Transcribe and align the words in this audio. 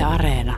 Yle 0.00 0.06
Areena. 0.06 0.56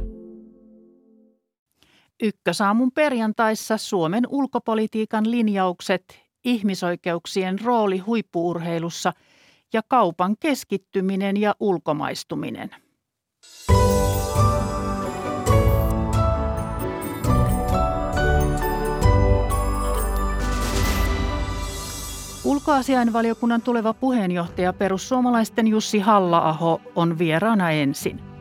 Ykkösaamun 2.23 2.93
perjantaissa 2.93 3.77
Suomen 3.77 4.25
ulkopolitiikan 4.29 5.31
linjaukset, 5.31 6.21
ihmisoikeuksien 6.45 7.61
rooli 7.65 7.99
huippuurheilussa 7.99 9.13
ja 9.73 9.83
kaupan 9.89 10.37
keskittyminen 10.41 11.37
ja 11.37 11.55
ulkomaistuminen. 11.61 12.71
Ulkoasiainvaliokunnan 22.45 23.63
tuleva 23.63 23.95
puheenjohtaja 23.95 24.73
perussuomalaisten 24.73 25.69
Jussi 25.69 25.99
Halla-aho 25.99 26.81
on 26.95 27.19
vieraana 27.19 27.71
ensin. 27.71 28.32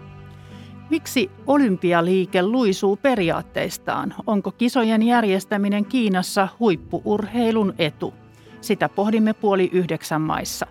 Miksi 0.91 1.31
olympialiike 1.47 2.43
luisuu 2.43 2.95
periaatteistaan? 2.95 4.13
Onko 4.27 4.51
kisojen 4.51 5.03
järjestäminen 5.03 5.85
Kiinassa 5.85 6.47
huippuurheilun 6.59 7.73
etu? 7.77 8.13
Sitä 8.61 8.89
pohdimme 8.89 9.33
puoli 9.33 9.69
yhdeksän 9.73 10.21
maissa. 10.21 10.67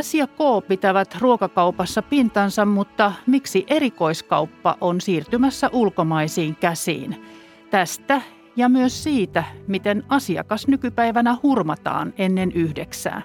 S 0.00 0.14
ja 0.14 0.26
K 0.26 0.68
pitävät 0.68 1.16
ruokakaupassa 1.20 2.02
pintansa, 2.02 2.64
mutta 2.64 3.12
miksi 3.26 3.64
erikoiskauppa 3.68 4.76
on 4.80 5.00
siirtymässä 5.00 5.70
ulkomaisiin 5.72 6.56
käsiin? 6.56 7.26
Tästä 7.70 8.20
ja 8.56 8.68
myös 8.68 9.02
siitä, 9.02 9.44
miten 9.66 10.04
asiakas 10.08 10.68
nykypäivänä 10.68 11.36
hurmataan 11.42 12.14
ennen 12.18 12.52
yhdeksää. 12.52 13.22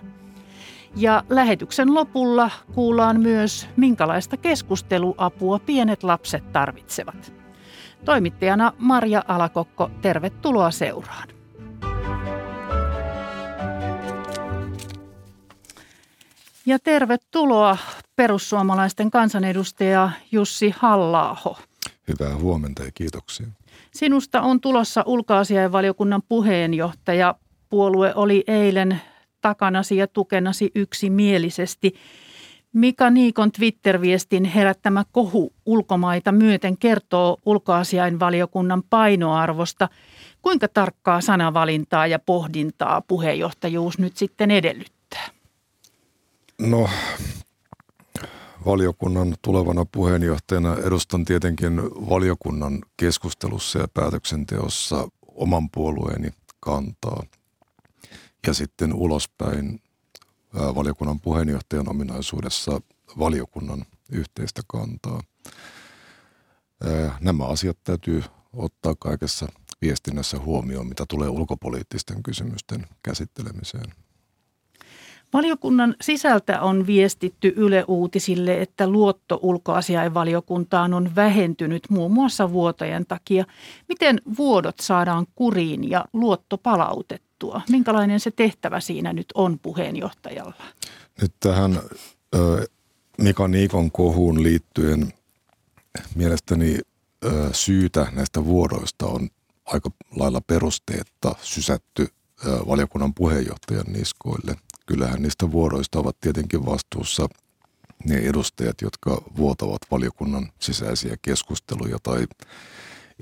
Ja 0.98 1.24
lähetyksen 1.30 1.94
lopulla 1.94 2.52
kuullaan 2.74 3.20
myös, 3.22 3.68
minkälaista 3.78 4.38
keskusteluapua 4.38 5.60
pienet 5.60 6.04
lapset 6.04 6.52
tarvitsevat. 6.52 7.34
Toimittajana 8.06 8.74
Marja 8.78 9.24
Alakokko, 9.28 9.92
tervetuloa 10.02 10.72
seuraan. 10.72 11.28
Ja 16.66 16.80
tervetuloa 16.80 17.78
perussuomalaisten 18.16 19.12
kansanedustaja 19.12 20.10
Jussi 20.32 20.74
Hallaaho. 20.78 21.58
Hyvää 22.08 22.36
huomenta 22.36 22.84
ja 22.84 22.92
kiitoksia. 22.94 23.48
Sinusta 23.92 24.42
on 24.42 24.62
tulossa 24.62 25.04
ulkoasiainvaliokunnan 25.06 26.22
puheenjohtaja. 26.30 27.36
Puolue 27.70 28.14
oli 28.16 28.44
eilen 28.48 29.02
takanasi 29.46 29.98
ja 29.98 30.08
tukenasi 30.08 30.72
yksimielisesti. 30.76 31.94
Mika 32.74 33.10
Niikon 33.10 33.52
Twitter-viestin 33.52 34.46
herättämä 34.46 35.04
kohu 35.12 35.54
ulkomaita 35.66 36.32
myöten 36.32 36.78
kertoo 36.78 37.38
ulkoasiainvaliokunnan 37.46 38.84
painoarvosta. 38.90 39.90
Kuinka 40.42 40.68
tarkkaa 40.68 41.22
sanavalintaa 41.22 42.08
ja 42.08 42.20
pohdintaa 42.20 43.02
puheenjohtajuus 43.02 44.00
nyt 44.00 44.18
sitten 44.18 44.52
edellyttää? 44.52 45.30
No 46.62 46.90
valiokunnan 48.66 49.36
tulevana 49.42 49.86
puheenjohtajana 49.92 50.76
edustan 50.76 51.26
tietenkin 51.26 51.82
valiokunnan 51.84 52.80
keskustelussa 52.98 53.80
ja 53.80 53.88
päätöksenteossa 53.94 55.08
oman 55.28 55.70
puolueeni 55.70 56.30
kantaa. 56.60 57.24
Ja 58.48 58.54
sitten 58.54 58.94
ulospäin 58.94 59.82
valiokunnan 60.54 61.20
puheenjohtajan 61.20 61.90
ominaisuudessa 61.90 62.82
valiokunnan 63.20 63.86
yhteistä 64.12 64.62
kantaa. 64.68 65.22
Nämä 67.20 67.46
asiat 67.46 67.78
täytyy 67.84 68.24
ottaa 68.54 68.96
kaikessa 69.00 69.48
viestinnässä 69.82 70.40
huomioon, 70.40 70.88
mitä 70.88 71.06
tulee 71.10 71.30
ulkopoliittisten 71.30 72.24
kysymysten 72.24 72.86
käsittelemiseen. 73.04 73.94
Valiokunnan 75.34 75.96
sisältä 76.02 76.62
on 76.62 76.88
viestitty 76.88 77.54
Yle 77.56 77.86
Uutisille, 77.88 78.62
että 78.62 78.88
luotto 78.88 79.40
ulkoasiainvaliokuntaan 79.42 80.94
on 80.94 81.16
vähentynyt 81.16 81.84
muun 81.90 82.12
muassa 82.12 82.52
vuotojen 82.52 83.06
takia. 83.06 83.46
Miten 83.90 84.22
vuodot 84.38 84.80
saadaan 84.80 85.26
kuriin 85.36 85.90
ja 85.90 86.06
luotto 86.14 86.58
palautettua? 86.58 87.25
Minkälainen 87.70 88.20
se 88.20 88.32
tehtävä 88.32 88.80
siinä 88.80 89.14
nyt 89.14 89.26
on 89.34 89.60
puheenjohtajalla? 89.60 90.64
Nyt 91.22 91.34
tähän 91.40 91.80
Mika 93.18 93.48
Niikon 93.48 93.92
kohuun 93.92 94.44
liittyen 94.44 95.14
mielestäni 96.16 96.78
syytä 97.52 98.08
näistä 98.12 98.46
vuodoista 98.46 99.06
on 99.06 99.30
aika 99.66 99.90
lailla 100.16 100.42
perusteetta 100.42 101.36
sysätty 101.42 102.08
valiokunnan 102.68 103.14
puheenjohtajan 103.14 103.86
niskoille 103.88 104.56
kyllähän 104.86 105.22
niistä 105.22 105.52
vuoroista 105.52 106.00
ovat 106.00 106.20
tietenkin 106.22 106.66
vastuussa 106.66 107.28
ne 108.06 108.16
edustajat, 108.16 108.82
jotka 108.82 109.22
vuotavat 109.38 109.82
valiokunnan 109.92 110.52
sisäisiä 110.60 111.16
keskusteluja 111.22 111.98
tai 112.04 112.28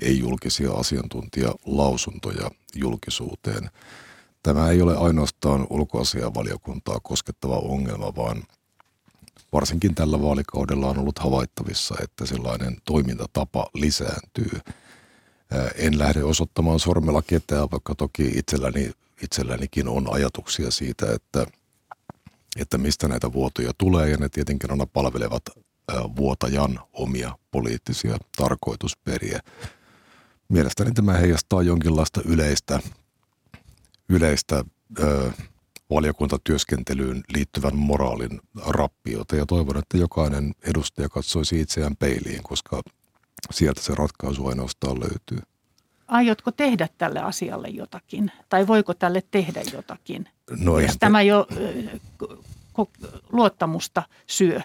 ei-julkisia 0.02 0.72
asiantuntijalausuntoja 0.72 2.50
julkisuuteen. 2.74 3.70
Tämä 4.42 4.70
ei 4.70 4.82
ole 4.82 4.96
ainoastaan 4.96 5.66
ulkoasiavaliokuntaa 5.70 7.00
koskettava 7.02 7.56
ongelma, 7.56 8.16
vaan 8.16 8.42
varsinkin 9.52 9.94
tällä 9.94 10.22
vaalikaudella 10.22 10.88
on 10.88 10.98
ollut 10.98 11.18
havaittavissa, 11.18 11.94
että 12.02 12.26
sellainen 12.26 12.76
toimintatapa 12.84 13.70
lisääntyy. 13.74 14.60
En 15.74 15.98
lähde 15.98 16.24
osoittamaan 16.24 16.80
sormella 16.80 17.22
ketään, 17.22 17.70
vaikka 17.70 17.94
toki 17.94 18.22
itselläni 18.24 18.90
itsellänikin 19.22 19.88
on 19.88 20.14
ajatuksia 20.14 20.70
siitä, 20.70 21.12
että, 21.12 21.46
että 22.56 22.78
mistä 22.78 23.08
näitä 23.08 23.32
vuotoja 23.32 23.72
tulee 23.78 24.10
ja 24.10 24.16
ne 24.16 24.28
tietenkin 24.28 24.70
aina 24.70 24.86
palvelevat 24.86 25.42
vuotajan 26.16 26.80
omia 26.92 27.38
poliittisia 27.50 28.16
tarkoitusperiä. 28.36 29.40
Mielestäni 30.54 30.92
tämä 30.92 31.12
heijastaa 31.12 31.62
jonkinlaista 31.62 32.20
yleistä, 32.24 32.80
yleistä 34.08 34.64
ö, 34.98 35.32
valiokuntatyöskentelyyn 35.90 37.22
liittyvän 37.34 37.76
moraalin 37.76 38.40
rappiota 38.66 39.36
ja 39.36 39.46
toivon, 39.46 39.76
että 39.76 39.96
jokainen 39.96 40.54
edustaja 40.62 41.08
katsoisi 41.08 41.60
itseään 41.60 41.96
peiliin, 41.96 42.42
koska 42.42 42.82
sieltä 43.50 43.82
se 43.82 43.94
ratkaisu 43.94 44.46
ainoastaan 44.46 45.00
löytyy 45.00 45.38
aiotko 46.08 46.52
tehdä 46.52 46.88
tälle 46.98 47.20
asialle 47.20 47.68
jotakin? 47.68 48.32
Tai 48.48 48.66
voiko 48.66 48.94
tälle 48.94 49.22
tehdä 49.30 49.62
jotakin? 49.72 50.28
No 50.50 50.78
jos 50.78 50.96
tämä 51.00 51.22
jo 51.22 51.46
luottamusta 53.32 54.02
syö. 54.26 54.60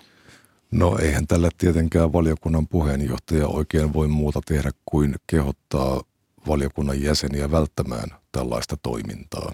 No 0.71 0.97
eihän 0.97 1.27
tällä 1.27 1.49
tietenkään 1.57 2.13
valiokunnan 2.13 2.67
puheenjohtaja 2.67 3.47
oikein 3.47 3.93
voi 3.93 4.07
muuta 4.07 4.41
tehdä 4.45 4.71
kuin 4.85 5.15
kehottaa 5.27 6.01
valiokunnan 6.47 7.01
jäseniä 7.01 7.51
välttämään 7.51 8.09
tällaista 8.31 8.77
toimintaa. 8.77 9.51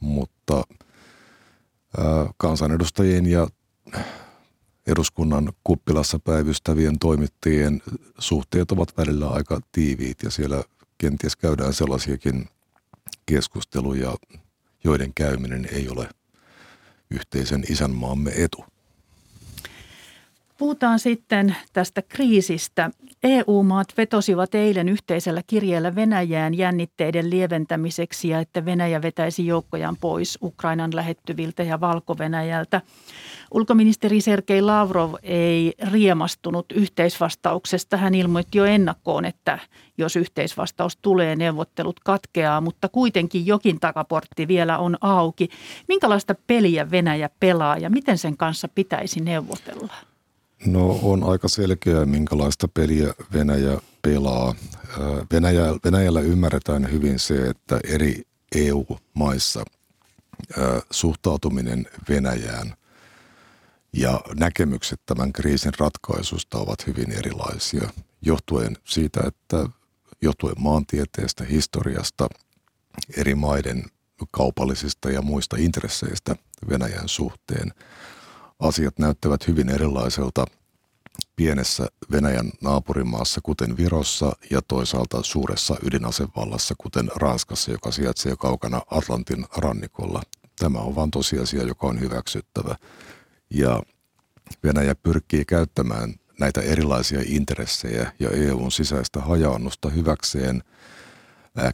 Mutta 0.00 0.64
kansanedustajien 2.36 3.26
ja 3.26 3.48
eduskunnan 4.86 5.52
kuppilassa 5.64 6.18
päivystävien 6.18 6.98
toimittajien 6.98 7.82
suhteet 8.18 8.72
ovat 8.72 8.96
välillä 8.96 9.28
aika 9.28 9.60
tiiviit 9.72 10.22
ja 10.22 10.30
siellä 10.30 10.64
kenties 10.98 11.36
käydään 11.36 11.72
sellaisiakin 11.72 12.48
keskusteluja, 13.26 14.14
joiden 14.84 15.14
käyminen 15.14 15.68
ei 15.72 15.88
ole 15.88 16.08
yhteisen 17.10 17.64
isänmaamme 17.68 18.32
etu. 18.36 18.64
Puhutaan 20.58 20.98
sitten 20.98 21.56
tästä 21.72 22.02
kriisistä. 22.02 22.90
EU-maat 23.22 23.86
vetosivat 23.96 24.54
eilen 24.54 24.88
yhteisellä 24.88 25.42
kirjeellä 25.46 25.94
Venäjään 25.94 26.54
jännitteiden 26.54 27.30
lieventämiseksi 27.30 28.28
ja 28.28 28.40
että 28.40 28.64
Venäjä 28.64 29.02
vetäisi 29.02 29.46
joukkojaan 29.46 29.96
pois 30.00 30.38
Ukrainan 30.42 30.96
lähettyviltä 30.96 31.62
ja 31.62 31.80
Valko-Venäjältä. 31.80 32.80
Ulkoministeri 33.54 34.20
Sergei 34.20 34.62
Lavrov 34.62 35.14
ei 35.22 35.72
riemastunut 35.92 36.66
yhteisvastauksesta. 36.72 37.96
Hän 37.96 38.14
ilmoitti 38.14 38.58
jo 38.58 38.64
ennakkoon, 38.64 39.24
että 39.24 39.58
jos 39.98 40.16
yhteisvastaus 40.16 40.96
tulee, 40.96 41.36
neuvottelut 41.36 42.00
katkeaa, 42.00 42.60
mutta 42.60 42.88
kuitenkin 42.88 43.46
jokin 43.46 43.80
takaportti 43.80 44.48
vielä 44.48 44.78
on 44.78 44.96
auki. 45.00 45.48
Minkälaista 45.88 46.34
peliä 46.46 46.90
Venäjä 46.90 47.30
pelaa 47.40 47.78
ja 47.78 47.90
miten 47.90 48.18
sen 48.18 48.36
kanssa 48.36 48.68
pitäisi 48.68 49.20
neuvotella? 49.20 50.13
No 50.66 50.98
on 51.02 51.24
aika 51.24 51.48
selkeää, 51.48 52.06
minkälaista 52.06 52.68
peliä 52.68 53.14
Venäjä 53.32 53.78
pelaa. 54.02 54.54
Venäjä, 55.32 55.62
Venäjällä 55.84 56.20
ymmärretään 56.20 56.92
hyvin 56.92 57.18
se, 57.18 57.48
että 57.48 57.80
eri 57.84 58.22
EU-maissa 58.54 59.64
suhtautuminen 60.90 61.86
Venäjään 62.08 62.74
Ja 63.92 64.20
näkemykset 64.38 65.00
tämän 65.06 65.32
kriisin 65.32 65.72
ratkaisusta 65.78 66.58
ovat 66.58 66.86
hyvin 66.86 67.12
erilaisia, 67.12 67.88
johtuen 68.22 68.76
siitä, 68.84 69.20
että 69.26 69.68
johtuen 70.22 70.54
maantieteestä, 70.58 71.44
historiasta, 71.44 72.28
eri 73.16 73.34
maiden 73.34 73.84
kaupallisista 74.30 75.10
ja 75.10 75.22
muista 75.22 75.56
intresseistä 75.56 76.36
Venäjän 76.68 77.08
suhteen. 77.08 77.72
Asiat 78.58 78.98
näyttävät 78.98 79.46
hyvin 79.46 79.68
erilaiselta 79.68 80.44
pienessä 81.36 81.86
Venäjän 82.12 82.50
naapurimaassa, 82.60 83.40
kuten 83.42 83.76
Virossa, 83.76 84.32
ja 84.50 84.62
toisaalta 84.62 85.22
suuressa 85.22 85.76
ydinasevallassa, 85.82 86.74
kuten 86.78 87.10
Ranskassa, 87.16 87.70
joka 87.70 87.90
sijaitsee 87.90 88.36
kaukana 88.36 88.82
Atlantin 88.90 89.46
rannikolla. 89.56 90.22
Tämä 90.58 90.78
on 90.78 90.94
vain 90.94 91.10
tosiasia, 91.10 91.62
joka 91.62 91.86
on 91.86 92.00
hyväksyttävä. 92.00 92.76
Ja 93.50 93.82
Venäjä 94.64 94.94
pyrkii 94.94 95.44
käyttämään 95.44 96.14
näitä 96.40 96.60
erilaisia 96.60 97.20
intressejä 97.24 98.12
ja 98.18 98.30
EUn 98.30 98.72
sisäistä 98.72 99.20
hajaannusta 99.20 99.88
hyväkseen 99.88 100.62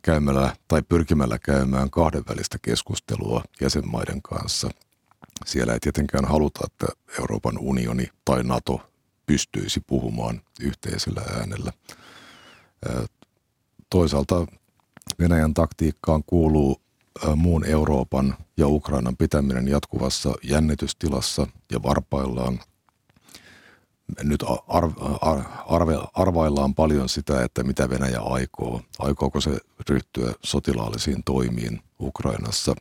käymällä 0.03 0.57
tai 0.69 0.83
pyrkimällä 0.83 1.39
käymään 1.39 1.91
kahdenvälistä 1.91 2.59
keskustelua 2.63 3.45
jäsenmaiden 3.61 4.23
kanssa. 4.23 4.71
Siellä 5.47 5.73
ei 5.73 5.81
tietenkään 5.81 6.25
haluta, 6.25 6.61
että 6.67 6.87
Euroopan 7.21 7.59
unioni 7.59 8.09
tai 8.25 8.45
NATO 8.45 8.91
pystyisi 9.27 9.81
puhumaan 9.87 10.41
yhteisellä 10.61 11.23
äänellä. 11.39 11.73
Toisaalta 13.91 14.47
Venäjän 15.19 15.55
taktiikkaan 15.55 16.23
kuuluu 16.27 16.81
muun 17.37 17.65
Euroopan 17.65 18.37
ja 18.57 18.69
Ukrainan 18.69 19.17
pitäminen 19.17 19.69
jatkuvassa 19.69 20.35
jännitystilassa 20.43 21.47
ja 21.73 21.83
varpaillaan. 21.83 22.61
Nyt 24.23 24.45
arve, 25.67 25.95
arvaillaan 26.15 26.75
paljon 26.75 27.09
sitä, 27.09 27.45
että 27.45 27.63
mitä 27.63 27.91
Venäjä 27.91 28.21
aikoo. 28.21 28.81
Aikooko 28.99 29.41
se 29.41 29.59
ryhtyä 29.89 30.33
sotilaallisiin 30.45 31.25
toimiin 31.25 31.81
Ukrainassa? 32.01 32.75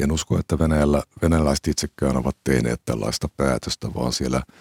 En 0.00 0.12
usko, 0.12 0.38
että 0.38 0.58
Venäjällä, 0.58 1.02
venäläiset 1.22 1.66
itsekään 1.68 2.16
ovat 2.16 2.36
tehneet 2.44 2.82
tällaista 2.84 3.28
päätöstä, 3.36 3.94
vaan 3.94 4.12
siellä– 4.12 4.42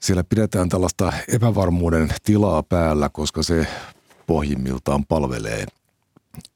siellä 0.00 0.24
pidetään 0.24 0.68
tällaista 0.68 1.12
epävarmuuden 1.28 2.08
tilaa 2.22 2.62
päällä, 2.62 3.08
koska 3.08 3.42
se 3.42 3.66
pohjimmiltaan 4.26 5.06
palvelee 5.06 5.66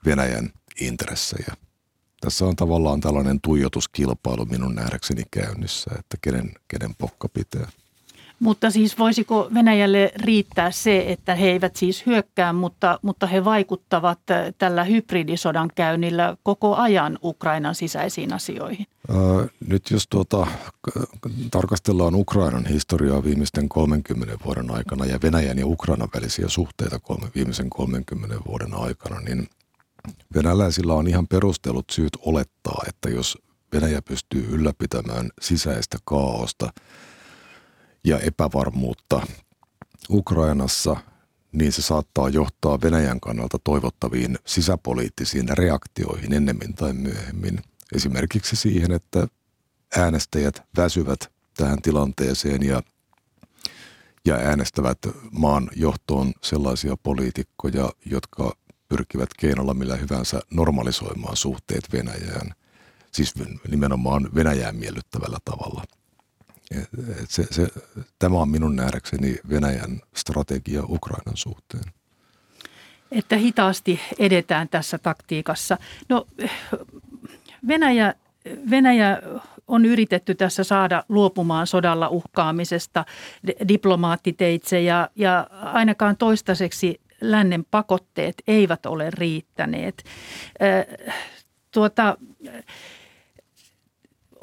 Venäjän 0.06 0.50
intressejä. 0.81 1.55
Tässä 2.21 2.44
on 2.44 2.56
tavallaan 2.56 3.00
tällainen 3.00 3.41
tuijotuskilpailu 3.41 4.44
minun 4.44 4.75
nähdäkseni 4.75 5.23
käynnissä, 5.31 5.91
että 5.99 6.17
kenen, 6.21 6.55
kenen 6.69 6.94
pokka 6.94 7.29
pitää. 7.29 7.69
Mutta 8.41 8.71
siis 8.71 8.99
voisiko 8.99 9.49
Venäjälle 9.55 10.13
riittää 10.17 10.71
se, 10.71 11.05
että 11.13 11.35
he 11.35 11.47
eivät 11.47 11.77
siis 11.77 12.07
hyökkää, 12.07 12.53
mutta, 12.53 12.99
mutta 13.03 13.27
he 13.27 13.45
vaikuttavat 13.45 14.19
tällä 14.59 14.85
hybridisodan 14.85 15.71
käynnillä 15.75 16.37
koko 16.43 16.77
ajan 16.77 17.19
Ukrainan 17.23 17.75
sisäisiin 17.75 18.33
asioihin? 18.33 18.87
nyt 19.69 19.91
jos 19.91 20.07
tuota, 20.11 20.47
tarkastellaan 21.51 22.15
Ukrainan 22.15 22.67
historiaa 22.67 23.25
viimeisten 23.25 23.69
30 23.69 24.39
vuoden 24.45 24.71
aikana 24.71 25.05
ja 25.05 25.19
Venäjän 25.23 25.59
ja 25.59 25.67
Ukrainan 25.67 26.09
välisiä 26.15 26.49
suhteita 26.49 26.99
kolme, 26.99 27.29
viimeisen 27.35 27.71
30 27.71 28.37
vuoden 28.47 28.75
aikana, 28.75 29.21
niin 29.21 29.49
venäläisillä 30.35 30.95
on 30.95 31.09
ihan 31.09 31.29
perustelut 31.29 31.85
syyt 31.91 32.19
olettaa, 32.21 32.83
että 32.89 33.11
jos 33.11 33.39
Venäjä 33.73 34.03
pystyy 34.03 34.47
ylläpitämään 34.51 35.31
sisäistä 35.41 35.99
kaaosta– 36.05 36.73
ja 38.05 38.19
epävarmuutta 38.19 39.27
Ukrainassa, 40.11 40.97
niin 41.53 41.73
se 41.73 41.83
saattaa 41.83 42.29
johtaa 42.29 42.81
Venäjän 42.81 43.21
kannalta 43.21 43.59
toivottaviin 43.65 44.39
sisäpoliittisiin 44.47 45.49
reaktioihin 45.49 46.33
ennemmin 46.33 46.75
tai 46.75 46.93
myöhemmin. 46.93 47.62
Esimerkiksi 47.95 48.56
siihen, 48.56 48.93
että 48.93 49.29
äänestäjät 49.97 50.62
väsyvät 50.77 51.33
tähän 51.56 51.83
tilanteeseen 51.83 52.62
ja, 52.62 52.83
ja 54.25 54.35
äänestävät 54.35 54.99
maan 55.31 55.71
johtoon 55.77 56.33
sellaisia 56.43 56.97
poliitikkoja, 57.03 57.91
jotka 58.07 58.53
pyrkivät 58.89 59.29
keinolla 59.39 59.75
millä 59.75 59.97
hyvänsä 59.97 60.41
normalisoimaan 60.50 61.37
suhteet 61.37 61.93
Venäjään, 61.93 62.55
siis 63.12 63.35
nimenomaan 63.71 64.29
Venäjään 64.35 64.77
miellyttävällä 64.77 65.39
tavalla– 65.45 65.85
se, 67.28 67.46
se, 67.50 67.69
tämä 68.19 68.37
on 68.38 68.49
minun 68.49 68.76
nähdäkseni 68.76 69.37
Venäjän 69.50 70.00
strategia 70.16 70.82
Ukrainan 70.88 71.37
suhteen. 71.37 71.84
Että 73.12 73.37
hitaasti 73.37 74.00
edetään 74.19 74.69
tässä 74.69 74.99
taktiikassa. 74.99 75.78
No 76.08 76.26
Venäjä, 77.69 78.14
Venäjä 78.70 79.22
on 79.69 79.84
yritetty 79.84 80.34
tässä 80.34 80.64
saada 80.64 81.05
luopumaan 81.08 81.66
sodalla 81.66 82.08
uhkaamisesta 82.08 83.05
diplomaattiteitse 83.69 84.81
ja, 84.81 85.11
ja 85.16 85.46
ainakaan 85.52 86.16
toistaiseksi 86.16 87.00
lännen 87.20 87.64
pakotteet 87.70 88.34
eivät 88.46 88.87
ole 88.87 89.11
riittäneet. 89.11 90.05
Tuota, 91.70 92.16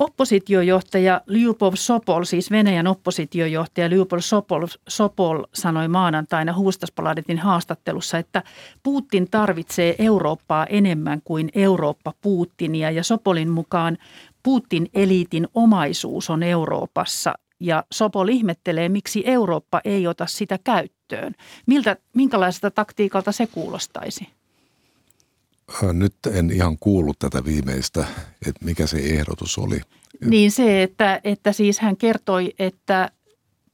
Oppositiojohtaja 0.01 1.21
Lyupov 1.25 1.73
Sopol, 1.75 2.23
siis 2.23 2.51
Venäjän 2.51 2.87
oppositiojohtaja 2.87 3.89
Lyupov 3.89 4.19
Sopol, 4.19 4.67
Sopol 4.87 5.43
sanoi 5.53 5.87
maanantaina 5.87 6.53
Huustaspaladetin 6.53 7.39
haastattelussa, 7.39 8.17
että 8.17 8.43
Putin 8.83 9.27
tarvitsee 9.31 9.95
Eurooppaa 9.99 10.65
enemmän 10.65 11.21
kuin 11.23 11.49
Eurooppa 11.55 12.13
Putinia 12.21 12.91
ja 12.91 13.03
Sopolin 13.03 13.49
mukaan 13.49 13.97
Putin 14.43 14.89
eliitin 14.93 15.47
omaisuus 15.53 16.29
on 16.29 16.43
Euroopassa 16.43 17.33
ja 17.59 17.83
Sopol 17.91 18.27
ihmettelee, 18.27 18.89
miksi 18.89 19.23
Eurooppa 19.25 19.81
ei 19.85 20.07
ota 20.07 20.25
sitä 20.25 20.59
käyttöön. 20.63 21.33
Miltä, 21.67 21.97
minkälaiselta 22.15 22.71
taktiikalta 22.71 23.31
se 23.31 23.47
kuulostaisi? 23.47 24.27
Nyt 25.93 26.15
en 26.31 26.51
ihan 26.51 26.77
kuullut 26.79 27.19
tätä 27.19 27.45
viimeistä, 27.45 28.05
että 28.47 28.65
mikä 28.65 28.87
se 28.87 28.97
ehdotus 28.97 29.57
oli. 29.57 29.81
Niin 30.25 30.51
se, 30.51 30.83
että, 30.83 31.21
että 31.23 31.51
siis 31.51 31.79
hän 31.79 31.97
kertoi, 31.97 32.53
että 32.59 33.11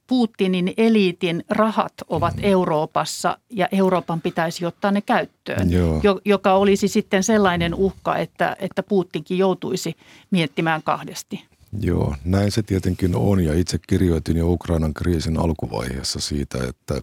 Putinin 0.06 0.74
eliitin 0.76 1.44
rahat 1.48 1.92
ovat 2.08 2.36
mm. 2.36 2.44
Euroopassa 2.44 3.38
ja 3.50 3.68
Euroopan 3.72 4.20
pitäisi 4.20 4.66
ottaa 4.66 4.90
ne 4.90 5.00
käyttöön, 5.00 5.72
Joo. 5.72 6.00
joka 6.24 6.52
olisi 6.52 6.88
sitten 6.88 7.22
sellainen 7.22 7.74
uhka, 7.74 8.16
että, 8.16 8.56
että 8.58 8.82
Putinkin 8.82 9.38
joutuisi 9.38 9.96
miettimään 10.30 10.82
kahdesti. 10.82 11.44
Joo, 11.80 12.14
näin 12.24 12.52
se 12.52 12.62
tietenkin 12.62 13.16
on 13.16 13.44
ja 13.44 13.54
itse 13.54 13.78
kirjoitin 13.86 14.36
jo 14.36 14.48
Ukrainan 14.48 14.94
kriisin 14.94 15.38
alkuvaiheessa 15.38 16.20
siitä, 16.20 16.58
että 16.68 17.00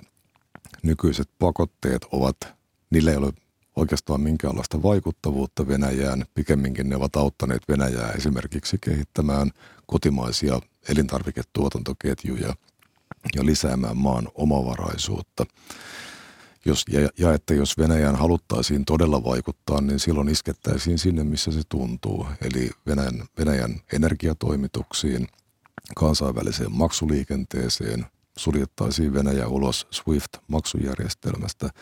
nykyiset 0.83 1.29
pakotteet 1.39 2.05
ovat, 2.11 2.37
niillä 2.89 3.11
ei 3.11 3.17
ole 3.17 3.33
oikeastaan 3.75 4.21
minkäänlaista 4.21 4.83
vaikuttavuutta 4.83 5.67
Venäjään. 5.67 6.25
Pikemminkin 6.33 6.89
ne 6.89 6.95
ovat 6.95 7.15
auttaneet 7.15 7.61
Venäjää 7.69 8.11
esimerkiksi 8.11 8.77
kehittämään 8.81 9.51
kotimaisia 9.85 10.61
elintarviketuotantoketjuja 10.89 12.55
ja 13.35 13.45
lisäämään 13.45 13.97
maan 13.97 14.27
omavaraisuutta. 14.35 15.45
Jos, 16.65 16.85
ja, 16.89 17.09
ja 17.17 17.33
että 17.33 17.53
jos 17.53 17.77
Venäjään 17.77 18.15
haluttaisiin 18.15 18.85
todella 18.85 19.23
vaikuttaa, 19.23 19.81
niin 19.81 19.99
silloin 19.99 20.29
iskettäisiin 20.29 20.99
sinne, 20.99 21.23
missä 21.23 21.51
se 21.51 21.61
tuntuu. 21.69 22.27
Eli 22.41 22.69
Venäjän, 22.85 23.23
Venäjän 23.37 23.81
energiatoimituksiin, 23.93 25.27
kansainväliseen 25.95 26.71
maksuliikenteeseen, 26.71 28.05
suljettaisiin 28.37 29.13
Venäjä 29.13 29.47
ulos 29.47 29.87
SWIFT-maksujärjestelmästä– 29.91 31.69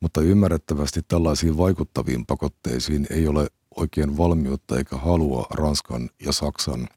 mutta 0.00 0.20
ymmärrettävästi 0.20 1.00
tällaisiin 1.08 1.56
vaikuttaviin 1.56 2.26
pakotteisiin 2.26 3.06
ei 3.10 3.28
ole 3.28 3.48
oikein 3.76 4.16
valmiutta 4.16 4.78
eikä 4.78 4.96
halua 4.96 5.46
Ranskan 5.50 6.10
ja 6.24 6.32
Saksan 6.32 6.88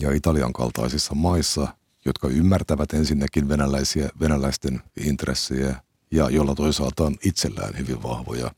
ja 0.00 0.12
Italian 0.12 0.52
kaltaisissa 0.52 1.14
maissa, 1.14 1.68
jotka 2.04 2.28
ymmärtävät 2.28 2.92
ensinnäkin 2.92 3.48
venäläisiä, 3.48 4.08
venäläisten 4.20 4.82
intressejä 5.00 5.82
ja 6.10 6.30
jolla 6.30 6.54
toisaalta 6.54 7.04
on 7.04 7.16
itsellään 7.24 7.78
hyvin 7.78 8.02
vahvoja. 8.02 8.50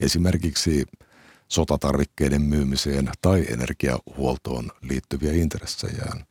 Esimerkiksi 0.00 0.84
sotatarvikkeiden 1.48 2.42
myymiseen 2.42 3.10
tai 3.22 3.46
energiahuoltoon 3.48 4.70
liittyviä 4.82 5.32
intressejään. 5.32 6.26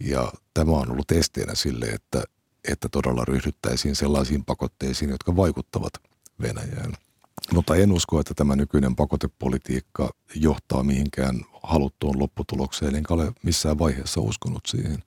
Ja 0.00 0.32
tämä 0.54 0.72
on 0.72 0.90
ollut 0.90 1.10
esteenä 1.10 1.54
sille, 1.54 1.86
että 1.86 2.24
että 2.68 2.88
todella 2.88 3.24
ryhdyttäisiin 3.24 3.96
sellaisiin 3.96 4.44
pakotteisiin, 4.44 5.10
jotka 5.10 5.36
vaikuttavat 5.36 5.92
Venäjään. 6.42 6.92
Mutta 7.52 7.76
en 7.76 7.92
usko, 7.92 8.20
että 8.20 8.34
tämä 8.34 8.56
nykyinen 8.56 8.96
pakotepolitiikka 8.96 10.10
johtaa 10.34 10.82
mihinkään 10.82 11.40
haluttuun 11.62 12.18
lopputulokseen, 12.18 12.94
enkä 12.94 13.14
ole 13.14 13.32
missään 13.42 13.78
vaiheessa 13.78 14.20
uskonut 14.20 14.66
siihen. 14.66 15.02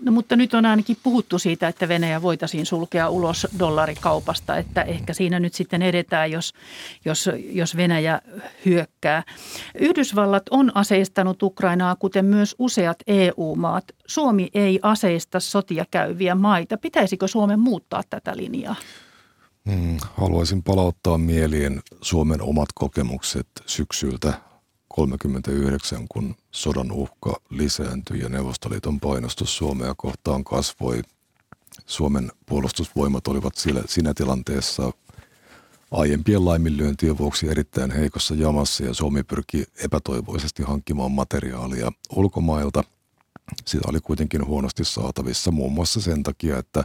No 0.00 0.12
mutta 0.12 0.36
nyt 0.36 0.54
on 0.54 0.66
ainakin 0.66 0.96
puhuttu 1.02 1.38
siitä, 1.38 1.68
että 1.68 1.88
Venäjä 1.88 2.22
voitaisiin 2.22 2.66
sulkea 2.66 3.08
ulos 3.08 3.46
dollarikaupasta, 3.58 4.56
että 4.56 4.82
ehkä 4.82 5.12
siinä 5.12 5.40
nyt 5.40 5.54
sitten 5.54 5.82
edetään, 5.82 6.30
jos, 6.30 6.54
jos, 7.04 7.30
jos 7.50 7.76
Venäjä 7.76 8.20
hyökkää. 8.64 9.22
Yhdysvallat 9.74 10.42
on 10.50 10.72
aseistanut 10.74 11.42
Ukrainaa, 11.42 11.96
kuten 11.96 12.24
myös 12.24 12.54
useat 12.58 12.98
EU-maat. 13.06 13.84
Suomi 14.06 14.48
ei 14.54 14.78
aseista 14.82 15.40
sotia 15.40 15.84
käyviä 15.90 16.34
maita. 16.34 16.78
Pitäisikö 16.78 17.28
Suomen 17.28 17.60
muuttaa 17.60 18.02
tätä 18.10 18.36
linjaa? 18.36 18.76
Hmm, 19.70 19.96
haluaisin 20.14 20.62
palauttaa 20.62 21.18
mieliin 21.18 21.80
Suomen 22.02 22.42
omat 22.42 22.68
kokemukset 22.74 23.46
syksyltä 23.66 24.47
1939, 25.06 26.06
kun 26.08 26.34
sodan 26.50 26.92
uhka 26.92 27.40
lisääntyi 27.50 28.20
ja 28.20 28.28
Neuvostoliiton 28.28 29.00
painostus 29.00 29.56
Suomea 29.56 29.94
kohtaan 29.96 30.44
kasvoi. 30.44 31.02
Suomen 31.86 32.32
puolustusvoimat 32.46 33.28
olivat 33.28 33.54
sillä, 33.54 33.82
siinä 33.86 34.14
tilanteessa 34.14 34.92
aiempien 35.90 36.44
laiminlyöntien 36.44 37.18
vuoksi 37.18 37.48
erittäin 37.48 37.90
heikossa 37.90 38.34
jamassa 38.34 38.84
ja 38.84 38.94
Suomi 38.94 39.22
pyrki 39.22 39.64
epätoivoisesti 39.84 40.62
hankkimaan 40.62 41.12
materiaalia 41.12 41.92
ulkomailta. 42.16 42.84
Sitä 43.66 43.88
oli 43.88 44.00
kuitenkin 44.00 44.46
huonosti 44.46 44.84
saatavissa 44.84 45.50
muun 45.50 45.72
muassa 45.72 46.00
sen 46.00 46.22
takia, 46.22 46.58
että 46.58 46.84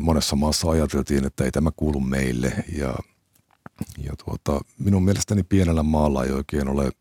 monessa 0.00 0.36
maassa 0.36 0.70
ajateltiin, 0.70 1.24
että 1.24 1.44
ei 1.44 1.50
tämä 1.50 1.70
kuulu 1.76 2.00
meille 2.00 2.64
ja 2.72 2.94
ja 3.98 4.12
tuota, 4.24 4.60
minun 4.78 5.04
mielestäni 5.04 5.42
pienellä 5.42 5.82
maalla 5.82 6.24
ei 6.24 6.30
oikein 6.30 6.68
ole 6.68 6.92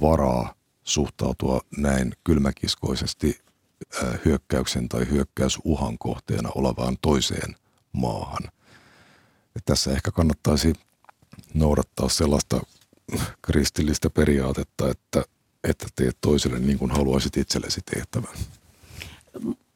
varaa 0.00 0.54
suhtautua 0.84 1.60
näin 1.76 2.12
kylmäkiskoisesti 2.24 3.40
hyökkäyksen 4.24 4.88
tai 4.88 5.10
hyökkäysuhan 5.10 5.98
kohteena 5.98 6.50
olevaan 6.54 6.96
toiseen 7.02 7.56
maahan. 7.92 8.42
Et 9.56 9.64
tässä 9.64 9.92
ehkä 9.92 10.10
kannattaisi 10.10 10.72
noudattaa 11.54 12.08
sellaista 12.08 12.60
kristillistä 13.42 14.10
periaatetta, 14.10 14.90
että, 14.90 15.24
että 15.64 15.86
teet 15.96 16.18
toiselle 16.20 16.58
niin 16.58 16.78
kuin 16.78 16.90
haluaisit 16.90 17.36
itsellesi 17.36 17.80
tehtävän. 17.94 18.34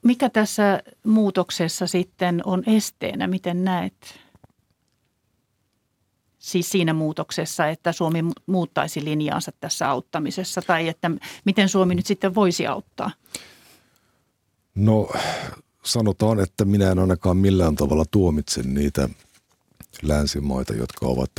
Mikä 0.02 0.30
tässä 0.30 0.82
muutoksessa 1.04 1.87
sitten 1.87 2.42
on 2.44 2.62
esteenä? 2.66 3.26
Miten 3.26 3.64
näet? 3.64 4.24
Siis 6.44 6.70
siinä 6.70 6.92
muutoksessa, 6.92 7.68
että 7.68 7.92
Suomi 7.92 8.24
muuttaisi 8.46 9.04
linjaansa 9.04 9.52
tässä 9.60 9.90
auttamisessa 9.90 10.62
tai 10.62 10.88
että 10.88 11.10
miten 11.44 11.68
Suomi 11.68 11.94
nyt 11.94 12.06
sitten 12.06 12.34
voisi 12.34 12.66
auttaa? 12.66 13.10
No 14.74 15.08
sanotaan, 15.84 16.40
että 16.40 16.64
minä 16.64 16.90
en 16.90 16.98
ainakaan 16.98 17.36
millään 17.36 17.74
tavalla 17.74 18.04
tuomitse 18.10 18.62
niitä 18.62 19.08
länsimaita, 20.02 20.74
jotka 20.74 21.06
ovat 21.06 21.30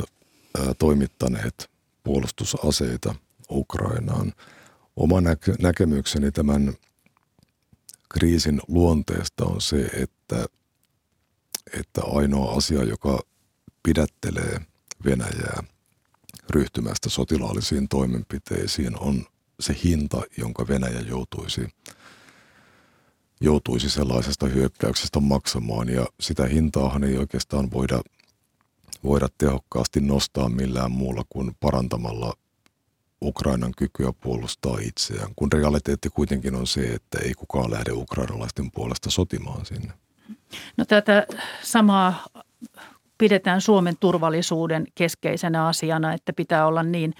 toimittaneet 0.78 1.70
puolustusaseita 2.04 3.14
Ukrainaan. 3.50 4.32
Oma 4.96 5.20
näke- 5.20 5.62
näkemykseni 5.62 6.32
tämän 6.32 6.74
kriisin 8.08 8.60
luonteesta 8.68 9.44
on 9.44 9.60
se, 9.60 9.84
että, 9.84 10.46
että 11.80 12.00
ainoa 12.04 12.52
asia, 12.52 12.84
joka 12.84 13.20
pidättelee– 13.82 14.60
Venäjää 15.04 15.62
ryhtymästä 16.50 17.08
sotilaallisiin 17.08 17.88
toimenpiteisiin 17.88 18.98
on 18.98 19.24
se 19.60 19.76
hinta, 19.84 20.22
jonka 20.38 20.68
Venäjä 20.68 21.00
joutuisi, 21.00 21.68
joutuisi 23.40 23.90
sellaisesta 23.90 24.46
hyökkäyksestä 24.46 25.20
maksamaan. 25.20 25.88
Ja 25.88 26.06
sitä 26.20 26.46
hintaahan 26.46 27.04
ei 27.04 27.16
oikeastaan 27.16 27.70
voida, 27.70 28.00
voida 29.04 29.28
tehokkaasti 29.38 30.00
nostaa 30.00 30.48
millään 30.48 30.90
muulla 30.90 31.22
kuin 31.28 31.56
parantamalla 31.60 32.34
Ukrainan 33.22 33.72
kykyä 33.76 34.12
puolustaa 34.20 34.78
itseään, 34.78 35.32
kun 35.36 35.52
realiteetti 35.52 36.10
kuitenkin 36.10 36.54
on 36.54 36.66
se, 36.66 36.80
että 36.80 37.18
ei 37.18 37.34
kukaan 37.34 37.70
lähde 37.70 37.92
ukrainalaisten 37.92 38.70
puolesta 38.70 39.10
sotimaan 39.10 39.66
sinne. 39.66 39.92
No 40.76 40.84
tätä 40.84 41.26
samaa 41.62 42.26
pidetään 43.18 43.60
Suomen 43.60 43.96
turvallisuuden 44.00 44.86
keskeisenä 44.94 45.66
asiana, 45.66 46.12
että 46.12 46.32
pitää 46.32 46.66
olla 46.66 46.82
niin, 46.82 47.14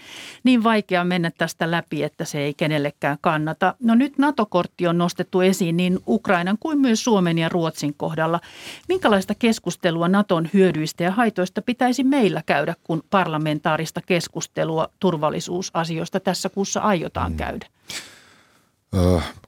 niin 0.44 0.64
vaikea 0.64 1.04
mennä 1.04 1.30
tästä 1.38 1.70
läpi, 1.70 2.02
että 2.02 2.24
se 2.24 2.38
ei 2.38 2.54
kenellekään 2.54 3.18
kannata. 3.20 3.74
No 3.80 3.94
nyt 3.94 4.18
NATO-kortti 4.18 4.86
on 4.86 4.98
nostettu 4.98 5.40
esiin 5.40 5.76
niin 5.76 5.98
Ukrainan 6.08 6.56
kuin 6.60 6.80
myös 6.80 7.04
Suomen 7.04 7.38
ja 7.38 7.48
Ruotsin 7.48 7.94
kohdalla. 7.96 8.40
Minkälaista 8.88 9.34
keskustelua 9.34 10.08
Naton 10.08 10.48
hyödyistä 10.54 11.04
ja 11.04 11.10
haitoista 11.10 11.62
pitäisi 11.62 12.04
meillä 12.04 12.42
käydä, 12.46 12.74
kun 12.84 13.02
parlamentaarista 13.10 14.00
keskustelua 14.06 14.88
turvallisuusasioista 15.00 16.20
tässä 16.20 16.48
kuussa 16.48 16.80
aiotaan 16.80 17.32
mm. 17.32 17.36
käydä? 17.36 17.66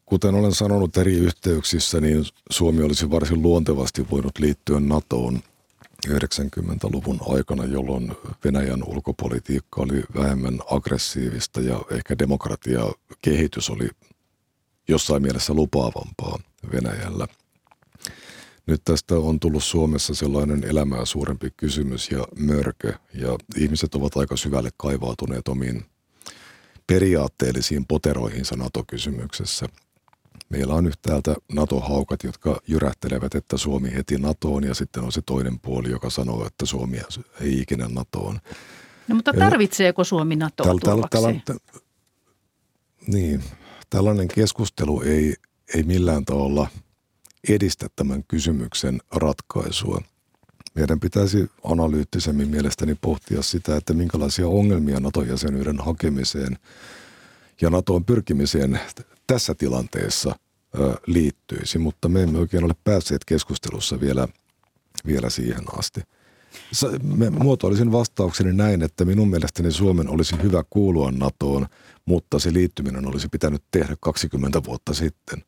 Kuten 0.06 0.34
olen 0.34 0.54
sanonut 0.54 0.96
eri 0.96 1.14
yhteyksissä, 1.14 2.00
niin 2.00 2.24
Suomi 2.50 2.82
olisi 2.82 3.10
varsin 3.10 3.42
luontevasti 3.42 4.06
voinut 4.10 4.38
liittyä 4.38 4.80
NATOon 4.80 5.40
90-luvun 6.06 7.20
aikana, 7.28 7.64
jolloin 7.64 8.16
Venäjän 8.44 8.84
ulkopolitiikka 8.84 9.80
oli 9.80 10.02
vähemmän 10.14 10.58
aggressiivista 10.70 11.60
ja 11.60 11.82
ehkä 11.90 12.18
demokratia 12.18 12.82
kehitys 13.22 13.70
oli 13.70 13.88
jossain 14.88 15.22
mielessä 15.22 15.54
lupaavampaa 15.54 16.38
Venäjällä. 16.72 17.28
Nyt 18.66 18.80
tästä 18.84 19.14
on 19.14 19.40
tullut 19.40 19.64
Suomessa 19.64 20.14
sellainen 20.14 20.64
elämää 20.64 21.04
suurempi 21.04 21.50
kysymys 21.56 22.10
ja 22.10 22.24
mörkö, 22.38 22.92
ja 23.14 23.38
ihmiset 23.56 23.94
ovat 23.94 24.16
aika 24.16 24.36
syvälle 24.36 24.70
kaivautuneet 24.76 25.48
omiin 25.48 25.84
periaatteellisiin 26.86 27.86
poteroihinsa 27.86 28.56
NATO-kysymyksessä– 28.56 29.66
Meillä 30.48 30.74
on 30.74 30.86
yhtäältä 30.86 31.34
NATO-haukat, 31.52 32.24
jotka 32.24 32.60
jyrähtelevät, 32.66 33.34
että 33.34 33.56
Suomi 33.56 33.94
heti 33.94 34.16
NATOon 34.16 34.64
ja 34.64 34.74
sitten 34.74 35.02
on 35.02 35.12
se 35.12 35.22
toinen 35.26 35.60
puoli, 35.60 35.90
joka 35.90 36.10
sanoo, 36.10 36.46
että 36.46 36.66
Suomi 36.66 36.98
ei 37.40 37.60
ikinä 37.60 37.88
NATOon. 37.88 38.40
No 39.08 39.14
mutta 39.14 39.32
tarvitseeko 39.32 40.04
Suomi 40.04 40.36
NATOon 40.36 40.80
täl, 40.80 40.98
täl, 41.10 41.32
täl, 41.44 41.58
Niin, 43.06 43.44
tällainen 43.90 44.28
keskustelu 44.28 45.02
ei, 45.02 45.34
ei 45.74 45.82
millään 45.82 46.24
tavalla 46.24 46.68
edistä 47.48 47.86
tämän 47.96 48.24
kysymyksen 48.28 49.00
ratkaisua. 49.10 50.02
Meidän 50.74 51.00
pitäisi 51.00 51.50
analyyttisemmin 51.64 52.48
mielestäni 52.48 52.94
pohtia 52.94 53.42
sitä, 53.42 53.76
että 53.76 53.94
minkälaisia 53.94 54.48
ongelmia 54.48 55.00
NATO-jäsenyyden 55.00 55.78
hakemiseen 55.78 56.58
ja 57.60 57.70
NATOon 57.70 58.04
pyrkimiseen 58.04 58.80
tässä 59.28 59.54
tilanteessa 59.54 60.34
liittyisi, 61.06 61.78
mutta 61.78 62.08
me 62.08 62.22
emme 62.22 62.38
oikein 62.38 62.64
ole 62.64 62.74
päässeet 62.84 63.24
keskustelussa 63.24 64.00
vielä, 64.00 64.28
vielä 65.06 65.30
siihen 65.30 65.64
asti. 65.78 66.00
Mä 67.02 67.30
muotoilisin 67.30 67.92
vastaukseni 67.92 68.52
näin, 68.52 68.82
että 68.82 69.04
minun 69.04 69.30
mielestäni 69.30 69.72
Suomen 69.72 70.08
olisi 70.08 70.42
hyvä 70.42 70.64
kuulua 70.70 71.10
NATOon, 71.10 71.66
mutta 72.04 72.38
se 72.38 72.52
liittyminen 72.52 73.06
olisi 73.06 73.28
pitänyt 73.28 73.62
tehdä 73.70 73.96
20 74.00 74.64
vuotta 74.64 74.94
sitten. 74.94 75.44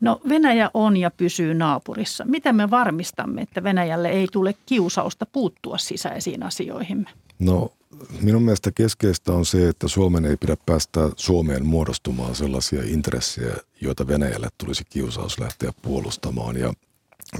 No 0.00 0.20
Venäjä 0.28 0.70
on 0.74 0.96
ja 0.96 1.10
pysyy 1.10 1.54
naapurissa. 1.54 2.24
Miten 2.24 2.56
me 2.56 2.70
varmistamme, 2.70 3.42
että 3.42 3.62
Venäjälle 3.62 4.08
ei 4.08 4.26
tule 4.32 4.54
kiusausta 4.66 5.26
puuttua 5.32 5.78
sisäisiin 5.78 6.42
asioihimme? 6.42 7.10
No 7.38 7.72
minun 8.20 8.42
mielestä 8.42 8.72
keskeistä 8.72 9.32
on 9.32 9.46
se, 9.46 9.68
että 9.68 9.88
Suomen 9.88 10.24
ei 10.24 10.36
pidä 10.36 10.56
päästä 10.66 11.00
Suomeen 11.16 11.66
muodostumaan 11.66 12.34
sellaisia 12.34 12.82
intressejä, 12.84 13.56
joita 13.80 14.06
Venäjälle 14.06 14.48
tulisi 14.58 14.84
kiusaus 14.84 15.38
lähteä 15.38 15.72
puolustamaan. 15.82 16.56
Ja 16.56 16.72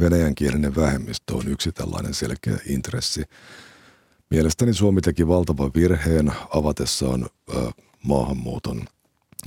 venäjän 0.01 0.35
kielinen 0.35 0.77
vähemmistö 0.77 1.35
on 1.35 1.49
yksi 1.49 1.73
tällainen 1.73 2.15
selkeä 2.15 2.59
intressi. 2.67 3.25
Mielestäni 4.31 4.75
Suomi 4.75 5.01
teki 5.01 5.29
valtavan 5.29 5.71
virheen 5.75 6.33
avatessaan 6.55 7.27
äh, 7.57 7.75
maahanmuuton 8.03 8.85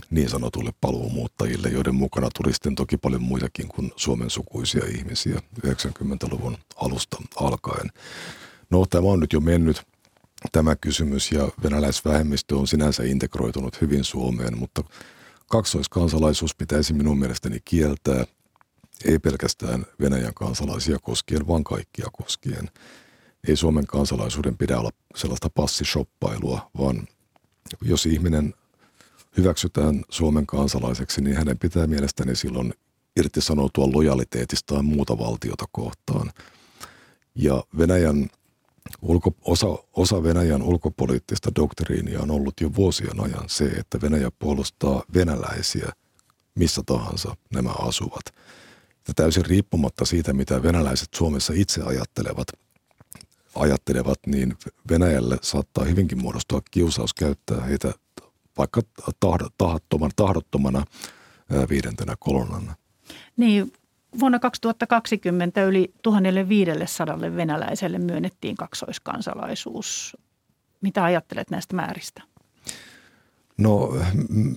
niin 0.09 0.29
sanotulle 0.29 0.71
paluumuuttajille, 0.81 1.69
joiden 1.69 1.95
mukana 1.95 2.29
tuli 2.35 2.53
sitten 2.53 2.75
toki 2.75 2.97
paljon 2.97 3.21
muitakin 3.21 3.67
kuin 3.67 3.91
Suomen 3.95 4.29
sukuisia 4.29 4.85
ihmisiä 4.85 5.41
90-luvun 5.67 6.57
alusta 6.75 7.17
alkaen. 7.35 7.89
No 8.69 8.85
tämä 8.85 9.07
on 9.07 9.19
nyt 9.19 9.33
jo 9.33 9.39
mennyt 9.39 9.81
tämä 10.51 10.75
kysymys 10.75 11.31
ja 11.31 11.49
venäläisvähemmistö 11.63 12.57
on 12.57 12.67
sinänsä 12.67 13.03
integroitunut 13.03 13.81
hyvin 13.81 14.03
Suomeen, 14.03 14.57
mutta 14.57 14.83
kaksoiskansalaisuus 15.47 16.55
pitäisi 16.55 16.93
minun 16.93 17.19
mielestäni 17.19 17.59
kieltää, 17.65 18.25
ei 19.05 19.19
pelkästään 19.19 19.85
Venäjän 19.99 20.33
kansalaisia 20.33 20.99
koskien, 20.99 21.47
vaan 21.47 21.63
kaikkia 21.63 22.07
koskien. 22.11 22.69
ei 23.47 23.55
Suomen 23.55 23.87
kansalaisuuden 23.87 24.57
pidä 24.57 24.79
olla 24.79 24.91
sellaista 25.15 25.49
passishoppailua, 25.49 26.71
vaan 26.77 27.07
jos 27.81 28.05
ihminen 28.05 28.53
hyväksytään 29.37 30.03
Suomen 30.09 30.45
kansalaiseksi, 30.47 31.21
niin 31.21 31.35
hänen 31.35 31.59
pitää 31.59 31.87
mielestäni 31.87 32.35
silloin 32.35 32.73
irtisanoutua 33.17 33.89
lojaliteetistaan 33.93 34.85
muuta 34.85 35.17
valtiota 35.17 35.65
kohtaan. 35.71 36.31
Ja 37.35 37.63
Venäjän 37.77 38.29
ulko, 39.01 39.35
osa, 39.45 39.67
osa 39.93 40.23
Venäjän 40.23 40.63
ulkopoliittista 40.63 41.51
doktriinia 41.55 42.21
on 42.21 42.31
ollut 42.31 42.61
jo 42.61 42.75
vuosien 42.75 43.19
ajan 43.19 43.49
se, 43.49 43.65
että 43.65 44.01
Venäjä 44.01 44.31
puolustaa 44.39 45.03
venäläisiä 45.13 45.91
missä 46.55 46.81
tahansa 46.85 47.35
nämä 47.53 47.69
asuvat. 47.69 48.25
Ja 49.07 49.13
täysin 49.13 49.45
riippumatta 49.45 50.05
siitä, 50.05 50.33
mitä 50.33 50.63
venäläiset 50.63 51.09
Suomessa 51.15 51.53
itse 51.55 51.81
ajattelevat, 51.81 52.47
ajattelevat, 53.55 54.19
niin 54.25 54.57
Venäjälle 54.89 55.37
saattaa 55.41 55.85
hyvinkin 55.85 56.21
muodostua 56.21 56.61
kiusaus 56.71 57.13
käyttää 57.13 57.61
heitä 57.61 57.93
vaikka 58.57 58.81
tahdottomana, 59.57 60.11
tahdottomana 60.15 60.85
viidentenä 61.69 62.15
kolonnana. 62.19 62.75
Niin, 63.37 63.73
vuonna 64.19 64.39
2020 64.39 65.63
yli 65.63 65.93
1500 66.01 67.21
venäläiselle 67.21 67.99
myönnettiin 67.99 68.55
kaksoiskansalaisuus. 68.55 70.17
Mitä 70.81 71.03
ajattelet 71.03 71.49
näistä 71.49 71.75
määristä? 71.75 72.21
No 73.57 73.97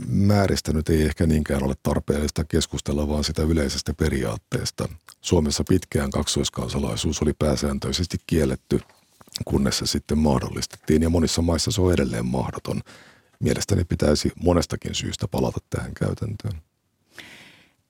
määristä 0.06 0.72
nyt 0.72 0.88
ei 0.88 1.02
ehkä 1.02 1.26
niinkään 1.26 1.62
ole 1.62 1.74
tarpeellista 1.82 2.44
keskustella, 2.44 3.08
vaan 3.08 3.24
sitä 3.24 3.42
yleisestä 3.42 3.94
periaatteesta. 3.94 4.88
Suomessa 5.20 5.64
pitkään 5.68 6.10
kaksoiskansalaisuus 6.10 7.22
oli 7.22 7.32
pääsääntöisesti 7.38 8.16
kielletty, 8.26 8.80
kunnes 9.44 9.78
se 9.78 9.86
sitten 9.86 10.18
mahdollistettiin 10.18 11.02
ja 11.02 11.10
monissa 11.10 11.42
maissa 11.42 11.70
se 11.70 11.80
on 11.80 11.92
edelleen 11.92 12.26
mahdoton. 12.26 12.80
Mielestäni 13.40 13.84
pitäisi 13.84 14.32
monestakin 14.44 14.94
syystä 14.94 15.28
palata 15.28 15.58
tähän 15.70 15.94
käytäntöön. 15.94 16.62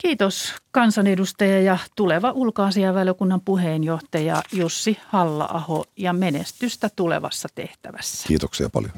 Kiitos 0.05 0.55
kansanedustaja 0.71 1.61
ja 1.61 1.79
tuleva 1.97 2.31
ulkoasiainvaliokunnan 2.31 3.41
puheenjohtaja 3.41 4.43
Jussi 4.53 4.99
Halla-aho 5.07 5.85
ja 5.97 6.13
menestystä 6.13 6.89
tulevassa 6.97 7.49
tehtävässä. 7.55 8.29
Kiitoksia 8.29 8.71
paljon. 8.71 8.93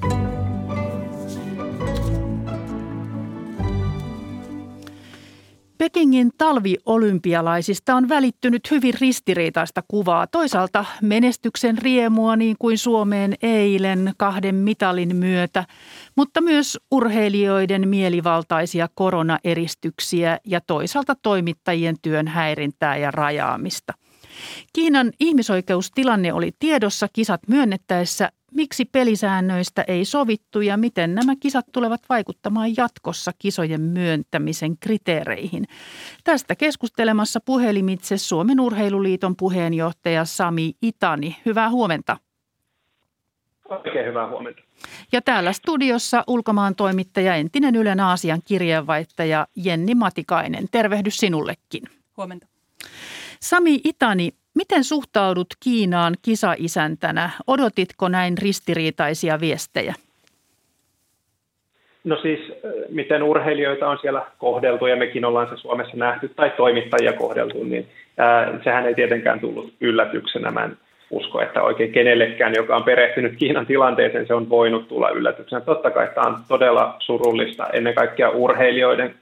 Pekingin 5.79 6.31
talviolympialaisista 6.39 7.95
on 7.95 8.09
välittynyt 8.09 8.71
hyvin 8.71 8.95
ristiriitaista 9.01 9.83
kuvaa. 9.89 10.27
Toisaalta 10.27 10.85
menestyksen 11.03 11.79
riemua 11.79 12.37
niin 12.37 12.57
kuin 12.59 12.79
Suomeen 12.79 13.35
eilen 13.43 14.13
kahden 14.17 14.55
mitalin 14.55 15.17
myötä, 15.17 15.65
mutta 16.17 16.41
myös 16.41 16.79
urheilijoiden 16.91 17.89
mielivaltaisia 17.89 18.89
koronaeristyksiä 18.95 20.39
ja 20.45 20.61
toisaalta 20.61 21.15
toimittajien 21.23 21.97
työn 22.03 22.29
häirintää 22.29 22.97
ja 22.97 23.11
rajaamista. 23.11 23.93
Kiinan 24.73 25.13
ihmisoikeustilanne 25.21 26.33
oli 26.33 26.53
tiedossa 26.59 27.09
kisat 27.13 27.41
myönnettäessä 27.49 28.33
miksi 28.57 28.85
pelisäännöistä 28.85 29.85
ei 29.89 30.05
sovittu 30.05 30.61
ja 30.61 30.77
miten 30.77 31.15
nämä 31.15 31.37
kisat 31.41 31.67
tulevat 31.73 32.01
vaikuttamaan 32.09 32.77
jatkossa 32.77 33.33
kisojen 33.39 33.81
myöntämisen 33.81 34.79
kriteereihin. 34.79 35.65
Tästä 36.25 36.55
keskustelemassa 36.55 37.41
puhelimitse 37.45 38.19
Suomen 38.19 38.61
Urheiluliiton 38.61 39.37
puheenjohtaja 39.37 40.25
Sami 40.25 40.73
Itani. 40.83 41.37
Hyvää 41.47 41.71
huomenta. 41.71 42.17
Oikein 43.69 44.07
hyvää 44.07 44.29
huomenta. 44.29 44.63
Ja 45.13 45.23
täällä 45.23 45.53
studiossa 45.53 46.25
ulkomaan 46.27 46.75
toimittaja, 46.75 47.35
entinen 47.35 47.77
Ylen 47.77 48.01
Aasian 48.01 48.41
kirjeenvaihtaja 48.45 49.47
Jenni 49.57 49.95
Matikainen. 49.95 50.69
Tervehdys 50.71 51.17
sinullekin. 51.17 51.83
Huomenta. 52.17 52.47
Sami 53.41 53.81
Itani, 53.85 54.35
Miten 54.57 54.85
suhtaudut 54.85 55.47
Kiinaan 55.65 56.15
kisaisäntänä? 56.23 57.31
Odotitko 57.47 58.09
näin 58.09 58.39
ristiriitaisia 58.39 59.41
viestejä? 59.41 59.95
No 62.05 62.17
siis, 62.23 62.41
miten 62.89 63.23
urheilijoita 63.23 63.89
on 63.89 63.99
siellä 64.01 64.27
kohdeltu 64.39 64.87
ja 64.87 64.97
mekin 64.97 65.25
ollaan 65.25 65.49
se 65.49 65.57
Suomessa 65.57 65.97
nähty 65.97 66.29
tai 66.29 66.51
toimittajia 66.57 67.13
kohdeltu, 67.13 67.65
niin 67.65 67.87
ää, 68.19 68.59
sehän 68.65 68.87
ei 68.87 68.95
tietenkään 68.95 69.41
tullut 69.41 69.73
yllätyksenä. 69.81 70.51
Mä 70.51 70.65
en 70.65 70.77
usko, 71.11 71.41
että 71.41 71.63
oikein 71.63 71.93
kenellekään, 71.93 72.55
joka 72.55 72.77
on 72.77 72.85
perehtynyt 72.85 73.37
Kiinan 73.37 73.67
tilanteeseen, 73.67 74.27
se 74.27 74.35
on 74.35 74.49
voinut 74.49 74.89
tulla 74.89 75.11
yllätyksenä. 75.11 75.61
Totta 75.61 75.91
kai 75.91 76.09
tämä 76.15 76.27
on 76.27 76.37
todella 76.49 76.97
surullista 76.99 77.67
ennen 77.73 77.95
kaikkea 77.95 78.31
urheilijoiden 78.31 79.15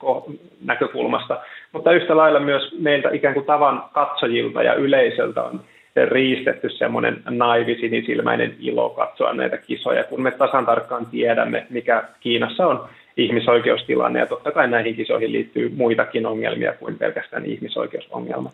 näkökulmasta, 0.65 1.41
mutta 1.75 1.93
yhtä 1.93 2.17
lailla 2.17 2.41
myös 2.41 2.75
meiltä 2.79 3.11
ikään 3.13 3.35
kuin 3.35 3.47
tavan 3.47 3.85
katsojilta 3.93 4.63
ja 4.63 4.75
yleisöltä 4.75 5.43
on 5.43 5.61
riistetty 6.05 6.71
semmoinen 6.71 7.23
naivi 7.31 7.75
sinisilmäinen 7.81 8.57
ilo 8.61 8.91
katsoa 8.91 9.33
näitä 9.33 9.57
kisoja, 9.57 10.05
kun 10.05 10.23
me 10.23 10.31
tasan 10.31 10.67
tarkkaan 10.67 11.07
tiedämme, 11.07 11.67
mikä 11.71 12.05
Kiinassa 12.21 12.67
on 12.67 12.89
ihmisoikeustilanne, 13.17 14.19
ja 14.19 14.27
totta 14.27 14.53
kai 14.53 14.69
näihin 14.69 14.97
kisoihin 14.97 15.33
liittyy 15.33 15.73
muitakin 15.77 16.27
ongelmia 16.27 16.73
kuin 16.73 16.99
pelkästään 16.99 17.47
ihmisoikeusongelmat. 17.47 18.53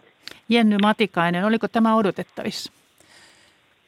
Jenny 0.48 0.76
Matikainen, 0.82 1.44
oliko 1.44 1.68
tämä 1.68 1.96
odotettavissa? 1.96 2.79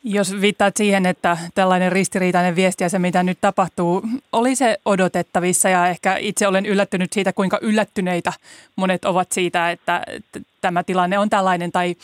Jos 0.05 0.41
viittaat 0.41 0.77
siihen, 0.77 1.07
että 1.07 1.39
tällainen 1.55 1.93
ristiriitainen 1.93 2.57
viesti 2.57 2.85
ja 2.85 2.89
se, 2.89 2.99
mitä 2.99 3.23
nyt 3.23 3.39
tapahtuu, 3.41 4.03
oli 4.33 4.57
se 4.57 4.79
odotettavissa 4.85 5.69
ja 5.69 5.87
ehkä 5.87 6.17
itse 6.17 6.47
olen 6.47 6.67
yllättynyt 6.67 7.13
siitä, 7.13 7.33
kuinka 7.33 7.59
yllättyneitä 7.63 8.33
monet 8.77 9.05
ovat 9.05 9.33
siitä, 9.33 9.71
että 9.71 10.05
tämä 10.61 10.85
tilanne 10.85 11.19
on 11.19 11.31
tällainen. 11.31 11.73
Tai 11.73 11.97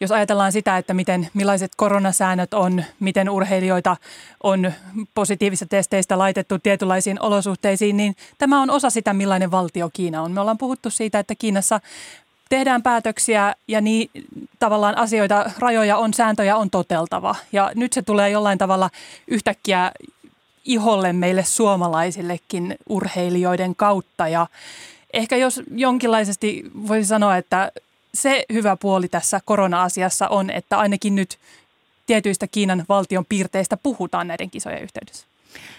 jos 0.00 0.12
ajatellaan 0.12 0.52
sitä, 0.52 0.78
että 0.78 0.94
miten, 0.94 1.28
millaiset 1.34 1.72
koronasäännöt 1.76 2.54
on, 2.54 2.84
miten 3.00 3.30
urheilijoita 3.30 3.96
on 4.42 4.72
positiivisista 5.14 5.66
testeistä 5.66 6.18
laitettu 6.18 6.58
tietynlaisiin 6.58 7.22
olosuhteisiin, 7.22 7.96
niin 7.96 8.16
tämä 8.38 8.62
on 8.62 8.70
osa 8.70 8.90
sitä, 8.90 9.12
millainen 9.12 9.50
valtio 9.50 9.90
Kiina 9.92 10.22
on. 10.22 10.32
Me 10.32 10.40
ollaan 10.40 10.58
puhuttu 10.58 10.90
siitä, 10.90 11.18
että 11.18 11.34
Kiinassa 11.34 11.80
tehdään 12.50 12.82
päätöksiä 12.82 13.54
ja 13.68 13.80
niin 13.80 14.10
tavallaan 14.58 14.98
asioita, 14.98 15.50
rajoja 15.58 15.96
on, 15.96 16.14
sääntöjä 16.14 16.56
on 16.56 16.70
toteltava. 16.70 17.36
Ja 17.52 17.72
nyt 17.74 17.92
se 17.92 18.02
tulee 18.02 18.30
jollain 18.30 18.58
tavalla 18.58 18.90
yhtäkkiä 19.26 19.92
iholle 20.64 21.12
meille 21.12 21.44
suomalaisillekin 21.44 22.76
urheilijoiden 22.88 23.76
kautta. 23.76 24.28
Ja 24.28 24.46
ehkä 25.12 25.36
jos 25.36 25.62
jonkinlaisesti 25.74 26.64
voisi 26.88 27.08
sanoa, 27.08 27.36
että 27.36 27.72
se 28.14 28.44
hyvä 28.52 28.76
puoli 28.76 29.08
tässä 29.08 29.40
korona-asiassa 29.44 30.28
on, 30.28 30.50
että 30.50 30.78
ainakin 30.78 31.14
nyt 31.14 31.38
tietyistä 32.06 32.46
Kiinan 32.46 32.84
valtion 32.88 33.24
piirteistä 33.28 33.76
puhutaan 33.76 34.28
näiden 34.28 34.50
kisojen 34.50 34.82
yhteydessä. 34.82 35.29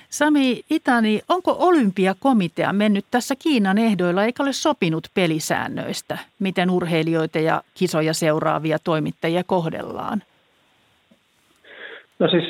Sami 0.10 0.62
Itani, 0.70 1.22
onko 1.30 1.56
olympiakomitea 1.60 2.74
mennyt 2.74 3.06
tässä 3.12 3.36
Kiinan 3.36 3.78
ehdoilla 3.78 4.26
eikä 4.26 4.44
ole 4.44 4.54
sopinut 4.54 5.08
pelisäännöistä, 5.14 6.18
miten 6.40 6.70
urheilijoita 6.70 7.40
ja 7.40 7.62
kisoja 7.76 8.14
seuraavia 8.14 8.78
toimittajia 8.84 9.44
kohdellaan? 9.44 10.24
No 12.20 12.28
siis 12.28 12.44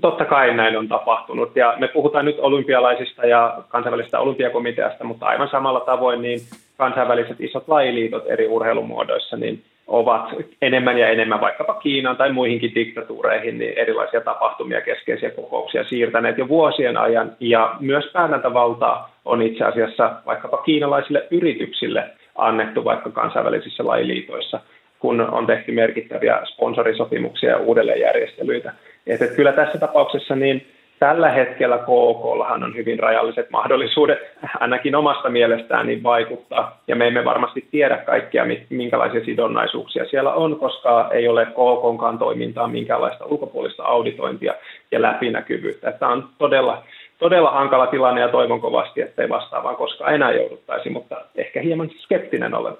totta 0.00 0.24
kai 0.24 0.54
näin 0.54 0.78
on 0.78 0.88
tapahtunut 0.88 1.56
ja 1.56 1.74
me 1.78 1.88
puhutaan 1.88 2.24
nyt 2.24 2.38
olympialaisista 2.38 3.26
ja 3.26 3.62
kansainvälisestä 3.68 4.20
olympiakomiteasta, 4.20 5.04
mutta 5.04 5.26
aivan 5.26 5.48
samalla 5.48 5.80
tavoin 5.80 6.22
niin 6.22 6.40
kansainväliset 6.76 7.40
isot 7.40 7.68
lajiliitot 7.68 8.24
eri 8.26 8.46
urheilumuodoissa, 8.48 9.36
niin 9.36 9.62
ovat 9.86 10.30
enemmän 10.62 10.98
ja 10.98 11.08
enemmän 11.08 11.40
vaikkapa 11.40 11.74
Kiinaan 11.74 12.16
tai 12.16 12.32
muihinkin 12.32 12.74
diktatuureihin 12.74 13.58
niin 13.58 13.78
erilaisia 13.78 14.20
tapahtumia, 14.20 14.80
keskeisiä 14.80 15.30
kokouksia 15.30 15.84
siirtäneet 15.84 16.38
jo 16.38 16.48
vuosien 16.48 16.96
ajan. 16.96 17.32
Ja 17.40 17.76
myös 17.80 18.04
päätäntävaltaa 18.12 19.10
on 19.24 19.42
itse 19.42 19.64
asiassa 19.64 20.12
vaikkapa 20.26 20.56
kiinalaisille 20.56 21.26
yrityksille 21.30 22.04
annettu 22.34 22.84
vaikka 22.84 23.10
kansainvälisissä 23.10 23.86
lajiliitoissa, 23.86 24.60
kun 24.98 25.20
on 25.20 25.46
tehty 25.46 25.72
merkittäviä 25.72 26.40
sponsorisopimuksia 26.44 27.50
ja 27.50 27.56
uudelleenjärjestelyitä. 27.56 28.72
Että 29.06 29.26
kyllä 29.26 29.52
tässä 29.52 29.78
tapauksessa 29.78 30.36
niin 30.36 30.66
Tällä 30.98 31.30
hetkellä 31.30 31.78
KOKllahan 31.78 32.64
on 32.64 32.74
hyvin 32.74 32.98
rajalliset 32.98 33.50
mahdollisuudet 33.50 34.18
ainakin 34.60 34.94
omasta 34.94 35.30
mielestään 35.30 35.86
niin 35.86 36.02
vaikuttaa, 36.02 36.80
ja 36.88 36.96
me 36.96 37.06
emme 37.06 37.24
varmasti 37.24 37.68
tiedä 37.70 37.96
kaikkia, 37.96 38.44
minkälaisia 38.70 39.24
sidonnaisuuksia 39.24 40.04
siellä 40.04 40.32
on, 40.32 40.58
koska 40.58 41.08
ei 41.12 41.28
ole 41.28 41.46
KKnkaan 41.46 42.18
toimintaa 42.18 42.68
minkäänlaista 42.68 43.24
ulkopuolista 43.24 43.82
auditointia 43.82 44.54
ja 44.90 45.02
läpinäkyvyyttä. 45.02 45.92
Tämä 45.92 46.12
on 46.12 46.28
todella, 46.38 46.82
todella 47.18 47.50
hankala 47.50 47.86
tilanne 47.86 48.20
ja 48.20 48.28
toivon 48.28 48.60
kovasti, 48.60 49.00
että 49.00 49.22
ei 49.22 49.28
vastaavaan 49.28 49.76
koskaan 49.76 50.14
enää 50.14 50.32
jouduttaisi, 50.32 50.90
mutta 50.90 51.16
ehkä 51.34 51.60
hieman 51.60 51.90
skeptinen 51.90 52.54
olen. 52.54 52.74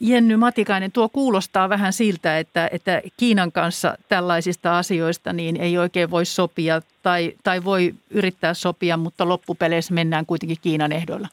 Jenny 0.00 0.36
Matikainen, 0.36 0.92
tuo 0.92 1.08
kuulostaa 1.08 1.68
vähän 1.68 1.92
siltä, 1.92 2.38
että, 2.38 2.68
että 2.72 3.02
Kiinan 3.16 3.52
kanssa 3.52 3.98
tällaisista 4.08 4.78
asioista 4.78 5.32
niin 5.32 5.56
ei 5.56 5.78
oikein 5.78 6.10
voi 6.10 6.24
sopia 6.24 6.82
tai, 7.02 7.32
tai 7.44 7.64
voi 7.64 7.94
yrittää 8.10 8.54
sopia, 8.54 8.96
mutta 8.96 9.28
loppupeleissä 9.28 9.94
mennään 9.94 10.26
kuitenkin 10.26 10.58
Kiinan 10.62 10.92
ehdoilla. 10.92 11.28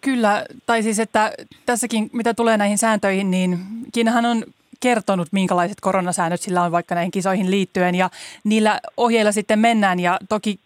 Kyllä, 0.00 0.46
tai 0.66 0.82
siis 0.82 0.98
että 0.98 1.32
tässäkin 1.66 2.10
mitä 2.12 2.34
tulee 2.34 2.56
näihin 2.56 2.78
sääntöihin, 2.78 3.30
niin 3.30 3.58
Kiinahan 3.92 4.26
on 4.26 4.44
kertonut, 4.80 5.28
minkälaiset 5.32 5.80
koronasäännöt 5.80 6.40
sillä 6.40 6.62
on 6.62 6.72
vaikka 6.72 6.94
näihin 6.94 7.10
kisoihin 7.10 7.50
liittyen 7.50 7.94
ja 7.94 8.10
niillä 8.44 8.80
ohjeilla 8.96 9.32
sitten 9.32 9.58
mennään 9.58 10.00
ja 10.00 10.18
toki 10.28 10.60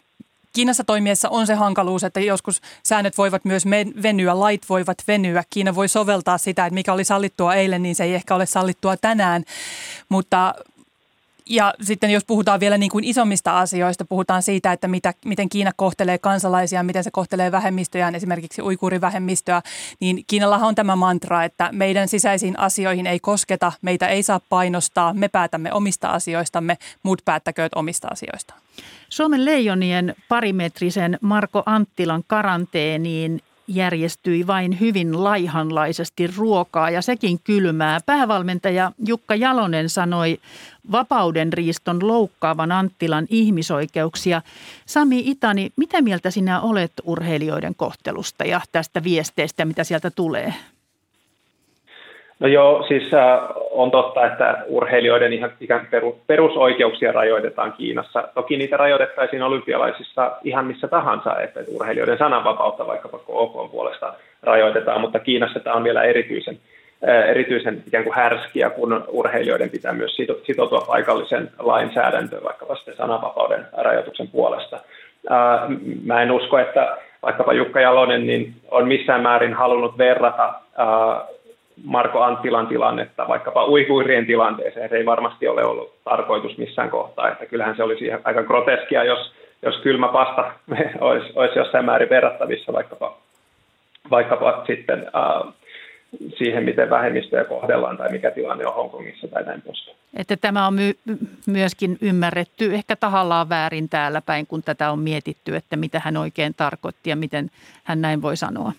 Kiinassa 0.54 0.84
toimiessa 0.84 1.28
on 1.28 1.46
se 1.46 1.54
hankaluus, 1.54 2.04
että 2.04 2.20
joskus 2.20 2.60
säännöt 2.82 3.18
voivat 3.18 3.44
myös 3.44 3.64
venyä, 4.02 4.40
lait 4.40 4.62
voivat 4.68 4.98
venyä. 5.08 5.44
Kiina 5.50 5.74
voi 5.74 5.88
soveltaa 5.88 6.38
sitä, 6.38 6.66
että 6.66 6.74
mikä 6.74 6.92
oli 6.92 7.04
sallittua 7.04 7.54
eilen, 7.54 7.82
niin 7.82 7.94
se 7.94 8.04
ei 8.04 8.14
ehkä 8.14 8.34
ole 8.34 8.46
sallittua 8.46 8.96
tänään. 8.96 9.44
Mutta 10.08 10.54
ja 11.46 11.74
sitten 11.80 12.10
jos 12.10 12.24
puhutaan 12.24 12.60
vielä 12.60 12.78
niin 12.78 12.90
kuin 12.90 13.04
isommista 13.04 13.58
asioista, 13.58 14.04
puhutaan 14.04 14.42
siitä, 14.42 14.72
että 14.72 14.88
mitä, 14.88 15.14
miten 15.24 15.48
Kiina 15.48 15.70
kohtelee 15.76 16.18
kansalaisia, 16.18 16.82
miten 16.82 17.04
se 17.04 17.10
kohtelee 17.10 17.52
vähemmistöjään, 17.52 18.14
esimerkiksi 18.14 18.62
uikuurivähemmistöä, 18.62 19.62
niin 20.00 20.24
Kiinallahan 20.26 20.68
on 20.68 20.74
tämä 20.74 20.96
mantra, 20.96 21.44
että 21.44 21.68
meidän 21.72 22.08
sisäisiin 22.08 22.58
asioihin 22.58 23.06
ei 23.06 23.20
kosketa, 23.20 23.72
meitä 23.82 24.08
ei 24.08 24.22
saa 24.22 24.40
painostaa, 24.48 25.14
me 25.14 25.28
päätämme 25.28 25.72
omista 25.72 26.08
asioistamme, 26.08 26.78
muut 27.02 27.22
päättäkööt 27.24 27.72
omista 27.74 28.08
asioistaan. 28.08 28.63
Suomen 29.08 29.44
leijonien 29.44 30.14
parimetrisen 30.28 31.18
Marko 31.20 31.62
Anttilan 31.66 32.24
karanteeniin 32.26 33.40
järjestyi 33.68 34.46
vain 34.46 34.80
hyvin 34.80 35.24
laihanlaisesti 35.24 36.26
ruokaa 36.26 36.90
ja 36.90 37.02
sekin 37.02 37.40
kylmää. 37.44 38.00
Päävalmentaja 38.06 38.92
Jukka 39.06 39.34
Jalonen 39.34 39.88
sanoi 39.88 40.38
vapauden 40.92 41.52
riiston 41.52 42.08
loukkaavan 42.08 42.72
Anttilan 42.72 43.26
ihmisoikeuksia. 43.30 44.42
Sami 44.86 45.22
Itani, 45.26 45.72
mitä 45.76 46.02
mieltä 46.02 46.30
sinä 46.30 46.60
olet 46.60 46.92
urheilijoiden 47.04 47.74
kohtelusta 47.74 48.44
ja 48.44 48.60
tästä 48.72 49.04
viesteestä, 49.04 49.64
mitä 49.64 49.84
sieltä 49.84 50.10
tulee? 50.10 50.54
No 52.44 52.48
joo, 52.48 52.84
siis 52.88 53.14
äh, 53.14 53.40
on 53.70 53.90
totta, 53.90 54.26
että 54.26 54.56
urheilijoiden 54.66 55.32
ihan 55.32 55.52
ikään 55.60 55.88
perusoikeuksia 56.26 57.12
rajoitetaan 57.12 57.72
Kiinassa. 57.72 58.28
Toki 58.34 58.56
niitä 58.56 58.76
rajoitettaisiin 58.76 59.42
olympialaisissa 59.42 60.32
ihan 60.42 60.66
missä 60.66 60.88
tahansa, 60.88 61.40
että 61.40 61.60
urheilijoiden 61.74 62.18
sananvapautta 62.18 62.86
vaikkapa 62.86 63.20
OK 63.28 63.70
puolesta 63.70 64.14
rajoitetaan, 64.42 65.00
mutta 65.00 65.18
Kiinassa 65.18 65.60
tämä 65.60 65.76
on 65.76 65.84
vielä 65.84 66.02
erityisen, 66.02 66.58
äh, 67.08 67.30
erityisen 67.30 67.82
ikään 67.86 68.04
kuin 68.04 68.16
härskiä, 68.16 68.70
kun 68.70 69.04
urheilijoiden 69.08 69.70
pitää 69.70 69.92
myös 69.92 70.16
sitoutua 70.46 70.84
paikallisen 70.86 71.50
lainsäädäntöön 71.58 72.44
vaikkapa 72.44 72.76
sitten 72.76 72.96
sananvapauden 72.96 73.66
rajoituksen 73.76 74.28
puolesta. 74.28 74.76
Äh, 75.30 75.68
mä 76.04 76.22
en 76.22 76.30
usko, 76.30 76.58
että 76.58 76.96
vaikkapa 77.22 77.52
Jukka 77.52 77.80
Jalonen 77.80 78.26
niin 78.26 78.54
on 78.70 78.88
missään 78.88 79.22
määrin 79.22 79.54
halunnut 79.54 79.98
verrata 79.98 80.44
äh, 80.48 81.34
Marko 81.84 82.22
Anttilan 82.22 82.66
tilannetta 82.66 83.28
vaikkapa 83.28 83.66
uikuirien 83.66 84.26
tilanteeseen. 84.26 84.88
Se 84.88 84.96
ei 84.96 85.06
varmasti 85.06 85.48
ole 85.48 85.64
ollut 85.64 85.94
tarkoitus 86.04 86.58
missään 86.58 86.90
kohtaa, 86.90 87.28
että 87.28 87.46
kyllähän 87.46 87.76
se 87.76 87.82
olisi 87.82 88.04
aika 88.24 88.42
groteskia, 88.42 89.04
jos, 89.04 89.32
jos 89.62 89.76
kylmä 89.82 90.08
pasta 90.08 90.52
olisi, 91.00 91.32
olisi 91.34 91.58
jossain 91.58 91.84
määrin 91.84 92.10
verrattavissa 92.10 92.72
vaikkapa, 92.72 93.16
vaikkapa 94.10 94.64
sitten 94.66 94.98
äh, 94.98 95.54
siihen, 96.38 96.64
miten 96.64 96.90
vähemmistöjä 96.90 97.44
kohdellaan 97.44 97.96
tai 97.96 98.12
mikä 98.12 98.30
tilanne 98.30 98.66
on 98.66 98.74
Hongkongissa 98.74 99.28
tai 99.28 99.44
näin 99.44 99.62
poispäin. 99.62 99.96
Että 100.16 100.36
tämä 100.36 100.66
on 100.66 100.74
my- 100.74 101.18
myöskin 101.46 101.98
ymmärretty 102.00 102.74
ehkä 102.74 102.96
tahallaan 102.96 103.48
väärin 103.48 103.88
täällä 103.88 104.22
päin, 104.26 104.46
kun 104.46 104.62
tätä 104.62 104.90
on 104.90 104.98
mietitty, 104.98 105.56
että 105.56 105.76
mitä 105.76 106.00
hän 106.04 106.16
oikein 106.16 106.54
tarkoitti 106.54 107.10
ja 107.10 107.16
miten 107.16 107.50
hän 107.84 108.00
näin 108.00 108.22
voi 108.22 108.36
sanoa. 108.36 108.72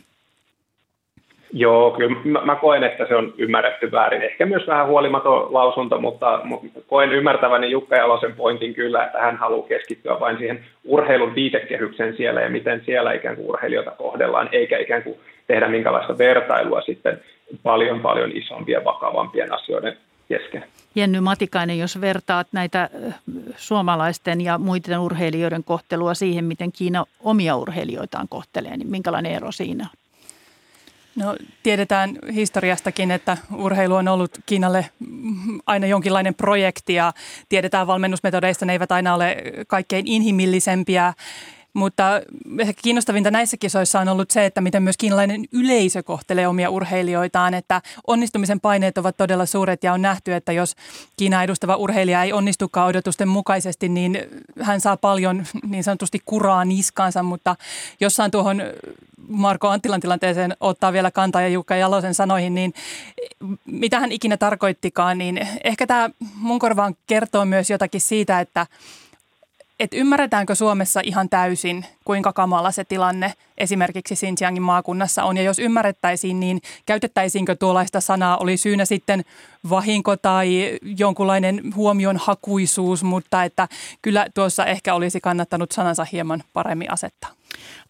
Joo, 1.54 1.92
kyllä 1.92 2.16
mä, 2.24 2.42
mä 2.46 2.56
koen, 2.56 2.84
että 2.84 3.06
se 3.08 3.16
on 3.16 3.34
ymmärretty 3.38 3.92
väärin. 3.92 4.22
Ehkä 4.22 4.46
myös 4.46 4.68
vähän 4.68 4.88
huolimaton 4.88 5.54
lausunto, 5.54 6.02
mutta, 6.02 6.42
koen 6.88 7.12
ymmärtäväni 7.12 7.72
Jukka 7.72 7.96
Jalosen 7.96 8.36
pointin 8.36 8.74
kyllä, 8.74 9.06
että 9.06 9.22
hän 9.22 9.38
haluaa 9.38 9.68
keskittyä 9.68 10.20
vain 10.20 10.38
siihen 10.38 10.66
urheilun 10.84 11.36
viitekehyksen 11.36 12.18
siellä 12.18 12.42
ja 12.42 12.50
miten 12.50 12.82
siellä 12.86 13.14
ikään 13.14 13.36
kuin 13.36 13.50
urheilijoita 13.50 13.92
kohdellaan, 13.92 14.50
eikä 14.52 14.78
ikään 14.78 15.04
kuin 15.04 15.20
tehdä 15.48 15.68
minkälaista 15.68 16.18
vertailua 16.18 16.82
sitten 16.82 17.20
paljon 17.64 18.00
paljon 18.00 18.32
isompien, 18.32 18.86
vakavampien 18.86 19.54
asioiden 19.54 19.98
kesken. 20.30 20.66
Jenny 20.96 21.20
Matikainen, 21.20 21.80
jos 21.80 22.02
vertaat 22.02 22.48
näitä 22.52 22.90
suomalaisten 23.58 24.42
ja 24.42 24.58
muiden 24.58 25.00
urheilijoiden 25.00 25.64
kohtelua 25.64 26.14
siihen, 26.14 26.46
miten 26.46 26.72
Kiina 26.72 27.06
omia 27.24 27.56
urheilijoitaan 27.56 28.28
kohtelee, 28.30 28.78
niin 28.78 28.92
minkälainen 28.92 29.32
ero 29.32 29.52
siinä 29.52 29.84
on? 29.84 30.05
No 31.16 31.36
tiedetään 31.64 32.20
historiastakin, 32.34 33.12
että 33.12 33.38
urheilu 33.56 33.96
on 33.96 34.08
ollut 34.08 34.32
Kiinalle 34.46 34.90
aina 35.66 35.88
jonkinlainen 35.88 36.36
projekti 36.36 36.94
ja 36.94 37.14
tiedetään 37.50 37.88
valmennusmetodeista, 37.88 38.66
ne 38.66 38.74
eivät 38.74 38.92
aina 38.92 39.14
ole 39.14 39.38
kaikkein 39.68 40.08
inhimillisempiä. 40.08 41.14
Mutta 41.76 42.04
ehkä 42.60 42.82
kiinnostavinta 42.84 43.32
näissä 43.32 43.58
kisoissa 43.58 44.00
on 44.00 44.08
ollut 44.08 44.32
se, 44.32 44.46
että 44.46 44.62
miten 44.62 44.84
myös 44.84 44.98
kiinalainen 44.98 45.46
yleisö 45.52 46.04
kohtelee 46.04 46.48
omia 46.48 46.70
urheilijoitaan, 46.70 47.54
että 47.54 47.82
onnistumisen 48.08 48.60
paineet 48.60 48.98
ovat 48.98 49.18
todella 49.18 49.46
suuret 49.46 49.84
ja 49.84 49.94
on 49.94 50.02
nähty, 50.02 50.34
että 50.34 50.52
jos 50.52 50.76
Kiina 51.18 51.44
edustava 51.44 51.76
urheilija 51.76 52.24
ei 52.24 52.34
onnistukaan 52.34 52.88
odotusten 52.88 53.28
mukaisesti, 53.28 53.90
niin 53.90 54.20
hän 54.62 54.82
saa 54.82 54.98
paljon 54.98 55.46
niin 55.70 55.84
sanotusti 55.84 56.22
kuraa 56.26 56.66
niskaansa, 56.66 57.24
mutta 57.24 57.56
jossain 58.00 58.32
tuohon 58.32 58.64
Marko 59.28 59.70
Anttilan 59.70 60.02
tilanteeseen 60.02 60.56
ottaa 60.60 60.94
vielä 60.94 61.12
kantaa 61.12 61.42
ja 61.42 61.48
Jukka 61.48 61.76
Jalosen 61.76 62.14
sanoihin, 62.14 62.56
niin 62.56 62.74
mitä 63.66 64.00
hän 64.00 64.12
ikinä 64.12 64.38
tarkoittikaan, 64.38 65.18
niin 65.18 65.48
ehkä 65.64 65.88
tämä 65.88 66.10
mun 66.36 66.60
korvaan 66.60 66.96
kertoo 67.08 67.46
myös 67.46 67.70
jotakin 67.70 68.02
siitä, 68.02 68.40
että 68.40 68.68
että 69.80 69.98
ymmärretäänkö 69.98 70.56
Suomessa 70.56 71.02
ihan 71.04 71.30
täysin, 71.30 71.86
kuinka 72.06 72.34
kamala 72.34 72.72
se 72.72 72.84
tilanne 72.84 73.34
esimerkiksi 73.58 74.16
Xinjiangin 74.16 74.64
maakunnassa 74.64 75.24
on. 75.24 75.38
Ja 75.38 75.44
jos 75.44 75.60
ymmärrettäisiin, 75.60 76.40
niin 76.40 76.60
käytettäisiinkö 76.86 77.56
tuollaista 77.56 78.02
sanaa, 78.02 78.38
oli 78.38 78.58
syynä 78.58 78.86
sitten 78.86 79.22
vahinko 79.70 80.18
tai 80.18 80.78
jonkunlainen 81.00 81.62
huomion 81.76 82.18
hakuisuus, 82.18 83.04
mutta 83.04 83.44
että 83.44 83.68
kyllä 84.02 84.26
tuossa 84.36 84.66
ehkä 84.66 84.94
olisi 84.94 85.22
kannattanut 85.22 85.72
sanansa 85.72 86.06
hieman 86.12 86.44
paremmin 86.54 86.92
asettaa. 86.92 87.30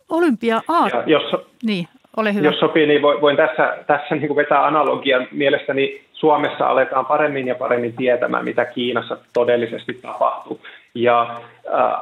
Olympia 0.10 0.62
A. 0.68 0.90
jos, 1.06 1.42
niin, 1.64 1.88
ole 2.18 2.34
hyvä. 2.34 2.48
Jos 2.48 2.60
sopii, 2.60 2.88
niin 2.88 3.02
voin 3.02 3.38
tässä, 3.38 3.78
tässä 3.88 4.16
niin 4.16 4.28
kuin 4.28 4.36
vetää 4.36 4.66
analogian. 4.66 5.28
Mielestäni 5.32 6.06
Suomessa 6.26 6.68
aletaan 6.68 7.06
paremmin 7.06 7.48
ja 7.48 7.56
paremmin 7.56 7.94
tietämään, 7.94 8.46
mitä 8.46 8.66
Kiinassa 8.66 9.18
todellisesti 9.34 9.94
tapahtuu. 9.94 10.60
Ja 10.96 11.42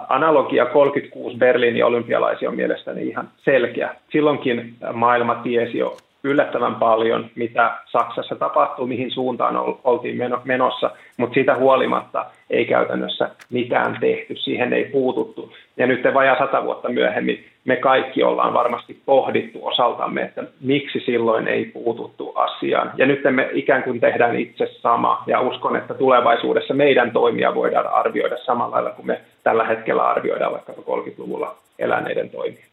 analogia 0.10 0.66
36 0.66 1.38
Berliinin 1.38 1.86
olympialaisia 1.86 2.50
on 2.50 2.56
mielestäni 2.56 3.08
ihan 3.08 3.30
selkeä. 3.38 3.96
Silloinkin 4.12 4.76
maailma 4.94 5.36
tiesi 5.36 5.78
jo 5.78 5.98
yllättävän 6.24 6.76
paljon, 6.76 7.30
mitä 7.36 7.72
Saksassa 7.86 8.36
tapahtuu, 8.36 8.88
mihin 8.88 9.12
suuntaan 9.12 9.56
oltiin 9.84 10.18
menossa, 10.44 10.92
mutta 11.18 11.34
siitä 11.34 11.56
huolimatta 11.56 12.26
ei 12.50 12.66
käytännössä 12.66 13.30
mitään 13.50 13.98
tehty, 14.00 14.36
siihen 14.36 14.74
ei 14.74 14.86
puututtu. 14.86 15.54
Ja 15.78 15.88
nyt 15.88 16.04
vajaa 16.14 16.38
sata 16.40 16.64
vuotta 16.64 16.90
myöhemmin 16.90 17.46
me 17.66 17.76
kaikki 17.76 18.24
ollaan 18.24 18.54
varmasti 18.54 19.02
pohdittu 19.06 19.68
osaltamme, 19.68 20.22
että 20.22 20.44
miksi 20.62 21.00
silloin 21.06 21.48
ei 21.48 21.66
puututtu 21.66 22.34
asiaan. 22.36 22.92
Ja 22.98 23.06
nyt 23.06 23.22
me 23.30 23.50
ikään 23.54 23.84
kuin 23.84 24.00
tehdään 24.00 24.40
itse 24.40 24.68
sama, 24.82 25.24
ja 25.28 25.42
uskon, 25.42 25.76
että 25.76 25.94
tulevaisuudessa 25.94 26.74
meidän 26.74 27.12
toimia 27.12 27.56
voidaan 27.56 27.88
arvioida 27.88 28.38
samalla 28.38 28.76
lailla 28.76 28.90
kuin 28.90 29.08
me 29.08 29.22
tällä 29.44 29.64
hetkellä 29.64 30.10
arvioidaan 30.10 30.52
vaikka 30.52 30.74
30-luvulla 30.74 31.56
eläneiden 31.80 32.30
toimia. 32.30 32.66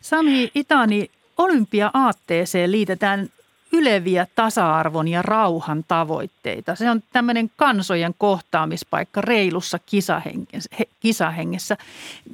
Sami 0.00 0.48
Itani, 0.54 1.06
olympia-aatteeseen 1.38 2.72
liitetään 2.72 3.28
yleviä 3.72 4.26
tasa-arvon 4.34 5.08
ja 5.08 5.22
rauhan 5.22 5.84
tavoitteita. 5.88 6.74
Se 6.74 6.90
on 6.90 7.02
tämmöinen 7.12 7.50
kansojen 7.56 8.14
kohtaamispaikka 8.18 9.20
reilussa 9.20 9.78
kisahengessä. 11.00 11.76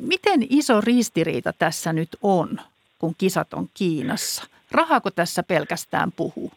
Miten 0.00 0.46
iso 0.50 0.80
ristiriita 0.80 1.52
tässä 1.52 1.92
nyt 1.92 2.16
on, 2.22 2.60
kun 2.98 3.14
kisat 3.18 3.54
on 3.54 3.68
Kiinassa? 3.74 4.44
Rahako 4.70 5.10
tässä 5.10 5.42
pelkästään 5.42 6.12
puhuu? 6.12 6.52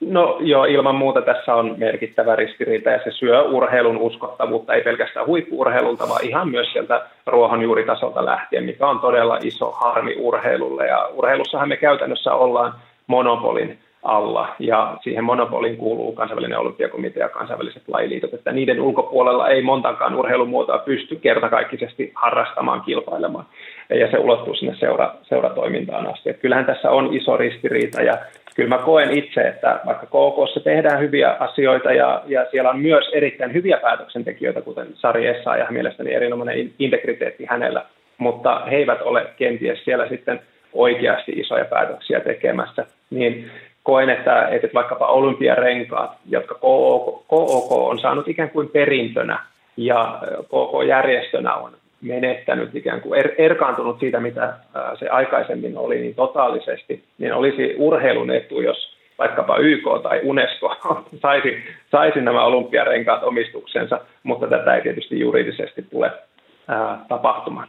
No 0.00 0.36
joo, 0.40 0.64
ilman 0.64 0.94
muuta 0.94 1.22
tässä 1.22 1.54
on 1.54 1.74
merkittävä 1.78 2.36
ristiriita 2.36 2.90
ja 2.90 3.00
se 3.04 3.10
syö 3.10 3.42
urheilun 3.42 3.98
uskottavuutta, 3.98 4.74
ei 4.74 4.82
pelkästään 4.82 5.26
huippuurheilulta, 5.26 6.08
vaan 6.08 6.24
ihan 6.24 6.48
myös 6.48 6.72
sieltä 6.72 7.02
ruohonjuuritasolta 7.26 8.24
lähtien, 8.24 8.64
mikä 8.64 8.86
on 8.86 9.00
todella 9.00 9.38
iso 9.42 9.70
harmi 9.70 10.16
urheilulle. 10.18 10.86
Ja 10.86 11.08
urheilussahan 11.12 11.68
me 11.68 11.76
käytännössä 11.76 12.34
ollaan 12.34 12.74
monopolin 13.06 13.78
alla. 14.02 14.48
Ja 14.58 14.96
siihen 15.02 15.24
monopoliin 15.24 15.76
kuuluu 15.76 16.12
kansainvälinen 16.12 16.58
olympiakomitea 16.58 17.24
ja 17.24 17.28
kansainväliset 17.28 17.82
lajiliitot, 17.88 18.34
että 18.34 18.52
niiden 18.52 18.80
ulkopuolella 18.80 19.48
ei 19.48 19.62
montakaan 19.62 20.16
urheilumuotoa 20.16 20.78
pysty 20.78 21.16
kertakaikkisesti 21.16 22.12
harrastamaan, 22.14 22.80
kilpailemaan. 22.80 23.44
Ja 23.90 24.10
se 24.10 24.18
ulottuu 24.18 24.54
sinne 24.54 24.76
seura, 24.76 25.14
seuratoimintaan 25.22 26.06
asti. 26.06 26.30
Että 26.30 26.42
kyllähän 26.42 26.66
tässä 26.66 26.90
on 26.90 27.14
iso 27.14 27.36
ristiriita 27.36 28.02
ja 28.02 28.18
kyllä 28.60 28.76
mä 28.76 28.82
koen 28.82 29.10
itse, 29.10 29.40
että 29.40 29.80
vaikka 29.86 30.06
KKssa 30.06 30.60
tehdään 30.60 31.00
hyviä 31.00 31.30
asioita 31.30 31.92
ja, 31.92 32.22
ja 32.26 32.46
siellä 32.50 32.70
on 32.70 32.80
myös 32.80 33.10
erittäin 33.12 33.54
hyviä 33.54 33.76
päätöksentekijöitä, 33.76 34.60
kuten 34.60 34.86
Sari 34.94 35.26
ja 35.26 35.66
mielestäni 35.70 36.14
erinomainen 36.14 36.70
integriteetti 36.78 37.44
hänellä, 37.48 37.84
mutta 38.18 38.64
he 38.70 38.76
eivät 38.76 39.02
ole 39.02 39.26
kenties 39.36 39.84
siellä 39.84 40.08
sitten 40.08 40.40
oikeasti 40.72 41.32
isoja 41.32 41.64
päätöksiä 41.64 42.20
tekemässä, 42.20 42.86
niin 43.10 43.50
koen, 43.82 44.10
että, 44.10 44.48
että 44.48 44.68
vaikkapa 44.74 45.06
olympiarenkaat, 45.06 46.10
jotka 46.28 46.54
KOK, 46.54 47.26
KOK 47.28 47.72
on 47.72 47.98
saanut 47.98 48.28
ikään 48.28 48.50
kuin 48.50 48.68
perintönä 48.68 49.38
ja 49.76 50.18
KK-järjestönä 50.44 51.54
on 51.54 51.72
menettänyt 52.00 52.74
ikään 52.74 53.00
kuin 53.00 53.20
er, 53.20 53.30
erkaantunut 53.38 54.00
siitä, 54.00 54.20
mitä 54.20 54.54
se 54.98 55.08
aikaisemmin 55.08 55.78
oli, 55.78 56.00
niin 56.00 56.14
totaalisesti, 56.14 57.04
niin 57.18 57.34
olisi 57.34 57.74
urheilun 57.78 58.30
etu, 58.30 58.60
jos 58.60 58.96
vaikkapa 59.18 59.58
YK 59.58 59.84
tai 60.02 60.20
UNESCO 60.24 60.76
saisi, 61.22 61.64
saisi 61.90 62.20
nämä 62.20 62.44
olympiarenkaat 62.44 63.22
omistuksensa, 63.22 64.00
mutta 64.22 64.46
tätä 64.46 64.74
ei 64.74 64.82
tietysti 64.82 65.20
juridisesti 65.20 65.82
tule 65.82 66.10
ää, 66.68 67.04
tapahtumaan. 67.08 67.68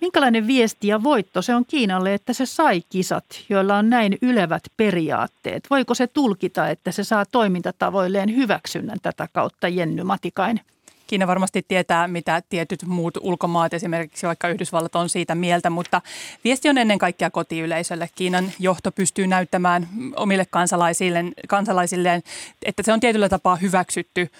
Minkälainen 0.00 0.46
viesti 0.46 0.88
ja 0.88 1.02
voitto 1.02 1.42
se 1.42 1.54
on 1.54 1.64
Kiinalle, 1.66 2.14
että 2.14 2.32
se 2.32 2.46
sai 2.46 2.80
kisat, 2.92 3.24
joilla 3.48 3.76
on 3.76 3.90
näin 3.90 4.18
ylevät 4.22 4.62
periaatteet? 4.76 5.62
Voiko 5.70 5.94
se 5.94 6.06
tulkita, 6.06 6.68
että 6.68 6.92
se 6.92 7.04
saa 7.04 7.24
toimintatavoilleen 7.32 8.36
hyväksynnän 8.36 8.98
tätä 9.02 9.26
kautta, 9.32 9.68
Jenny 9.68 10.02
Matikainen? 10.02 10.64
Kiina 11.08 11.26
varmasti 11.26 11.64
tietää, 11.68 12.08
mitä 12.08 12.42
tietyt 12.48 12.82
muut 12.86 13.16
ulkomaat, 13.20 13.74
esimerkiksi 13.74 14.26
vaikka 14.26 14.48
Yhdysvallat, 14.48 14.94
on 14.94 15.08
siitä 15.08 15.34
mieltä, 15.34 15.70
mutta 15.70 16.02
viesti 16.44 16.68
on 16.68 16.78
ennen 16.78 16.98
kaikkea 16.98 17.30
kotiyleisölle. 17.30 18.10
Kiinan 18.14 18.52
johto 18.58 18.92
pystyy 18.92 19.26
näyttämään 19.26 19.88
omille 20.16 20.46
kansalaisilleen, 20.50 21.32
kansalaisilleen, 21.48 22.22
että 22.62 22.82
se 22.82 22.92
on 22.92 23.00
tietyllä 23.00 23.28
tapaa 23.28 23.56
hyväksytty 23.56 24.30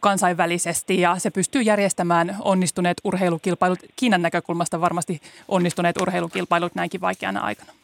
kansainvälisesti 0.00 1.00
ja 1.00 1.18
se 1.18 1.30
pystyy 1.30 1.62
järjestämään 1.62 2.36
onnistuneet 2.40 2.96
urheilukilpailut, 3.04 3.78
Kiinan 3.96 4.22
näkökulmasta 4.22 4.80
varmasti 4.80 5.22
onnistuneet 5.48 5.96
urheilukilpailut 5.96 6.74
näinkin 6.74 7.00
vaikeana 7.00 7.40
aikana. 7.40 7.77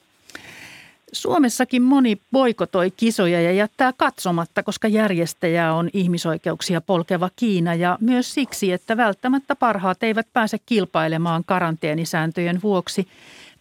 Suomessakin 1.14 1.82
moni 1.82 2.18
boikotoi 2.32 2.90
kisoja 2.90 3.40
ja 3.40 3.52
jättää 3.52 3.92
katsomatta, 3.96 4.62
koska 4.62 4.88
järjestäjä 4.88 5.72
on 5.72 5.90
ihmisoikeuksia 5.92 6.80
polkeva 6.80 7.30
Kiina 7.36 7.74
ja 7.74 7.98
myös 8.00 8.34
siksi, 8.34 8.72
että 8.72 8.96
välttämättä 8.96 9.56
parhaat 9.56 10.02
eivät 10.02 10.26
pääse 10.32 10.58
kilpailemaan 10.66 11.44
karanteenisääntöjen 11.46 12.62
vuoksi. 12.62 13.08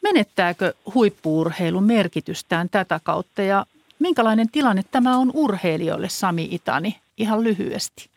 Menettääkö 0.01 0.73
huippuurheilu 0.93 1.81
merkitystään 1.81 2.69
tätä 2.69 2.99
kautta 3.03 3.41
ja 3.41 3.65
minkälainen 3.99 4.49
tilanne 4.51 4.83
tämä 4.91 5.17
on 5.17 5.31
urheilijoille, 5.33 6.09
Sami 6.09 6.47
Itani, 6.51 6.99
ihan 7.17 7.43
lyhyesti? 7.43 8.12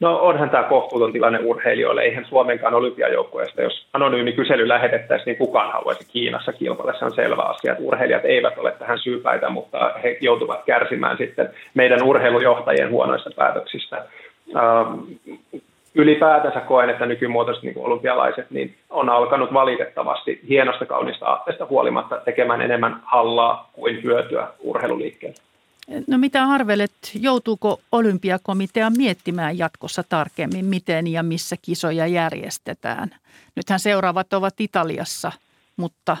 No 0.00 0.18
onhan 0.18 0.50
tämä 0.50 0.62
kohtuuton 0.62 1.12
tilanne 1.12 1.38
urheilijoille. 1.44 2.02
Eihän 2.02 2.24
Suomenkaan 2.24 2.74
olympiajoukkueesta, 2.74 3.62
jos 3.62 3.86
anonyymi 3.92 4.32
kysely 4.32 4.68
lähetettäisiin, 4.68 5.26
niin 5.26 5.38
kukaan 5.38 5.72
haluaisi 5.72 6.08
Kiinassa 6.12 6.52
kilpailla. 6.52 6.98
Se 6.98 7.04
on 7.04 7.14
selvä 7.14 7.42
asia, 7.42 7.72
että 7.72 7.84
urheilijat 7.84 8.24
eivät 8.24 8.58
ole 8.58 8.72
tähän 8.72 8.98
syypäitä, 8.98 9.48
mutta 9.48 9.92
he 10.02 10.18
joutuvat 10.20 10.64
kärsimään 10.64 11.16
sitten 11.16 11.50
meidän 11.74 12.02
urheilujohtajien 12.02 12.90
huonoista 12.90 13.30
päätöksistä. 13.36 14.04
Ähm, 14.56 14.98
ylipäätänsä 15.94 16.60
koen, 16.60 16.90
että 16.90 17.06
nykymuotoiset 17.06 17.62
niin 17.62 17.78
olympialaiset 17.78 18.50
niin 18.50 18.74
on 18.90 19.08
alkanut 19.08 19.52
valitettavasti 19.52 20.40
hienosta 20.48 20.86
kaunista 20.86 21.26
aatteesta 21.26 21.66
huolimatta 21.66 22.16
tekemään 22.24 22.60
enemmän 22.60 23.00
hallaa 23.04 23.70
kuin 23.72 24.02
hyötyä 24.02 24.48
urheiluliikkeelle. 24.60 25.49
No 26.06 26.18
mitä 26.18 26.42
arvelet, 26.42 26.90
joutuuko 27.20 27.80
olympiakomitea 27.92 28.90
miettimään 28.98 29.58
jatkossa 29.58 30.02
tarkemmin, 30.08 30.64
miten 30.64 31.06
ja 31.06 31.22
missä 31.22 31.56
kisoja 31.62 32.06
järjestetään? 32.06 33.08
Nythän 33.56 33.80
seuraavat 33.80 34.32
ovat 34.32 34.54
Italiassa, 34.60 35.32
mutta... 35.76 36.16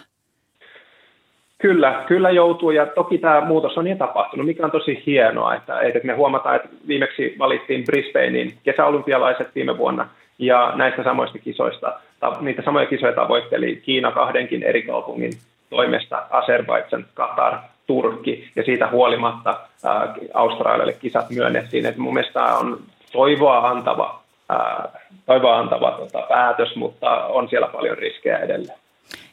Kyllä, 1.58 2.04
kyllä 2.08 2.30
joutuu 2.30 2.70
ja 2.70 2.86
toki 2.86 3.18
tämä 3.18 3.40
muutos 3.40 3.78
on 3.78 3.86
jo 3.86 3.96
tapahtunut, 3.96 4.46
mikä 4.46 4.64
on 4.64 4.70
tosi 4.70 5.02
hienoa, 5.06 5.54
että, 5.54 5.80
että 5.80 6.00
me 6.04 6.12
huomataan, 6.12 6.56
että 6.56 6.68
viimeksi 6.88 7.34
valittiin 7.38 7.84
Brisbanein 7.84 8.58
kesäolympialaiset 8.62 9.54
viime 9.54 9.78
vuonna 9.78 10.08
ja 10.38 10.72
näistä 10.74 11.04
samoista 11.04 11.38
kisoista, 11.38 12.00
niitä 12.40 12.62
samoja 12.62 12.86
kisoja 12.86 13.12
tavoitteli 13.12 13.76
Kiina 13.76 14.12
kahdenkin 14.12 14.62
eri 14.62 14.82
kaupungin 14.82 15.32
toimesta, 15.70 16.26
Azerbaidžan, 16.30 17.04
Katar, 17.14 17.58
Turkki, 17.90 18.50
ja 18.56 18.64
siitä 18.64 18.88
huolimatta 18.90 19.60
ää, 19.84 20.14
Australialle 20.34 20.92
kisat 20.92 21.30
myönnettiin. 21.30 21.86
Et 21.86 21.96
mun 21.96 22.14
mielestä 22.14 22.44
on 22.44 22.80
toivoa 23.12 23.68
antava, 23.68 24.22
ää, 24.48 24.88
toivoa 25.26 25.58
antava 25.58 25.90
tota, 25.90 26.26
päätös, 26.28 26.76
mutta 26.76 27.24
on 27.26 27.48
siellä 27.48 27.66
paljon 27.66 27.98
riskejä 27.98 28.38
edelleen. 28.38 28.78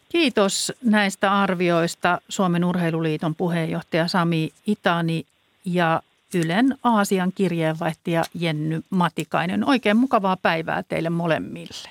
Kiitos 0.09 0.73
näistä 0.83 1.39
arvioista 1.39 2.17
Suomen 2.29 2.65
Urheiluliiton 2.65 3.35
puheenjohtaja 3.35 4.07
Sami 4.07 4.49
Itani 4.67 5.23
ja 5.65 6.01
Ylen 6.35 6.75
Aasian 6.83 7.31
kirjeenvaihtaja 7.35 8.23
Jenny 8.39 8.81
Matikainen. 8.89 9.69
Oikein 9.69 9.97
mukavaa 9.97 10.37
päivää 10.41 10.83
teille 10.83 11.09
molemmille. 11.09 11.89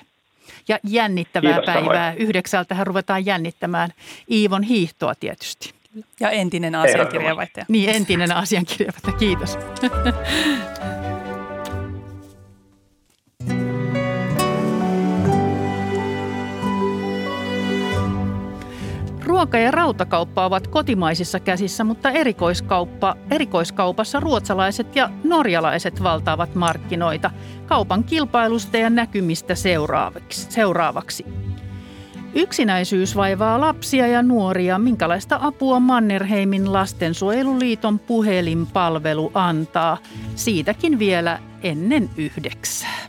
Ja 0.67 0.79
jännittävää 0.83 1.53
Kiitos, 1.53 1.65
päivää. 1.65 2.11
Samoin. 2.11 2.27
Yhdeksältähän 2.27 2.87
ruvetaan 2.87 3.25
jännittämään 3.25 3.89
Iivon 4.31 4.63
hiihtoa 4.63 5.13
tietysti. 5.19 5.76
Ja 6.19 6.29
entinen 6.29 6.75
asiankirjavaihtaja. 6.75 7.65
Niin, 7.69 7.89
entinen 7.89 8.31
asiankirjavaihtaja. 8.31 9.17
Kiitos. 9.17 9.57
Ruoka- 19.27 19.57
ja 19.57 19.71
rautakauppa 19.71 20.45
ovat 20.45 20.67
kotimaisissa 20.67 21.39
käsissä, 21.39 21.83
mutta 21.83 22.11
erikoiskauppa, 22.11 23.15
erikoiskaupassa 23.31 24.19
ruotsalaiset 24.19 24.95
ja 24.95 25.09
norjalaiset 25.23 26.03
valtaavat 26.03 26.55
markkinoita 26.55 27.31
kaupan 27.65 28.03
kilpailusta 28.03 28.77
ja 28.77 28.89
näkymistä 28.89 29.55
seuraavaksi. 29.55 30.51
seuraavaksi. 30.51 31.25
Yksinäisyys 32.35 33.15
vaivaa 33.15 33.59
lapsia 33.61 34.07
ja 34.07 34.23
nuoria. 34.23 34.79
Minkälaista 34.79 35.39
apua 35.41 35.79
Mannerheimin 35.79 36.73
lastensuojeluliiton 36.73 37.99
puhelinpalvelu 37.99 39.31
antaa? 39.33 39.97
Siitäkin 40.35 40.99
vielä 40.99 41.39
ennen 41.63 42.09
yhdeksää. 42.17 43.07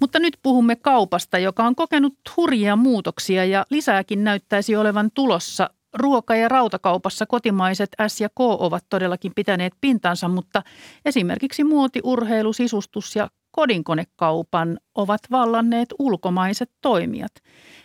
Mutta 0.00 0.18
nyt 0.18 0.38
puhumme 0.42 0.76
kaupasta, 0.76 1.38
joka 1.38 1.64
on 1.64 1.74
kokenut 1.74 2.14
hurjia 2.36 2.76
muutoksia 2.76 3.44
ja 3.44 3.66
lisääkin 3.70 4.24
näyttäisi 4.24 4.76
olevan 4.76 5.10
tulossa. 5.14 5.70
Ruoka- 5.94 6.36
ja 6.36 6.48
rautakaupassa 6.48 7.26
kotimaiset 7.26 7.90
S 8.08 8.20
ja 8.20 8.28
K 8.28 8.40
ovat 8.40 8.84
todellakin 8.88 9.32
pitäneet 9.34 9.72
pintansa, 9.80 10.28
mutta 10.28 10.62
esimerkiksi 11.04 11.64
muoti, 11.64 12.00
urheilu, 12.04 12.52
sisustus 12.52 13.16
ja 13.16 13.30
kodinkonekaupan 13.50 14.78
ovat 14.94 15.20
vallanneet 15.30 15.88
ulkomaiset 15.98 16.70
toimijat. 16.82 17.32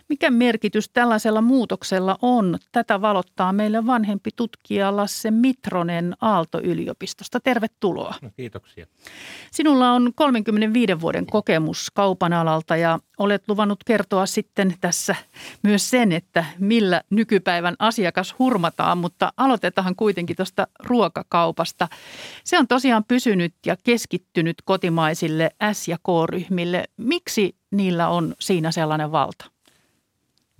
Mikä 0.09 0.31
merkitys 0.31 0.89
tällaisella 0.89 1.41
muutoksella 1.41 2.17
on? 2.21 2.57
Tätä 2.71 3.01
valottaa 3.01 3.53
meille 3.53 3.85
vanhempi 3.85 4.29
tutkija 4.35 4.95
Lasse 4.95 5.31
Mitronen 5.31 6.13
Aalto-yliopistosta. 6.21 7.39
Tervetuloa. 7.39 8.15
No, 8.21 8.29
kiitoksia. 8.35 8.85
Sinulla 9.51 9.91
on 9.91 10.11
35 10.15 11.01
vuoden 11.01 11.25
kokemus 11.25 11.91
kaupan 11.93 12.33
alalta 12.33 12.75
ja 12.75 12.99
olet 13.17 13.43
luvannut 13.47 13.83
kertoa 13.83 14.25
sitten 14.25 14.73
tässä 14.81 15.15
myös 15.63 15.89
sen, 15.89 16.11
että 16.11 16.45
millä 16.59 17.01
nykypäivän 17.09 17.75
asiakas 17.79 18.35
hurmataan, 18.39 18.97
mutta 18.97 19.33
aloitetaan 19.37 19.95
kuitenkin 19.95 20.35
tuosta 20.35 20.67
ruokakaupasta. 20.79 21.87
Se 22.43 22.59
on 22.59 22.67
tosiaan 22.67 23.03
pysynyt 23.03 23.53
ja 23.65 23.75
keskittynyt 23.83 24.55
kotimaisille 24.65 25.51
S- 25.73 25.87
ja 25.87 25.97
K-ryhmille. 25.97 26.83
Miksi 26.97 27.55
niillä 27.71 28.09
on 28.09 28.33
siinä 28.39 28.71
sellainen 28.71 29.11
valta? 29.11 29.52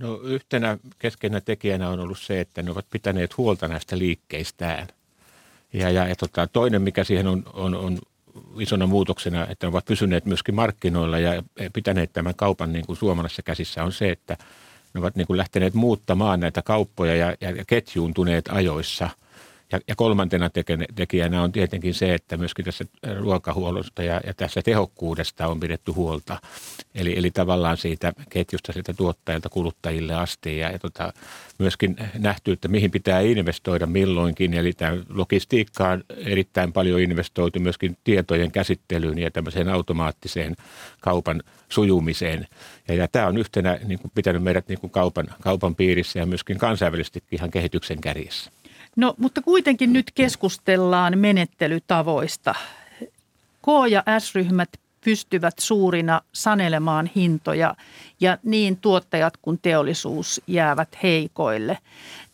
No 0.04 0.20
yhtenä 0.24 0.78
keskeisenä 1.00 1.42
tekijänä 1.42 1.90
on 1.90 2.00
ollut 2.00 2.20
se, 2.20 2.40
että 2.40 2.64
ne 2.64 2.72
ovat 2.72 2.86
pitäneet 2.90 3.38
huolta 3.38 3.68
näistä 3.68 3.98
liikkeistään. 3.98 4.88
Ja, 5.74 5.90
ja, 5.90 6.08
ja 6.08 6.16
tota, 6.16 6.48
toinen, 6.48 6.82
mikä 6.82 7.04
siihen 7.04 7.28
on, 7.28 7.44
on, 7.54 7.76
on 7.76 8.00
isona 8.60 8.88
muutoksena, 8.88 9.48
että 9.48 9.68
ne 9.68 9.70
ovat 9.70 9.86
pysyneet 9.86 10.26
myöskin 10.26 10.56
markkinoilla 10.56 11.20
ja 11.20 11.44
pitäneet 11.74 12.14
tämän 12.14 12.36
kaupan 12.36 12.74
niin 12.74 12.86
kuin 12.86 12.98
suomalaisessa 12.98 13.42
käsissä, 13.42 13.84
on 13.84 13.92
se, 13.92 14.10
että 14.10 14.38
ne 14.94 15.00
ovat 15.00 15.16
niin 15.16 15.28
kuin 15.28 15.38
lähteneet 15.38 15.74
muuttamaan 15.74 16.40
näitä 16.40 16.62
kauppoja 16.62 17.16
ja, 17.16 17.36
ja 17.42 17.66
ketjuuntuneet 17.68 18.50
ajoissa. 18.52 19.10
Ja, 19.74 19.80
ja 19.88 19.96
kolmantena 19.96 20.50
tekijänä 20.96 21.42
on 21.42 21.52
tietenkin 21.52 21.94
se, 21.94 22.14
että 22.14 22.38
myöskin 22.38 22.66
tässä 22.66 22.86
ruokahuollosta 23.20 24.04
ja, 24.04 24.22
ja 24.26 24.34
tässä 24.34 24.62
tehokkuudesta 24.62 25.48
on 25.48 25.60
pidetty 25.60 25.92
huolta. 25.92 26.42
Eli, 26.96 27.18
eli 27.18 27.32
tavallaan 27.32 27.78
siitä 27.78 28.14
ketjusta 28.30 28.74
sieltä 28.74 28.94
tuottajilta 28.94 29.50
kuluttajille 29.50 30.16
asti 30.16 30.58
ja, 30.58 30.72
ja 30.72 30.80
tota, 30.80 31.14
myöskin 31.60 31.96
nähty, 32.20 32.52
että 32.52 32.68
mihin 32.68 32.92
pitää 32.92 33.20
investoida 33.20 33.86
milloinkin. 33.86 34.54
Eli 34.54 34.74
tämä 34.74 34.98
logistiikka 35.10 35.90
on 35.90 36.04
erittäin 36.18 36.74
paljon 36.74 37.00
investoitu 37.00 37.60
myöskin 37.60 37.98
tietojen 38.04 38.52
käsittelyyn 38.52 39.18
ja 39.18 39.32
tämmöiseen 39.32 39.70
automaattiseen 39.70 40.56
kaupan 41.02 41.44
sujumiseen. 41.70 42.48
Ja, 42.88 42.94
ja 42.94 43.08
tämä 43.08 43.28
on 43.28 43.38
yhtenä 43.38 43.80
niin 43.84 44.00
kuin 44.00 44.12
pitänyt 44.16 44.44
meidät 44.44 44.68
niin 44.68 44.80
kuin 44.80 44.92
kaupan, 44.92 45.28
kaupan 45.42 45.76
piirissä 45.76 46.20
ja 46.20 46.26
myöskin 46.26 46.58
kansainvälisesti 46.58 47.24
ihan 47.32 47.52
kehityksen 47.52 48.02
kärjessä. 48.02 48.52
No, 48.96 49.16
mutta 49.18 49.42
kuitenkin 49.42 49.94
nyt 49.94 50.12
keskustellaan 50.16 51.18
menettelytavoista. 51.18 52.56
K- 53.62 53.90
ja 53.90 54.04
S-ryhmät 54.20 54.70
pystyvät 55.06 55.54
suurina 55.60 56.22
sanelemaan 56.34 57.10
hintoja 57.16 57.76
ja 58.20 58.38
niin 58.44 58.78
tuottajat 58.78 59.38
kuin 59.42 59.60
teollisuus 59.62 60.42
jäävät 60.48 60.90
heikoille. 61.04 61.78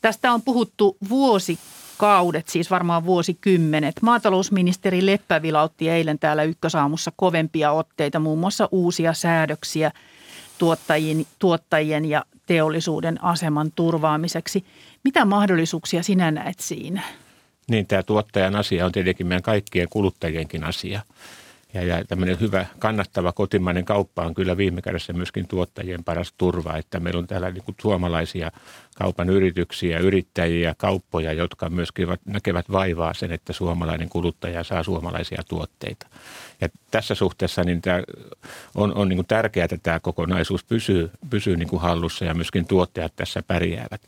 Tästä 0.02 0.34
on 0.34 0.41
puhuttu 0.41 0.98
vuosikaudet, 1.10 2.48
siis 2.50 2.72
varmaan 2.72 3.06
vuosikymmenet. 3.06 3.95
Maatalousministeri 4.02 5.06
Leppä 5.06 5.41
vilautti 5.41 5.89
eilen 5.89 6.19
täällä 6.19 6.43
Ykkösaamussa 6.43 7.12
kovempia 7.15 7.72
otteita, 7.72 8.19
muun 8.19 8.39
muassa 8.39 8.69
uusia 8.72 9.13
säädöksiä 9.13 9.91
tuottajien, 10.58 11.26
tuottajien 11.39 12.06
ja 12.06 12.26
teollisuuden 12.45 13.24
aseman 13.24 13.72
turvaamiseksi. 13.76 14.65
Mitä 15.03 15.25
mahdollisuuksia 15.25 16.03
sinä 16.03 16.31
näet 16.31 16.59
siinä? 16.59 17.01
Niin, 17.69 17.88
tämä 17.88 18.03
tuottajan 18.03 18.55
asia 18.55 18.85
on 18.85 18.91
tietenkin 18.91 19.27
meidän 19.27 19.43
kaikkien 19.43 19.88
kuluttajienkin 19.89 20.63
asia. 20.63 21.01
Ja, 21.73 21.83
ja 21.83 22.05
tämmöinen 22.05 22.39
hyvä, 22.39 22.65
kannattava 22.79 23.31
kotimainen 23.31 23.85
kauppa 23.85 24.25
on 24.25 24.33
kyllä 24.33 24.57
viime 24.57 24.81
kädessä 24.81 25.13
myöskin 25.13 25.47
tuottajien 25.47 26.03
paras 26.03 26.33
turva, 26.38 26.77
että 26.77 26.99
meillä 26.99 27.19
on 27.19 27.27
täällä 27.27 27.51
niin 27.51 27.63
kuin 27.63 27.75
suomalaisia 27.81 28.51
kaupan 28.95 29.29
yrityksiä, 29.29 29.99
yrittäjiä, 29.99 30.75
kauppoja, 30.77 31.33
jotka 31.33 31.69
myöskin 31.69 32.07
näkevät 32.25 32.71
vaivaa 32.71 33.13
sen, 33.13 33.31
että 33.31 33.53
suomalainen 33.53 34.09
kuluttaja 34.09 34.63
saa 34.63 34.83
suomalaisia 34.83 35.41
tuotteita. 35.47 36.07
Ja 36.62 36.69
tässä 36.91 37.15
suhteessa 37.15 37.63
niin 37.63 37.81
tämä 37.81 38.03
on, 38.75 38.95
on 38.95 39.09
niin 39.09 39.17
kuin 39.17 39.27
tärkeää, 39.27 39.65
että 39.65 39.77
tämä 39.83 39.99
kokonaisuus 39.99 40.63
pysyy, 40.63 41.12
pysyy 41.29 41.57
niin 41.57 41.69
kuin 41.69 41.81
hallussa 41.81 42.25
ja 42.25 42.33
myöskin 42.33 42.67
tuottajat 42.67 43.15
tässä 43.15 43.43
pärjäävät. 43.47 44.01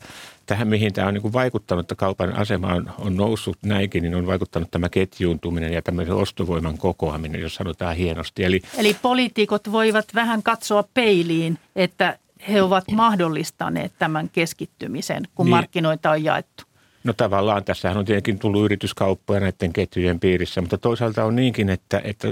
Tähän, 0.46 0.68
mihin 0.68 0.92
tämä 0.92 1.08
on 1.08 1.14
niin 1.14 1.22
kuin 1.22 1.32
vaikuttanut, 1.32 1.84
että 1.84 1.94
kaupan 1.94 2.32
asema 2.32 2.66
on, 2.66 2.90
on 2.98 3.16
noussut 3.16 3.58
näinkin, 3.62 4.02
niin 4.02 4.14
on 4.14 4.26
vaikuttanut 4.26 4.70
tämä 4.70 4.88
ketjuuntuminen 4.88 5.72
ja 5.72 5.82
tämmöisen 5.82 6.14
ostovoiman 6.14 6.78
kokoaminen, 6.78 7.40
jos 7.40 7.54
sanotaan 7.54 7.96
hienosti. 7.96 8.44
Eli, 8.44 8.60
Eli 8.78 8.96
poliitikot 9.02 9.72
voivat 9.72 10.06
vähän 10.14 10.42
katsoa 10.42 10.84
peiliin, 10.94 11.58
että 11.76 12.18
he 12.48 12.62
ovat 12.62 12.84
mahdollistaneet 12.90 13.92
tämän 13.98 14.30
keskittymisen, 14.32 15.22
kun 15.34 15.46
niin. 15.46 15.50
markkinoita 15.50 16.10
on 16.10 16.24
jaettu? 16.24 16.64
No 17.04 17.12
tavallaan 17.12 17.64
tässähän 17.64 17.98
on 17.98 18.04
tietenkin 18.04 18.38
tullut 18.38 18.64
yrityskauppoja 18.64 19.40
näiden 19.40 19.72
ketjujen 19.72 20.20
piirissä, 20.20 20.60
mutta 20.60 20.78
toisaalta 20.78 21.24
on 21.24 21.36
niinkin, 21.36 21.70
että, 21.70 22.00
että 22.04 22.28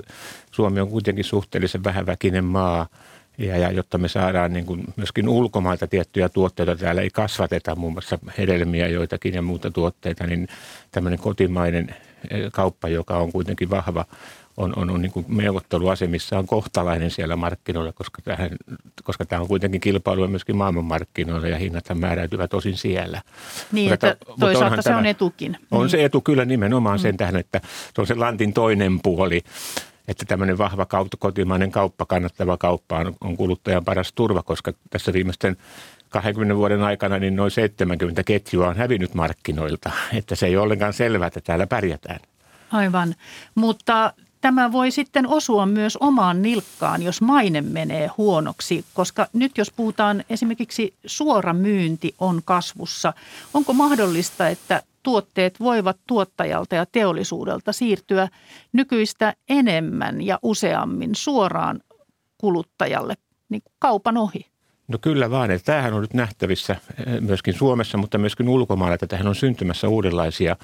Suomi 0.50 0.80
on 0.80 0.88
kuitenkin 0.88 1.24
suhteellisen 1.24 1.84
vähäväkinen 1.84 2.44
maa– 2.44 2.86
ja, 3.40 3.56
ja 3.56 3.72
jotta 3.72 3.98
me 3.98 4.08
saadaan 4.08 4.52
niin 4.52 4.66
kuin 4.66 4.84
myöskin 4.96 5.28
ulkomailta 5.28 5.86
tiettyjä 5.86 6.28
tuotteita, 6.28 6.76
täällä 6.76 7.02
ei 7.02 7.10
kasvateta 7.10 7.76
muun 7.76 7.92
muassa 7.92 8.18
hedelmiä 8.38 8.88
joitakin 8.88 9.34
ja 9.34 9.42
muuta 9.42 9.70
tuotteita, 9.70 10.26
niin 10.26 10.48
tämmöinen 10.90 11.18
kotimainen 11.18 11.94
eh, 12.30 12.52
kauppa, 12.52 12.88
joka 12.88 13.16
on 13.16 13.32
kuitenkin 13.32 13.70
vahva, 13.70 14.04
on, 14.56 14.72
on, 14.76 14.90
on 14.90 15.02
niin 15.02 15.12
kuin 15.12 15.26
neuvotteluasemissa 15.28 16.38
on 16.38 16.46
kohtalainen 16.46 17.10
siellä 17.10 17.36
markkinoilla, 17.36 17.92
koska, 17.92 18.22
tähän, 18.22 18.50
koska 19.04 19.24
tämä 19.24 19.42
on 19.42 19.48
kuitenkin 19.48 19.80
kilpailua 19.80 20.28
myöskin 20.28 20.56
maailmanmarkkinoilla 20.56 21.48
ja 21.48 21.58
hinnat 21.58 21.84
määräytyvät 21.94 22.54
osin 22.54 22.76
siellä. 22.76 23.22
Niin, 23.72 23.90
mutta, 23.90 24.10
että 24.10 24.24
toisaalta 24.40 24.82
se 24.82 24.94
on 24.94 25.06
etukin. 25.06 25.56
On 25.70 25.80
niin. 25.80 25.90
se 25.90 26.04
etu 26.04 26.20
kyllä 26.20 26.44
nimenomaan 26.44 26.98
mm. 26.98 27.02
sen 27.02 27.16
tähän, 27.16 27.36
että 27.36 27.60
se 27.94 28.00
on 28.00 28.06
se 28.06 28.14
lantin 28.14 28.52
toinen 28.52 29.00
puoli 29.02 29.42
että 30.08 30.24
tämmöinen 30.24 30.58
vahva 30.58 30.86
kotimainen 31.18 31.70
kauppa, 31.70 32.06
kannattava 32.06 32.56
kauppa 32.56 32.98
on, 32.98 33.14
on 33.20 33.36
kuluttajan 33.36 33.84
paras 33.84 34.12
turva, 34.12 34.42
koska 34.42 34.72
tässä 34.90 35.12
viimeisten 35.12 35.56
20 36.08 36.56
vuoden 36.56 36.82
aikana 36.82 37.18
niin 37.18 37.36
noin 37.36 37.50
70 37.50 38.22
ketjua 38.22 38.68
on 38.68 38.76
hävinnyt 38.76 39.14
markkinoilta. 39.14 39.90
Että 40.18 40.34
se 40.34 40.46
ei 40.46 40.56
ole 40.56 40.64
ollenkaan 40.64 40.92
selvää, 40.92 41.26
että 41.26 41.40
täällä 41.40 41.66
pärjätään. 41.66 42.20
Aivan, 42.72 43.14
mutta 43.54 44.12
tämä 44.40 44.72
voi 44.72 44.90
sitten 44.90 45.26
osua 45.26 45.66
myös 45.66 45.96
omaan 45.96 46.42
nilkkaan, 46.42 47.02
jos 47.02 47.20
maine 47.20 47.60
menee 47.60 48.10
huonoksi, 48.18 48.84
koska 48.94 49.26
nyt 49.32 49.58
jos 49.58 49.70
puhutaan 49.70 50.24
esimerkiksi 50.30 50.94
suora 51.06 51.52
myynti 51.52 52.14
on 52.18 52.40
kasvussa, 52.44 53.12
onko 53.54 53.72
mahdollista, 53.72 54.48
että 54.48 54.82
tuotteet 55.02 55.60
voivat 55.60 55.96
tuottajalta 56.06 56.74
ja 56.74 56.86
teollisuudelta 56.86 57.72
siirtyä 57.72 58.28
nykyistä 58.72 59.34
enemmän 59.48 60.22
ja 60.22 60.38
useammin 60.42 61.14
suoraan 61.14 61.80
kuluttajalle 62.38 63.14
niin 63.48 63.62
kaupan 63.78 64.16
ohi? 64.16 64.46
No 64.88 64.98
kyllä 65.00 65.30
vaan, 65.30 65.50
että 65.50 65.72
tämähän 65.72 65.94
on 65.94 66.00
nyt 66.00 66.14
nähtävissä 66.14 66.72
eh, 67.06 67.20
myöskin 67.20 67.54
Suomessa, 67.54 67.98
mutta 67.98 68.18
myöskin 68.18 68.48
ulkomailla, 68.48 68.94
että 68.94 69.06
tähän 69.06 69.26
on 69.26 69.34
syntymässä 69.34 69.88
uudenlaisia 69.88 70.56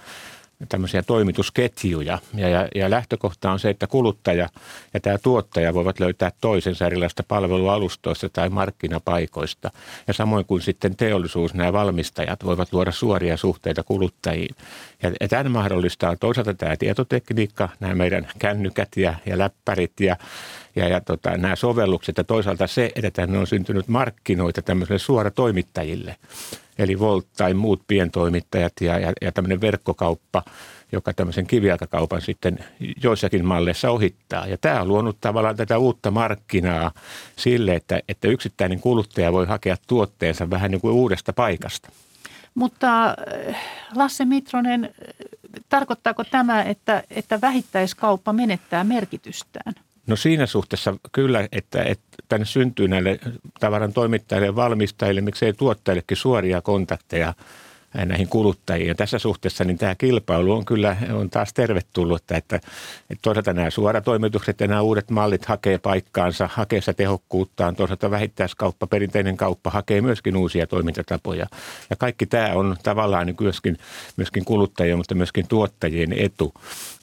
tämmöisiä 0.69 1.03
toimitusketjuja. 1.03 2.19
Ja, 2.35 2.49
ja, 2.49 2.69
ja 2.75 2.91
lähtökohta 2.91 3.51
on 3.53 3.59
se, 3.59 3.71
että 3.71 3.87
kuluttaja 3.87 4.49
ja 4.95 5.01
tämä 5.01 5.19
tuottaja 5.19 5.75
voivat 5.75 6.01
löytää 6.01 6.33
toisensa 6.41 6.87
erilaisista 6.87 7.23
palvelualustoista 7.29 8.29
tai 8.29 8.49
markkinapaikoista. 8.49 9.71
Ja 10.07 10.15
samoin 10.15 10.45
kuin 10.45 10.63
sitten 10.63 10.97
teollisuus, 10.97 11.55
nämä 11.55 11.73
valmistajat 11.73 12.45
voivat 12.45 12.73
luoda 12.73 12.93
suoria 12.93 13.37
suhteita 13.37 13.83
kuluttajiin. 13.83 14.55
Ja, 15.03 15.13
ja 15.21 15.29
tämän 15.29 15.53
mahdollistaa 15.53 16.17
toisaalta 16.17 16.55
tämä 16.55 16.77
tietotekniikka, 16.77 17.69
nämä 17.81 17.95
meidän 17.95 18.29
kännykät 18.39 18.89
ja, 18.97 19.15
ja 19.27 19.39
läppärit 19.39 20.01
ja, 20.01 20.17
ja, 20.77 20.89
ja 20.89 21.01
tota, 21.01 21.37
nämä 21.37 21.57
sovellukset 21.57 22.19
ja 22.19 22.25
toisaalta 22.25 22.67
se, 22.67 22.93
että 22.95 23.11
tänne 23.11 23.39
on 23.39 23.47
syntynyt 23.47 23.89
markkinoita 23.89 24.63
tämmöisille 24.63 24.99
suoratoimittajille 24.99 26.17
eli 26.79 26.99
Volt 26.99 27.27
tai 27.37 27.55
muut 27.55 27.83
pientoimittajat 27.87 28.73
ja, 28.81 28.99
ja, 28.99 29.13
ja 29.23 29.33
tämmöinen 29.33 29.61
verkkokauppa, 29.61 30.43
joka 30.93 31.13
tämmöisen 31.13 31.47
kivijalkakaupan 31.47 32.21
sitten 32.21 32.59
joissakin 33.03 33.45
malleissa 33.45 33.91
ohittaa. 33.91 34.47
Ja 34.47 34.59
tämä 34.59 34.81
on 34.81 34.89
luonut 34.89 35.21
tavallaan 35.21 35.57
tätä 35.57 35.79
uutta 35.79 36.11
markkinaa 36.11 36.93
sille, 37.37 37.75
että, 37.75 38.01
että 38.09 38.29
yksittäinen 38.29 38.81
kuluttaja 38.81 39.33
voi 39.33 39.47
hakea 39.47 39.77
tuotteensa 39.87 40.51
vähän 40.51 40.71
niin 40.71 40.81
kuin 40.81 40.95
uudesta 40.95 41.33
paikasta. 41.33 41.89
Mutta 42.55 43.05
äh, 43.09 43.17
Lasse 43.95 44.25
Mitronen, 44.25 44.95
tarkoittaako 45.69 46.25
tämä, 46.25 46.63
että, 46.63 47.03
että 47.11 47.41
vähittäiskauppa 47.41 48.33
menettää 48.33 48.85
merkitystään? 48.85 49.75
No 50.07 50.17
siinä 50.17 50.47
suhteessa 50.47 50.95
kyllä, 51.13 51.49
että, 51.53 51.83
että 51.83 52.17
tänne 52.29 52.47
syntyy 52.47 52.89
näille 52.89 53.19
tavaran 53.61 53.93
toimittajille 53.93 54.47
ja 54.47 54.57
valmistajille, 54.57 55.21
miksei 55.21 55.53
tuottajillekin 55.53 56.17
suoria 56.17 56.63
kontakteja– 56.63 57.35
näihin 58.05 58.29
kuluttajiin. 58.29 58.89
Ja 58.89 58.95
tässä 58.95 59.19
suhteessa 59.19 59.65
niin 59.65 59.79
tämä 59.79 59.95
kilpailu 59.95 60.53
on 60.53 60.65
kyllä 60.65 60.97
on 61.13 61.31
taas 61.31 61.53
tervetullut, 61.53 62.23
että, 62.23 62.37
että 62.37 62.61
toisaalta 63.23 63.53
nämä 63.53 63.71
suoratoimitukset 63.71 64.61
ja 64.61 64.67
nämä 64.67 64.81
uudet 64.81 65.11
mallit 65.11 65.45
hakee 65.45 65.79
paikkaansa, 65.79 66.49
hakee 66.53 66.81
sitä 66.81 66.93
tehokkuuttaan. 66.93 67.77
Toisaalta 67.77 68.11
vähittäiskauppa, 68.11 68.87
perinteinen 68.87 69.37
kauppa 69.37 69.71
hakee 69.71 70.01
myöskin 70.01 70.37
uusia 70.37 70.67
toimintatapoja. 70.67 71.47
Ja 71.91 71.97
kaikki 71.97 72.27
tämä 72.27 72.53
on 72.55 72.77
tavallaan 72.83 73.27
niin 73.27 73.37
myöskin, 73.41 73.79
myöskin 74.17 74.45
kuluttajien, 74.45 74.97
mutta 74.97 75.15
myöskin 75.15 75.49
tuottajien 75.49 76.13
etu. 76.13 76.55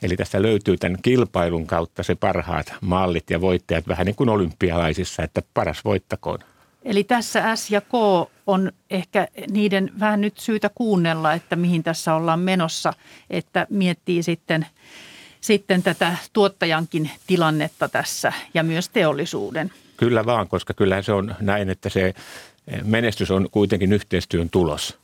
Eli 0.01 0.15
tästä 0.15 0.41
löytyy 0.41 0.77
tämän 0.77 1.01
kilpailun 1.01 1.67
kautta 1.67 2.03
se 2.03 2.15
parhaat 2.15 2.73
mallit 2.81 3.29
ja 3.29 3.41
voittajat 3.41 3.87
vähän 3.87 4.05
niin 4.05 4.15
kuin 4.15 4.29
olympialaisissa, 4.29 5.23
että 5.23 5.41
paras 5.53 5.85
voittakoon. 5.85 6.39
Eli 6.83 7.03
tässä 7.03 7.55
S 7.55 7.71
ja 7.71 7.81
K 7.81 7.93
on 8.47 8.71
ehkä 8.89 9.27
niiden 9.51 9.91
vähän 9.99 10.21
nyt 10.21 10.37
syytä 10.37 10.69
kuunnella, 10.75 11.33
että 11.33 11.55
mihin 11.55 11.83
tässä 11.83 12.15
ollaan 12.15 12.39
menossa, 12.39 12.93
että 13.29 13.67
miettii 13.69 14.23
sitten, 14.23 14.65
sitten 15.41 15.83
tätä 15.83 16.17
tuottajankin 16.33 17.11
tilannetta 17.27 17.89
tässä 17.89 18.33
ja 18.53 18.63
myös 18.63 18.89
teollisuuden. 18.89 19.71
Kyllä 19.97 20.25
vaan, 20.25 20.47
koska 20.47 20.73
kyllähän 20.73 21.03
se 21.03 21.13
on 21.13 21.35
näin, 21.39 21.69
että 21.69 21.89
se 21.89 22.13
menestys 22.83 23.31
on 23.31 23.49
kuitenkin 23.51 23.93
yhteistyön 23.93 24.49
tulos. 24.49 25.02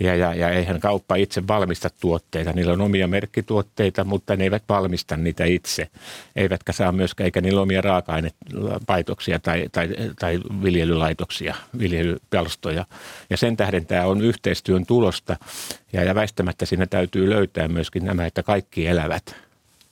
Ja, 0.00 0.14
ja, 0.14 0.34
ja 0.34 0.50
eihän 0.50 0.80
kauppa 0.80 1.16
itse 1.16 1.46
valmista 1.48 1.90
tuotteita. 2.00 2.52
Niillä 2.52 2.72
on 2.72 2.80
omia 2.80 3.08
merkkituotteita, 3.08 4.04
mutta 4.04 4.36
ne 4.36 4.44
eivät 4.44 4.62
valmista 4.68 5.16
niitä 5.16 5.44
itse. 5.44 5.88
Eivätkä 6.36 6.72
saa 6.72 6.92
myöskään, 6.92 7.24
eikä 7.24 7.40
niillä 7.40 7.60
omia 7.60 7.80
raaka-ainepaitoksia 7.80 9.38
tai, 9.38 9.68
tai, 9.72 9.88
tai 10.18 10.40
viljelylaitoksia, 10.62 11.54
viljelypalstoja. 11.78 12.84
Ja 13.30 13.36
sen 13.36 13.56
tähden 13.56 13.86
tämä 13.86 14.06
on 14.06 14.20
yhteistyön 14.22 14.86
tulosta. 14.86 15.36
Ja, 15.92 16.04
ja 16.04 16.14
väistämättä 16.14 16.66
siinä 16.66 16.86
täytyy 16.86 17.30
löytää 17.30 17.68
myöskin 17.68 18.04
nämä, 18.04 18.26
että 18.26 18.42
kaikki 18.42 18.86
elävät– 18.86 19.34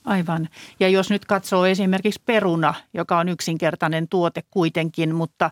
Aivan. 0.07 0.49
Ja 0.79 0.89
jos 0.89 1.09
nyt 1.09 1.25
katsoo 1.25 1.65
esimerkiksi 1.65 2.21
peruna, 2.25 2.73
joka 2.93 3.17
on 3.17 3.29
yksinkertainen 3.29 4.07
tuote 4.07 4.43
kuitenkin, 4.51 5.15
mutta 5.15 5.51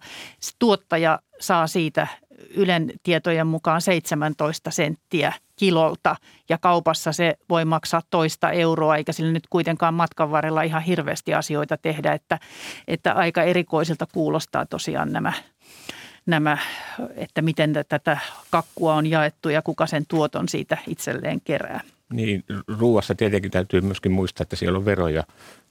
tuottaja 0.60 1.20
saa 1.40 1.68
siitä 1.68 2.08
Ylen 2.50 2.92
tietojen 3.04 3.48
mukaan 3.48 3.82
17 3.82 4.72
senttiä 4.72 5.34
kilolta 5.56 6.16
ja 6.50 6.58
kaupassa 6.58 7.12
se 7.14 7.38
voi 7.50 7.66
maksaa 7.66 8.02
toista 8.10 8.52
euroa, 8.52 8.96
eikä 8.96 9.12
sillä 9.12 9.32
nyt 9.32 9.48
kuitenkaan 9.50 9.94
matkan 9.94 10.32
varrella 10.32 10.62
ihan 10.62 10.82
hirveästi 10.82 11.34
asioita 11.34 11.78
tehdä, 11.78 12.14
että, 12.14 12.40
että 12.88 13.14
aika 13.14 13.44
erikoisilta 13.44 14.08
kuulostaa 14.14 14.66
tosiaan 14.66 15.12
nämä, 15.12 15.34
nämä, 16.26 16.58
että 17.16 17.42
miten 17.42 17.74
tätä 17.90 18.18
kakkua 18.52 18.96
on 18.96 19.08
jaettu 19.08 19.50
ja 19.50 19.62
kuka 19.62 19.88
sen 19.88 20.06
tuoton 20.08 20.50
siitä 20.50 20.78
itselleen 20.88 21.42
kerää. 21.42 21.82
Niin, 22.14 22.44
ruuassa 22.80 23.16
tietenkin 23.16 23.52
täytyy 23.52 23.82
myöskin 23.82 24.12
muistaa, 24.12 24.44
että 24.44 24.56
siellä 24.56 24.78
on 24.78 24.86
veroja, 24.86 25.24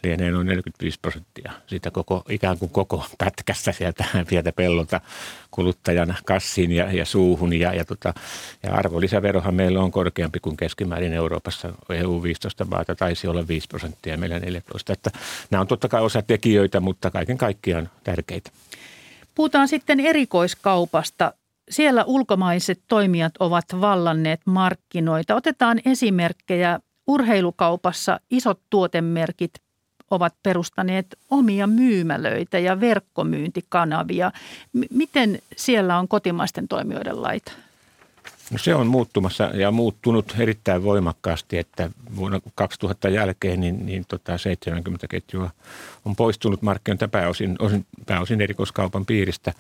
lienee 0.03 0.31
noin 0.31 0.47
45 0.47 0.99
prosenttia 1.01 1.53
siitä 1.67 1.91
koko, 1.91 2.23
ikään 2.29 2.59
kuin 2.59 2.71
koko 2.71 3.05
pätkästä 3.19 3.73
sieltä 3.73 4.05
pientä 4.29 4.53
pellolta 4.53 5.01
kuluttajan 5.51 6.17
kassiin 6.25 6.73
ja, 6.73 6.93
ja 6.93 7.05
suuhun. 7.05 7.53
Ja, 7.53 7.75
ja, 7.75 7.85
tota, 7.85 8.15
ja 8.63 8.75
arvonlisäverohan 8.75 9.55
meillä 9.55 9.81
on 9.81 9.91
korkeampi 9.91 10.41
kuin 10.41 10.57
keskimäärin 10.57 11.13
Euroopassa. 11.13 11.69
EU-15 11.91 12.65
maata 12.71 12.95
taisi 12.95 13.27
olla 13.27 13.49
5 13.49 13.69
prosenttia, 13.69 14.19
meillä 14.19 14.39
14. 14.39 14.93
Että 14.93 15.11
nämä 15.51 15.61
on 15.61 15.67
totta 15.67 15.89
kai 15.89 16.03
osa 16.03 16.23
tekijöitä, 16.23 16.81
mutta 16.81 17.11
kaiken 17.11 17.39
kaikkiaan 17.39 17.91
tärkeitä. 18.05 18.51
Puhutaan 19.35 19.69
sitten 19.69 20.01
erikoiskaupasta 20.01 21.33
siellä 21.71 22.05
ulkomaiset 22.05 22.81
toimijat 22.89 23.33
ovat 23.41 23.65
vallanneet 23.81 24.41
markkinoita. 24.47 25.35
Otetaan 25.35 25.81
esimerkkejä. 25.85 26.81
Urheilukaupassa 27.07 28.21
isot 28.31 28.61
tuotemerkit 28.71 29.53
ovat 30.11 30.35
perustaneet 30.43 31.19
omia 31.31 31.67
myymälöitä 31.67 32.59
ja 32.59 32.81
verkkomyyntikanavia. 32.81 34.33
M- 34.73 34.83
miten 34.91 35.39
siellä 35.57 35.99
on 35.99 36.09
kotimaisten 36.09 36.69
toimijoiden 36.69 37.23
laita? 37.23 37.53
No 38.51 38.59
se 38.59 38.75
on 38.75 38.87
muuttumassa 38.87 39.45
ja 39.45 39.71
muuttunut 39.71 40.35
erittäin 40.39 40.83
voimakkaasti, 40.83 41.59
että 41.59 41.91
vuonna 42.17 42.41
2000 42.55 43.09
jälkeen 43.09 43.61
niin, 43.61 43.87
niin 43.87 44.05
tota 44.09 44.39
70 44.39 45.07
ketjua 45.09 45.51
on 46.05 46.17
poistunut 46.17 46.63
markkinoilta 46.63 47.09
pääosin, 47.09 47.57
osin, 47.59 47.87
pääosin 48.07 48.41
erikoiskaupan 48.41 49.07
piiristä. 49.07 49.53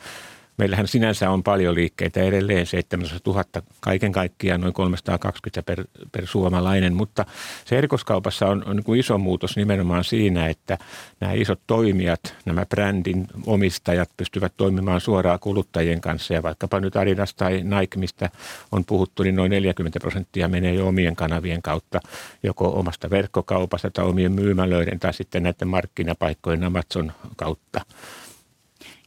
Meillähän 0.56 0.88
sinänsä 0.88 1.30
on 1.30 1.42
paljon 1.42 1.74
liikkeitä 1.74 2.22
edelleen, 2.22 2.66
700 2.66 3.32
000 3.32 3.44
kaiken 3.80 4.12
kaikkiaan, 4.12 4.60
noin 4.60 4.72
320 4.72 5.62
per, 5.62 5.84
per 6.12 6.26
suomalainen, 6.26 6.94
mutta 6.94 7.26
se 7.64 7.78
erikoiskaupassa 7.78 8.46
on, 8.46 8.64
on 8.66 8.76
niin 8.76 8.84
kuin 8.84 9.00
iso 9.00 9.18
muutos 9.18 9.56
nimenomaan 9.56 10.04
siinä, 10.04 10.46
että 10.48 10.78
nämä 11.20 11.32
isot 11.32 11.60
toimijat, 11.66 12.36
nämä 12.44 12.66
brändin 12.66 13.26
omistajat 13.46 14.10
pystyvät 14.16 14.52
toimimaan 14.56 15.00
suoraan 15.00 15.40
kuluttajien 15.40 16.00
kanssa 16.00 16.34
ja 16.34 16.42
vaikkapa 16.42 16.80
nyt 16.80 16.96
Adidas 16.96 17.34
tai 17.34 17.62
Nike, 17.62 17.98
mistä 17.98 18.30
on 18.72 18.84
puhuttu, 18.84 19.22
niin 19.22 19.36
noin 19.36 19.50
40 19.50 20.00
prosenttia 20.00 20.48
menee 20.48 20.74
jo 20.74 20.88
omien 20.88 21.16
kanavien 21.16 21.62
kautta, 21.62 22.00
joko 22.42 22.78
omasta 22.78 23.10
verkkokaupasta 23.10 23.90
tai 23.90 24.04
omien 24.04 24.32
myymälöiden 24.32 25.00
tai 25.00 25.14
sitten 25.14 25.42
näiden 25.42 25.68
markkinapaikkojen 25.68 26.64
Amazon 26.64 27.12
kautta. 27.36 27.80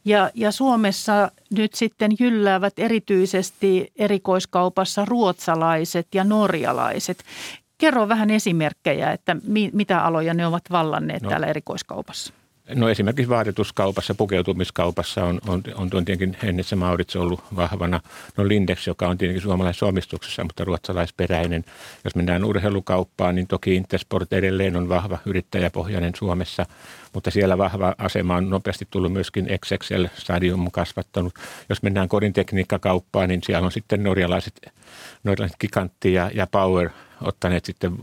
Ja, 0.08 0.30
ja 0.34 0.52
Suomessa 0.52 1.30
nyt 1.50 1.74
sitten 1.74 2.12
jylläävät 2.20 2.72
erityisesti 2.76 3.92
erikoiskaupassa 3.96 5.04
ruotsalaiset 5.04 6.06
ja 6.14 6.24
norjalaiset. 6.24 7.24
Kerro 7.78 8.08
vähän 8.08 8.30
esimerkkejä, 8.30 9.12
että 9.12 9.36
mi, 9.42 9.70
mitä 9.72 10.00
aloja 10.00 10.34
ne 10.34 10.46
ovat 10.46 10.62
vallanneet 10.70 11.22
no. 11.22 11.28
täällä 11.28 11.46
erikoiskaupassa. 11.46 12.32
No 12.74 12.88
esimerkiksi 12.88 13.28
vaatetuskaupassa, 13.28 14.14
pukeutumiskaupassa 14.14 15.24
on, 15.24 15.40
on, 15.46 15.62
on, 15.74 15.90
tietenkin 15.90 16.36
Hennessä 16.42 16.76
Maurits 16.76 17.16
ollut 17.16 17.42
vahvana. 17.56 18.00
No 18.36 18.48
Lindex, 18.48 18.86
joka 18.86 19.08
on 19.08 19.18
tietenkin 19.18 19.42
suomalaisessa 19.42 19.86
omistuksessa, 19.86 20.44
mutta 20.44 20.64
ruotsalaisperäinen. 20.64 21.64
Jos 22.04 22.14
mennään 22.14 22.44
urheilukauppaan, 22.44 23.34
niin 23.34 23.46
toki 23.46 23.74
Intersport 23.74 24.32
edelleen 24.32 24.76
on 24.76 24.88
vahva 24.88 25.18
yrittäjäpohjainen 25.26 26.12
Suomessa, 26.16 26.66
mutta 27.14 27.30
siellä 27.30 27.58
vahva 27.58 27.94
asema 27.98 28.36
on 28.36 28.50
nopeasti 28.50 28.88
tullut 28.90 29.12
myöskin 29.12 29.48
XXL 29.64 30.04
Stadium 30.14 30.70
kasvattanut. 30.70 31.34
Jos 31.68 31.82
mennään 31.82 32.08
kodin 32.08 32.32
tekniikkakauppaan, 32.32 33.28
niin 33.28 33.40
siellä 33.44 33.66
on 33.66 33.72
sitten 33.72 34.02
norjalaiset, 34.02 34.72
norjalaiset 35.24 35.60
Gigantti 35.60 36.12
ja, 36.12 36.30
ja 36.34 36.46
Power 36.46 36.90
ottaneet 37.22 37.64
sitten 37.64 37.98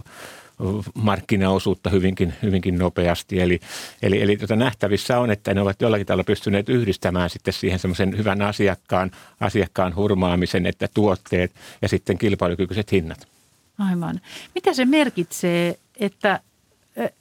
markkinaosuutta 0.94 1.90
hyvinkin, 1.90 2.34
hyvinkin 2.42 2.78
nopeasti. 2.78 3.42
Eli, 3.42 3.60
eli, 4.02 4.22
eli 4.22 4.38
tuota 4.38 4.56
nähtävissä 4.56 5.20
on, 5.20 5.32
että 5.32 5.54
ne 5.54 5.62
ovat 5.62 5.82
jollakin 5.82 6.08
tavalla 6.08 6.24
pystyneet 6.24 6.70
yhdistämään 6.70 7.30
sitten 7.30 7.54
siihen 7.54 7.80
semmoisen 7.80 8.18
hyvän 8.18 8.42
asiakkaan, 8.42 9.12
asiakkaan 9.40 9.96
hurmaamisen, 9.96 10.66
että 10.66 10.88
tuotteet 10.94 11.52
ja 11.82 11.88
sitten 11.88 12.18
kilpailukykyiset 12.18 12.92
hinnat. 12.92 13.28
Aivan. 13.80 14.22
Mitä 14.56 14.74
se 14.74 14.86
merkitsee, 14.86 15.78
että 16.00 16.40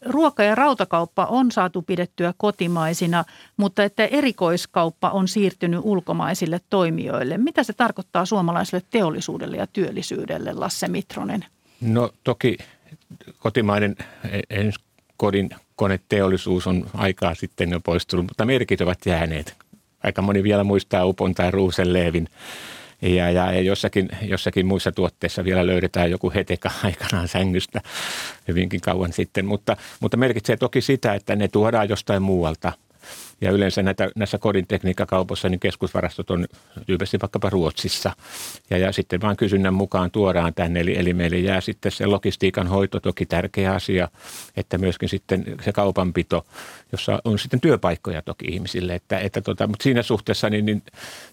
ruoka- 0.07 0.43
ja 0.43 0.55
rautakauppa 0.55 1.27
on 1.27 1.53
saatu 1.53 1.83
pidettyä 1.83 2.35
kotimaisina, 2.37 3.25
mutta 3.57 3.85
että 3.85 4.05
erikoiskauppa 4.05 5.11
on 5.11 5.29
siirtynyt 5.29 5.81
ulkomaisille 5.83 6.61
toimijoille. 6.71 7.39
Mitä 7.39 7.63
se 7.63 7.73
tarkoittaa 7.73 8.27
suomalaiselle 8.27 8.85
teollisuudelle 8.91 9.57
ja 9.57 9.67
työllisyydelle, 9.67 10.53
Lasse 10.53 10.89
Mitronen? 10.89 11.45
No 11.81 12.11
toki 12.25 12.59
kotimainen 13.39 13.97
e, 14.51 14.71
kodin 15.17 15.51
koneteollisuus 15.77 16.67
on 16.67 16.87
aikaa 16.95 17.35
sitten 17.35 17.71
jo 17.71 17.81
poistunut, 17.81 18.27
mutta 18.27 18.45
merkit 18.45 18.81
ovat 18.81 18.99
jääneet. 19.07 19.55
Aika 20.03 20.23
moni 20.23 20.43
vielä 20.43 20.65
muistaa 20.65 21.05
Upon 21.05 21.35
tai 21.35 21.51
Ruusenleevin 21.51 22.29
ja, 23.03 23.31
ja, 23.31 23.53
ja 23.53 23.61
jossakin, 23.61 24.09
jossakin 24.23 24.67
muissa 24.67 24.93
tuotteissa 24.93 25.45
vielä 25.45 25.67
löydetään 25.67 26.11
joku 26.11 26.33
heteka 26.35 26.71
aikanaan 26.85 27.29
sängystä 27.29 27.81
hyvinkin 28.49 28.81
kauan 28.81 29.13
sitten. 29.13 29.47
Mutta, 29.47 29.77
mutta 30.01 30.17
merkitsee 30.17 30.57
toki 30.57 30.81
sitä, 30.81 31.15
että 31.15 31.37
ne 31.37 31.49
tuodaan 31.49 31.89
jostain 31.89 32.23
muualta– 32.23 32.73
ja 33.41 33.51
yleensä 33.51 33.83
näitä, 33.83 34.11
näissä 34.17 34.39
kodin 34.39 34.67
tekniikkakaupoissa 34.67 35.49
niin 35.49 35.61
keskusvarastot 35.61 36.31
on 36.31 36.47
tyypillisesti 36.87 37.21
vaikkapa 37.21 37.51
Ruotsissa. 37.51 38.13
Ja, 38.71 38.79
ja 38.79 38.93
sitten 38.93 39.21
vaan 39.21 39.37
kysynnän 39.37 39.75
mukaan 39.75 40.11
tuodaan 40.11 40.55
tänne. 40.55 40.81
Eli, 40.81 40.99
eli 40.99 41.15
meille 41.15 41.39
jää 41.39 41.61
sitten 41.61 41.93
se 41.93 42.07
logistiikan 42.07 42.67
hoito 42.67 43.01
toki 43.01 43.27
tärkeä 43.27 43.73
asia, 43.73 44.09
että 44.57 44.79
myöskin 44.79 45.09
sitten 45.09 45.45
se 45.65 45.73
kaupanpito, 45.73 46.47
jossa 46.93 47.21
on 47.25 47.39
sitten 47.39 47.61
työpaikkoja 47.61 48.23
toki 48.23 48.47
ihmisille. 48.49 48.95
Että, 48.95 49.19
että 49.19 49.41
tota, 49.41 49.67
mutta 49.67 49.83
siinä 49.83 50.03
suhteessa 50.03 50.51
niin, 50.51 50.67
niin 50.67 50.83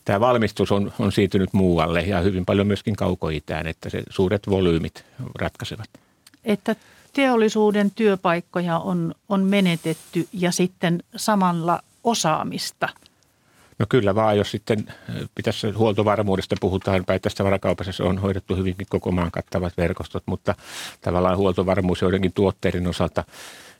tämä 0.05 0.19
valmistus 0.19 0.71
on, 0.71 0.93
on 0.99 1.11
siirtynyt 1.11 1.53
muualle 1.53 2.01
ja 2.01 2.19
hyvin 2.19 2.45
paljon 2.45 2.67
myöskin 2.67 2.95
kaukoitään, 2.95 3.67
että 3.67 3.89
se 3.89 4.03
suuret 4.09 4.49
volyymit 4.49 5.05
ratkaisevat. 5.35 5.89
Että 6.45 6.75
teollisuuden 7.13 7.91
työpaikkoja 7.91 8.79
on, 8.79 9.15
on 9.29 9.43
menetetty 9.43 10.27
ja 10.33 10.51
sitten 10.51 11.03
samalla 11.15 11.79
osaamista? 12.03 12.89
No 13.79 13.85
kyllä 13.89 14.15
vaan, 14.15 14.37
jos 14.37 14.51
sitten 14.51 14.85
äh, 14.89 15.15
pitäisi 15.35 15.71
huoltovarmuudesta 15.71 16.55
puhutaan, 16.61 17.05
tästä 17.21 17.43
varakaupassa 17.43 18.03
on 18.03 18.17
hoidettu 18.17 18.55
hyvinkin 18.55 18.87
koko 18.89 19.11
maan 19.11 19.31
kattavat 19.31 19.77
verkostot, 19.77 20.23
mutta 20.25 20.55
tavallaan 21.01 21.37
huoltovarmuus 21.37 22.01
joidenkin 22.01 22.33
tuotteiden 22.33 22.87
osalta 22.87 23.23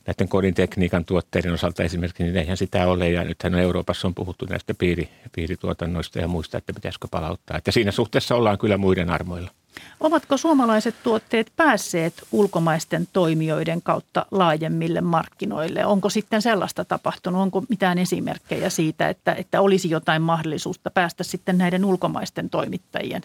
näiden 0.08 0.30
kodin 0.30 0.54
tekniikan 0.54 1.06
tuotteiden 1.06 1.54
osalta 1.54 1.84
esimerkiksi, 1.84 2.24
niin 2.24 2.38
eihän 2.38 2.58
sitä 2.58 2.88
ole. 2.88 3.10
Ja 3.10 3.24
nythän 3.24 3.56
Euroopassa 3.56 4.08
on 4.08 4.16
puhuttu 4.16 4.46
näistä 4.46 4.74
piiri, 4.74 5.10
piirituotannoista 5.36 6.20
ja 6.20 6.28
muista, 6.28 6.58
että 6.58 6.74
pitäisikö 6.74 7.08
palauttaa. 7.12 7.58
Että 7.58 7.72
siinä 7.72 7.92
suhteessa 7.92 8.36
ollaan 8.36 8.58
kyllä 8.58 8.78
muiden 8.78 9.10
armoilla. 9.10 9.52
Ovatko 10.00 10.38
suomalaiset 10.38 10.96
tuotteet 11.04 11.52
päässeet 11.56 12.14
ulkomaisten 12.32 13.08
toimijoiden 13.14 13.82
kautta 13.82 14.26
laajemmille 14.32 15.02
markkinoille? 15.02 15.86
Onko 15.86 16.10
sitten 16.10 16.42
sellaista 16.42 16.86
tapahtunut? 16.86 17.42
Onko 17.42 17.64
mitään 17.70 17.98
esimerkkejä 17.98 18.70
siitä, 18.70 19.10
että, 19.10 19.34
että 19.34 19.62
olisi 19.62 19.90
jotain 19.90 20.22
mahdollisuutta 20.22 20.92
päästä 20.92 21.24
sitten 21.24 21.58
näiden 21.58 21.86
ulkomaisten 21.86 22.50
toimittajien 22.50 23.22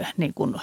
äh, 0.00 0.14
niin 0.16 0.34
kuin, 0.34 0.54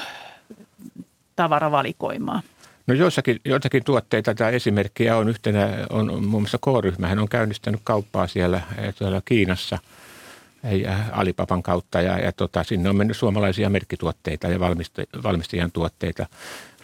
tavaravalikoimaan? 1.36 2.44
No 2.88 2.94
joissakin, 2.94 3.40
joissakin 3.46 3.84
tuotteita 3.84 4.36
tämä 4.36 4.50
esimerkkiä 4.50 5.18
on 5.18 5.30
yhtenä, 5.30 5.70
on 5.90 6.24
muun 6.26 6.44
muassa 6.44 6.58
K-ryhmähän 6.58 7.20
on 7.20 7.30
käynnistänyt 7.30 7.82
kauppaa 7.84 8.28
siellä, 8.28 8.62
siellä 8.98 9.22
Kiinassa– 9.26 9.78
Alipapan 11.12 11.64
kautta 11.64 12.02
ja, 12.02 12.20
ja 12.20 12.32
tota, 12.32 12.64
sinne 12.64 12.90
on 12.90 12.96
mennyt 12.96 13.18
suomalaisia 13.18 13.70
merkkituotteita 13.70 14.48
ja 14.48 14.60
valmistajan 15.24 15.72
tuotteita, 15.72 16.26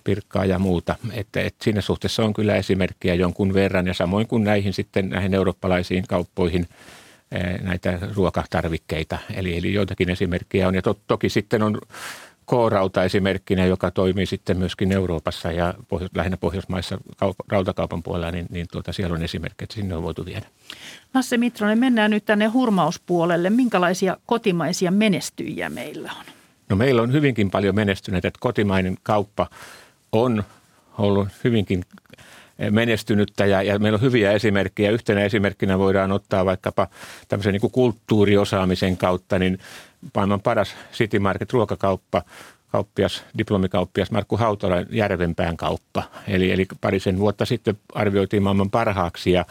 pirkkaa 0.03 0.45
ja 0.45 0.59
muuta. 0.59 0.95
Että, 1.11 1.41
että 1.41 1.63
siinä 1.63 1.81
suhteessa 1.81 2.23
on 2.23 2.33
kyllä 2.33 2.55
esimerkkiä 2.55 3.15
jonkun 3.15 3.53
verran 3.53 3.87
ja 3.87 3.93
samoin 3.93 4.27
kuin 4.27 4.43
näihin 4.43 4.73
sitten 4.73 5.09
näihin 5.09 5.33
eurooppalaisiin 5.33 6.07
kauppoihin 6.07 6.67
näitä 7.61 7.99
ruokatarvikkeita. 8.15 9.17
Eli, 9.33 9.57
eli 9.57 9.73
joitakin 9.73 10.09
esimerkkejä 10.09 10.67
on 10.67 10.75
ja 10.75 10.81
to, 10.81 10.97
toki 11.07 11.29
sitten 11.29 11.63
on 11.63 11.77
K-rauta 12.45 13.03
esimerkkinä, 13.03 13.65
joka 13.65 13.91
toimii 13.91 14.25
sitten 14.25 14.57
myöskin 14.57 14.91
Euroopassa 14.91 15.51
ja 15.51 15.73
pohjo- 15.87 16.09
lähinnä 16.15 16.37
Pohjoismaissa 16.37 16.97
kaup- 17.23 17.45
rautakaupan 17.49 18.03
puolella, 18.03 18.31
niin, 18.31 18.45
niin 18.49 18.65
tuota, 18.71 18.93
siellä 18.93 19.15
on 19.15 19.23
esimerkkejä, 19.23 19.65
että 19.65 19.75
sinne 19.75 19.95
on 19.95 20.03
voitu 20.03 20.25
viedä. 20.25 20.45
Lasse 21.13 21.37
Mitronen, 21.37 21.79
mennään 21.79 22.11
nyt 22.11 22.25
tänne 22.25 22.45
hurmauspuolelle. 22.45 23.49
Minkälaisia 23.49 24.17
kotimaisia 24.25 24.91
menestyjiä 24.91 25.69
meillä 25.69 26.11
on? 26.19 26.25
No 26.69 26.75
meillä 26.75 27.01
on 27.01 27.13
hyvinkin 27.13 27.51
paljon 27.51 27.75
menestyneitä, 27.75 28.27
että 28.27 28.39
kotimainen 28.41 28.97
kauppa 29.03 29.49
on 30.11 30.43
ollut 30.97 31.27
hyvinkin 31.43 31.83
menestynyttä 32.69 33.45
ja, 33.45 33.61
ja 33.61 33.79
meillä 33.79 33.95
on 33.95 34.01
hyviä 34.01 34.31
esimerkkejä. 34.31 34.91
Yhtenä 34.91 35.21
esimerkkinä 35.21 35.79
voidaan 35.79 36.11
ottaa 36.11 36.45
vaikkapa 36.45 36.87
tämmöisen 37.27 37.53
niin 37.53 37.61
kuin 37.61 37.71
kulttuuriosaamisen 37.71 38.97
kautta, 38.97 39.39
niin 39.39 39.59
maailman 40.15 40.41
paras 40.41 40.75
City 40.93 41.19
Market 41.19 41.53
ruokakauppa, 41.53 42.21
kauppias, 42.71 43.23
diplomikauppias 43.37 44.11
Markku 44.11 44.37
Hautala 44.37 44.75
Järvenpään 44.89 45.57
kauppa. 45.57 46.03
Eli, 46.27 46.51
eli 46.51 46.65
parisen 46.81 47.19
vuotta 47.19 47.45
sitten 47.45 47.77
arvioitiin 47.93 48.43
maailman 48.43 48.69
parhaaksi 48.69 49.31
ja 49.31 49.45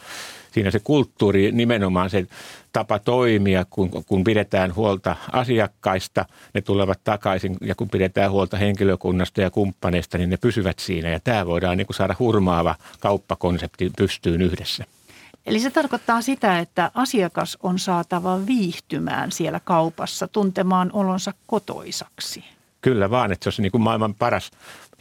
siinä 0.51 0.71
se 0.71 0.79
kulttuuri, 0.83 1.51
nimenomaan 1.51 2.09
se 2.09 2.27
tapa 2.73 2.99
toimia, 2.99 3.65
kun, 3.69 3.89
kun 4.05 4.23
pidetään 4.23 4.75
huolta 4.75 5.15
asiakkaista, 5.31 6.25
ne 6.53 6.61
tulevat 6.61 6.99
takaisin 7.03 7.57
ja 7.61 7.75
kun 7.75 7.89
pidetään 7.89 8.31
huolta 8.31 8.57
henkilökunnasta 8.57 9.41
ja 9.41 9.51
kumppaneista, 9.51 10.17
niin 10.17 10.29
ne 10.29 10.37
pysyvät 10.37 10.79
siinä 10.79 11.09
ja 11.09 11.19
tämä 11.19 11.45
voidaan 11.45 11.77
niin 11.77 11.87
kuin 11.87 11.95
saada 11.95 12.15
hurmaava 12.19 12.75
kauppakonsepti 12.99 13.91
pystyyn 13.97 14.41
yhdessä. 14.41 14.85
Eli 15.45 15.59
se 15.59 15.69
tarkoittaa 15.69 16.21
sitä, 16.21 16.59
että 16.59 16.91
asiakas 16.93 17.57
on 17.63 17.79
saatava 17.79 18.45
viihtymään 18.45 19.31
siellä 19.31 19.59
kaupassa, 19.59 20.27
tuntemaan 20.27 20.89
olonsa 20.93 21.33
kotoisaksi. 21.47 22.43
Kyllä 22.81 23.09
vaan, 23.09 23.31
että 23.31 23.43
se 23.43 23.47
olisi 23.47 23.61
niin 23.61 23.71
kuin 23.71 23.81
maailman 23.81 24.15
paras 24.15 24.51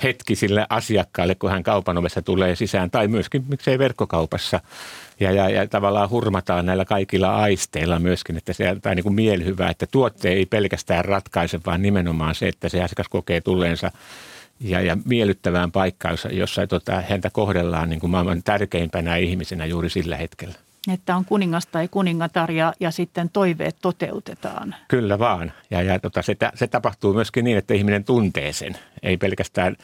hetki 0.03 0.37
sille 0.37 0.67
asiakkaalle, 0.69 1.35
kun 1.35 1.51
hän 1.51 1.63
kaupan 1.63 1.99
ovessa 1.99 2.23
tulee 2.23 2.57
sisään, 2.57 2.91
tai 2.91 3.09
myöskin 3.09 3.45
miksei 3.49 3.79
verkkokaupassa. 3.79 4.61
Ja, 5.21 5.33
ja, 5.33 5.51
ja 5.51 5.69
tavallaan 5.69 6.11
hurmataan 6.11 6.67
näillä 6.67 6.85
kaikilla 6.85 7.37
aisteilla 7.37 7.99
myöskin, 7.99 8.37
että 8.37 8.53
se 8.53 8.71
on 8.71 8.97
niin 8.97 9.03
kuin 9.03 9.15
mielihyvää, 9.15 9.71
että 9.71 9.87
tuotte 9.87 10.29
ei 10.29 10.47
pelkästään 10.47 11.05
ratkaise, 11.05 11.61
vaan 11.67 11.83
nimenomaan 11.83 12.35
se, 12.35 12.49
että 12.49 12.69
se 12.69 12.83
asiakas 12.83 13.09
kokee 13.09 13.41
tulleensa 13.41 13.91
ja, 14.65 14.81
ja 14.81 14.97
miellyttävään 15.05 15.73
paikkaan, 15.73 16.13
jossa, 16.13 16.29
jossa 16.29 16.67
tota, 16.67 17.03
häntä 17.09 17.31
kohdellaan 17.31 17.91
niin 17.91 18.01
kuin 18.01 18.11
maailman 18.11 18.43
tärkeimpänä 18.43 19.17
ihmisenä 19.17 19.67
juuri 19.67 19.91
sillä 19.91 20.17
hetkellä. 20.17 20.55
Että 20.93 21.17
on 21.17 21.25
kuningas 21.25 21.67
tai 21.67 21.89
kuningatar 21.89 22.51
ja, 22.51 22.73
ja 22.81 22.91
sitten 22.91 23.31
toiveet 23.31 23.77
toteutetaan. 23.83 24.75
Kyllä 24.89 25.19
vaan. 25.19 25.53
Ja, 25.71 25.83
ja 25.83 25.99
tota, 25.99 26.23
se, 26.23 26.37
se 26.55 26.67
tapahtuu 26.67 27.15
myöskin 27.15 27.45
niin, 27.45 27.59
että 27.59 27.75
ihminen 27.75 28.05
tuntee 28.05 28.53
sen. 28.53 28.77
Ei 29.03 29.17
pelkästään 29.17 29.77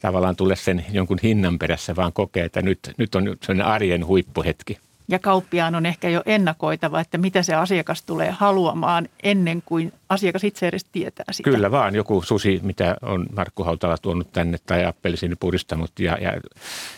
tavallaan 0.00 0.36
tule 0.36 0.56
sen 0.56 0.84
jonkun 0.92 1.18
hinnan 1.22 1.58
perässä, 1.58 1.96
vaan 1.96 2.12
kokee, 2.12 2.44
että 2.44 2.62
nyt, 2.62 2.78
nyt 2.96 3.14
on 3.14 3.36
sellainen 3.42 3.66
arjen 3.66 4.06
huippuhetki. 4.06 4.78
Ja 5.08 5.18
kauppiaan 5.18 5.74
on 5.74 5.86
ehkä 5.86 6.08
jo 6.08 6.22
ennakoitava, 6.26 7.00
että 7.00 7.18
mitä 7.18 7.42
se 7.42 7.54
asiakas 7.54 8.02
tulee 8.02 8.30
haluamaan 8.30 9.08
ennen 9.22 9.62
kuin 9.66 9.92
asiakas 10.08 10.44
itse 10.44 10.68
edes 10.68 10.84
tietää 10.84 11.24
sitä. 11.30 11.50
Kyllä 11.50 11.70
vaan, 11.70 11.94
joku 11.94 12.22
susi, 12.22 12.60
mitä 12.62 12.96
on 13.02 13.26
Markku 13.36 13.64
Hautala 13.64 13.98
tuonut 13.98 14.32
tänne 14.32 14.58
tai 14.66 14.84
appelsiinipudistanut. 14.84 15.90
Ja, 15.98 16.18
ja 16.20 16.32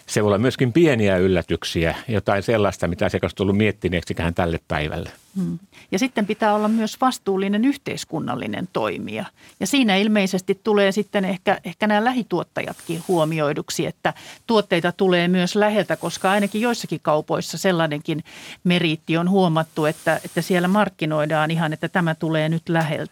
se 0.07 0.23
voi 0.23 0.29
olla 0.29 0.39
myöskin 0.39 0.73
pieniä 0.73 1.17
yllätyksiä, 1.17 1.97
jotain 2.09 2.43
sellaista, 2.43 2.89
mitä 2.89 3.07
asiakas 3.07 3.33
on 3.33 3.37
tullut 3.37 3.57
miettineeksikään 3.57 4.35
tälle 4.35 4.61
päivälle. 4.69 5.11
Hmm. 5.37 5.59
Ja 5.93 5.99
sitten 5.99 6.27
pitää 6.27 6.55
olla 6.55 6.69
myös 6.69 7.01
vastuullinen 7.01 7.65
yhteiskunnallinen 7.65 8.69
toimija. 8.73 9.25
Ja 9.61 9.67
siinä 9.67 9.97
ilmeisesti 9.97 10.61
tulee 10.65 10.93
sitten 10.93 11.25
ehkä, 11.25 11.61
ehkä 11.65 11.87
nämä 11.87 12.05
lähituottajatkin 12.05 13.03
huomioiduksi, 13.09 13.87
että 13.87 14.15
tuotteita 14.47 14.93
tulee 14.93 15.29
myös 15.29 15.57
läheltä, 15.57 15.97
koska 15.97 16.31
ainakin 16.31 16.61
joissakin 16.61 17.01
kaupoissa 17.03 17.59
sellainenkin 17.59 18.25
meriitti 18.65 19.17
on 19.17 19.31
huomattu, 19.31 19.85
että, 19.85 20.21
että 20.25 20.43
siellä 20.43 20.69
markkinoidaan 20.69 21.51
ihan, 21.51 21.73
että 21.73 21.89
tämä 21.89 22.15
tulee 22.15 22.49
nyt 22.49 22.69
läheltä. 22.69 23.06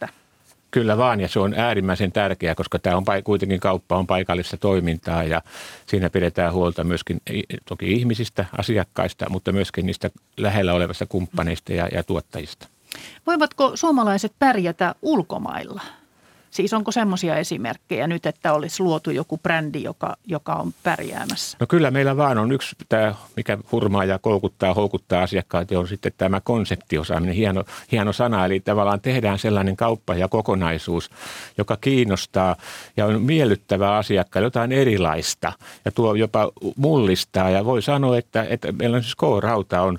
Kyllä 0.71 0.97
vaan, 0.97 1.21
ja 1.21 1.29
se 1.29 1.41
on 1.41 1.55
äärimmäisen 1.55 2.13
tärkeää, 2.13 2.55
koska 2.55 2.79
tämä 2.79 2.97
on 2.97 3.05
kuitenkin 3.25 3.61
kauppa 3.61 3.97
on 3.97 4.07
paikallista 4.07 4.57
toimintaa 4.57 5.25
ja 5.25 5.43
siinä 5.87 6.11
pidetään 6.11 6.53
huolta 6.53 6.85
myöskin 6.85 7.21
toki 7.65 7.93
ihmisistä, 7.93 8.45
asiakkaista, 8.59 9.31
mutta 9.31 9.53
myöskin 9.53 9.87
niistä 9.87 10.11
lähellä 10.37 10.73
olevista 10.73 11.07
kumppaneista 11.07 11.73
ja, 11.73 11.89
ja 11.93 12.03
tuottajista. 12.03 12.69
Voivatko 13.27 13.73
suomalaiset 13.75 14.33
pärjätä 14.39 14.95
ulkomailla? 15.03 15.83
Siis 16.55 16.73
onko 16.73 16.93
semmoisia 16.93 17.37
esimerkkejä 17.37 18.07
nyt, 18.07 18.27
että 18.27 18.53
olisi 18.53 18.83
luotu 18.83 19.11
joku 19.11 19.39
brändi, 19.39 19.83
joka, 19.83 20.17
joka 20.27 20.55
on 20.55 20.75
pärjäämässä? 20.83 21.57
No 21.61 21.67
kyllä 21.67 21.91
meillä 21.91 22.17
vaan 22.17 22.39
on 22.39 22.53
yksi, 22.53 22.77
tämä, 22.89 23.15
mikä 23.37 23.59
hurmaa 23.73 24.05
ja 24.05 24.19
koukuttaa, 24.19 24.75
houkuttaa 24.75 25.23
asiakkaita, 25.23 25.79
on 25.79 25.89
sitten 25.89 26.13
tämä 26.19 26.41
konseptiosaaminen, 26.41 27.35
hieno, 27.35 27.65
hieno 27.93 28.13
sana. 28.13 28.47
Eli 28.47 28.61
tavallaan 28.61 29.01
tehdään 29.01 29.39
sellainen 29.39 29.77
kauppa 29.77 30.15
ja 30.15 30.29
kokonaisuus, 30.29 31.11
joka 31.59 31.77
kiinnostaa 31.77 32.57
ja 32.97 33.07
on 33.07 33.23
miellyttävää 33.23 33.97
asiakkaalle, 33.97 34.47
jotain 34.47 34.73
erilaista 34.73 35.53
ja 35.85 35.93
tuo 35.93 36.15
jopa 36.15 36.53
mullistaa. 36.77 37.51
Ja 37.51 37.65
voi 37.65 37.83
sanoa, 37.83 38.19
että, 38.19 38.47
että 38.49 38.73
meillä 38.73 38.97
on 38.97 39.03
siis 39.03 39.17
K-rauta 39.17 39.83
on, 39.83 39.99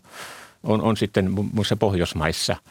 on, 0.63 0.81
on 0.81 0.97
sitten 0.97 1.31
muissa 1.53 1.75
Pohjoismaissa– 1.75 2.55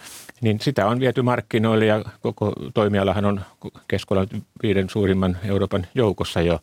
niin 0.45 0.61
sitä 0.61 0.87
on 0.87 1.01
viety 1.01 1.23
markkinoille 1.23 1.87
ja 1.87 2.05
koko 2.23 2.53
toimialahan 2.75 3.25
on 3.25 3.41
keskolla 3.89 4.27
viiden 4.63 4.91
suurimman 4.91 5.37
Euroopan 5.45 5.87
joukossa 5.95 6.41
jo. 6.41 6.59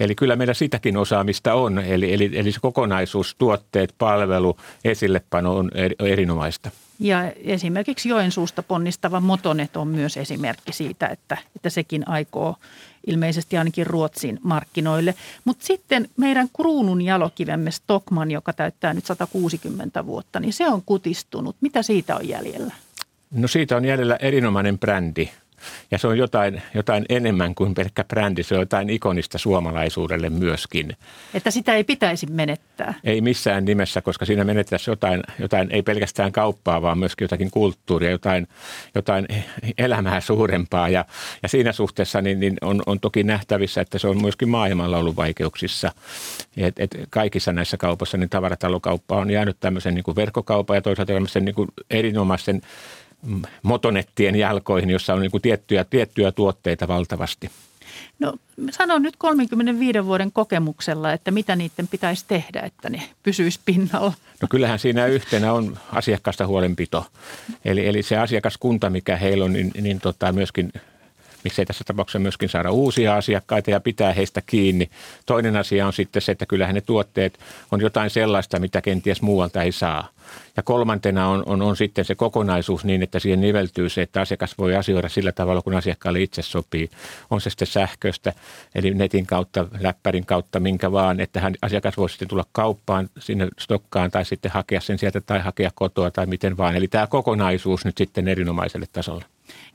Eli 0.00 0.14
kyllä 0.14 0.36
meillä 0.36 0.54
sitäkin 0.54 0.96
osaamista 0.96 1.54
on, 1.54 1.78
eli, 1.78 2.14
eli, 2.14 2.30
eli 2.34 2.52
se 2.52 2.60
kokonaisuus, 2.60 3.34
tuotteet, 3.38 3.94
palvelu, 3.98 4.56
esillepano 4.84 5.56
on 5.56 5.70
erinomaista. 5.98 6.70
Ja 7.00 7.32
esimerkiksi 7.44 8.08
Joensuusta 8.08 8.62
ponnistava 8.62 9.20
Motonet 9.20 9.76
on 9.76 9.88
myös 9.88 10.16
esimerkki 10.16 10.72
siitä, 10.72 11.06
että, 11.06 11.36
että 11.56 11.70
sekin 11.70 12.08
aikoo 12.08 12.56
ilmeisesti 13.06 13.58
ainakin 13.58 13.86
Ruotsin 13.86 14.38
markkinoille. 14.42 15.14
Mutta 15.44 15.66
sitten 15.66 16.08
meidän 16.16 16.48
kruunun 16.56 17.02
jalokivemme 17.02 17.70
Stockman, 17.70 18.30
joka 18.30 18.52
täyttää 18.52 18.94
nyt 18.94 19.06
160 19.06 20.06
vuotta, 20.06 20.40
niin 20.40 20.52
se 20.52 20.68
on 20.68 20.82
kutistunut. 20.86 21.56
Mitä 21.60 21.82
siitä 21.82 22.16
on 22.16 22.28
jäljellä? 22.28 22.74
No 23.30 23.48
siitä 23.48 23.76
on 23.76 23.84
jäljellä 23.84 24.16
erinomainen 24.20 24.78
brändi. 24.78 25.28
Ja 25.90 25.98
se 25.98 26.08
on 26.08 26.18
jotain, 26.18 26.62
jotain 26.74 27.04
enemmän 27.08 27.54
kuin 27.54 27.74
pelkkä 27.74 28.04
brändi, 28.04 28.42
se 28.42 28.54
on 28.54 28.60
jotain 28.60 28.90
ikonista 28.90 29.38
suomalaisuudelle 29.38 30.30
myöskin. 30.30 30.96
Että 31.34 31.50
sitä 31.50 31.74
ei 31.74 31.84
pitäisi 31.84 32.26
menettää? 32.26 32.94
Ei 33.04 33.20
missään 33.20 33.64
nimessä, 33.64 34.00
koska 34.00 34.24
siinä 34.24 34.44
menettäisiin 34.44 34.92
jotain, 34.92 35.22
jotain 35.38 35.68
ei 35.70 35.82
pelkästään 35.82 36.32
kauppaa, 36.32 36.82
vaan 36.82 36.98
myöskin 36.98 37.24
jotakin 37.24 37.50
kulttuuria, 37.50 38.10
jotain, 38.10 38.48
jotain 38.94 39.28
elämää 39.78 40.20
suurempaa. 40.20 40.88
Ja, 40.88 41.04
ja 41.42 41.48
siinä 41.48 41.72
suhteessa 41.72 42.22
niin, 42.22 42.40
niin 42.40 42.56
on, 42.60 42.82
on 42.86 43.00
toki 43.00 43.22
nähtävissä, 43.22 43.80
että 43.80 43.98
se 43.98 44.08
on 44.08 44.22
myöskin 44.22 44.48
maailmalla 44.48 44.98
ollut 44.98 45.16
vaikeuksissa. 45.16 45.92
Et, 46.56 46.78
et 46.78 46.96
kaikissa 47.10 47.52
näissä 47.52 47.76
kaupassa 47.76 48.16
niin 48.16 48.30
tavaratalokauppa 48.30 49.16
on 49.16 49.30
jäänyt 49.30 49.56
tämmöisen 49.60 49.94
niin 49.94 50.04
kuin 50.04 50.16
verkkokaupan 50.16 50.76
ja 50.76 50.82
toisaalta 50.82 51.12
tämmöisen 51.12 51.44
niin 51.44 51.54
kuin 51.54 51.68
erinomaisen 51.90 52.62
motonettien 53.62 54.36
jalkoihin, 54.36 54.90
jossa 54.90 55.14
on 55.14 55.20
niin 55.20 55.30
kuin 55.30 55.42
tiettyjä, 55.42 55.84
tiettyjä 55.84 56.32
tuotteita 56.32 56.88
valtavasti? 56.88 57.50
No 58.18 58.34
sanon 58.70 59.02
nyt 59.02 59.14
35 59.18 60.04
vuoden 60.04 60.32
kokemuksella, 60.32 61.12
että 61.12 61.30
mitä 61.30 61.56
niiden 61.56 61.88
pitäisi 61.88 62.24
tehdä, 62.28 62.60
että 62.60 62.90
ne 62.90 63.02
pysyisi 63.22 63.60
pinnalla. 63.64 64.12
No 64.42 64.48
kyllähän 64.50 64.78
siinä 64.78 65.06
yhtenä 65.06 65.52
on 65.52 65.78
asiakkaasta 65.92 66.46
huolenpito. 66.46 67.06
Eli, 67.64 67.86
eli 67.86 68.02
se 68.02 68.16
asiakaskunta, 68.16 68.90
mikä 68.90 69.16
heillä 69.16 69.44
on, 69.44 69.52
niin, 69.52 69.70
niin 69.80 70.00
tota 70.00 70.32
myöskin 70.32 70.72
miksei 71.44 71.66
tässä 71.66 71.84
tapauksessa 71.84 72.18
myöskin 72.18 72.48
saada 72.48 72.70
uusia 72.70 73.16
asiakkaita 73.16 73.70
ja 73.70 73.80
pitää 73.80 74.12
heistä 74.12 74.42
kiinni. 74.46 74.90
Toinen 75.26 75.56
asia 75.56 75.86
on 75.86 75.92
sitten 75.92 76.22
se, 76.22 76.32
että 76.32 76.46
kyllähän 76.46 76.74
ne 76.74 76.80
tuotteet 76.80 77.38
on 77.72 77.80
jotain 77.80 78.10
sellaista, 78.10 78.58
mitä 78.58 78.80
kenties 78.80 79.22
muualta 79.22 79.62
ei 79.62 79.72
saa. 79.72 80.08
Ja 80.56 80.62
kolmantena 80.62 81.28
on, 81.28 81.42
on, 81.46 81.62
on 81.62 81.76
sitten 81.76 82.04
se 82.04 82.14
kokonaisuus 82.14 82.84
niin, 82.84 83.02
että 83.02 83.18
siihen 83.18 83.40
niveltyy 83.40 83.88
se, 83.88 84.02
että 84.02 84.20
asiakas 84.20 84.58
voi 84.58 84.76
asioida 84.76 85.08
sillä 85.08 85.32
tavalla, 85.32 85.62
kun 85.62 85.74
asiakkaalle 85.74 86.22
itse 86.22 86.42
sopii. 86.42 86.90
On 87.30 87.40
se 87.40 87.50
sitten 87.50 87.68
sähköstä, 87.68 88.32
eli 88.74 88.94
netin 88.94 89.26
kautta, 89.26 89.66
läppärin 89.80 90.26
kautta, 90.26 90.60
minkä 90.60 90.92
vaan, 90.92 91.20
että 91.20 91.40
hän, 91.40 91.54
asiakas 91.62 91.96
voi 91.96 92.10
sitten 92.10 92.28
tulla 92.28 92.44
kauppaan 92.52 93.08
sinne 93.18 93.48
stokkaan 93.58 94.10
tai 94.10 94.24
sitten 94.24 94.50
hakea 94.50 94.80
sen 94.80 94.98
sieltä 94.98 95.20
tai 95.20 95.40
hakea 95.40 95.70
kotoa 95.74 96.10
tai 96.10 96.26
miten 96.26 96.56
vaan. 96.56 96.76
Eli 96.76 96.88
tämä 96.88 97.06
kokonaisuus 97.06 97.84
nyt 97.84 97.98
sitten 97.98 98.28
erinomaiselle 98.28 98.86
tasolle. 98.92 99.24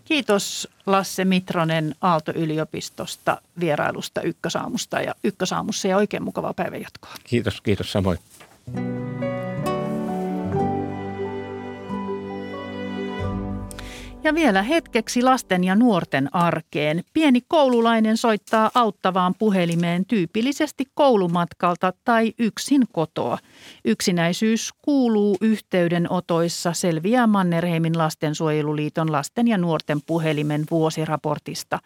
Kiitos 0.05 0.67
Lasse 0.85 1.25
Mitronen 1.25 1.95
Aalto-yliopistosta 2.01 3.41
vierailusta 3.59 4.21
Ykkösaamusta 4.21 5.01
ja 5.01 5.15
Ykkösaamussa 5.23 5.87
ja 5.87 5.97
oikein 5.97 6.23
mukavaa 6.23 6.53
päivänjatkoa. 6.53 7.11
Kiitos, 7.23 7.61
kiitos 7.61 7.91
samoin. 7.91 8.19
Ja 14.23 14.35
vielä 14.35 14.61
hetkeksi 14.61 15.21
lasten 15.21 15.63
ja 15.63 15.75
nuorten 15.75 16.35
arkeen. 16.35 17.03
Pieni 17.13 17.39
koululainen 17.47 18.17
soittaa 18.17 18.71
auttavaan 18.75 19.33
puhelimeen 19.39 20.05
tyypillisesti 20.05 20.85
koulumatkalta 20.93 21.93
tai 22.05 22.33
yksin 22.39 22.81
kotoa. 22.91 23.37
Yksinäisyys 23.85 24.73
kuuluu 24.81 25.37
yhteydenotoissa 25.41 26.73
selviää 26.73 27.27
Mannerheimin 27.27 27.97
lastensuojeluliiton 27.97 29.11
lasten 29.11 29.47
ja 29.47 29.57
nuorten 29.57 29.99
puhelimen 30.05 30.63
vuosiraportista. 30.71 31.79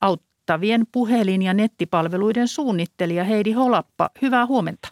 Auttavien 0.00 0.84
puhelin- 0.92 1.42
ja 1.42 1.54
nettipalveluiden 1.54 2.48
suunnittelija 2.48 3.24
Heidi 3.24 3.52
Holappa, 3.52 4.10
hyvää 4.22 4.46
huomenta. 4.46 4.88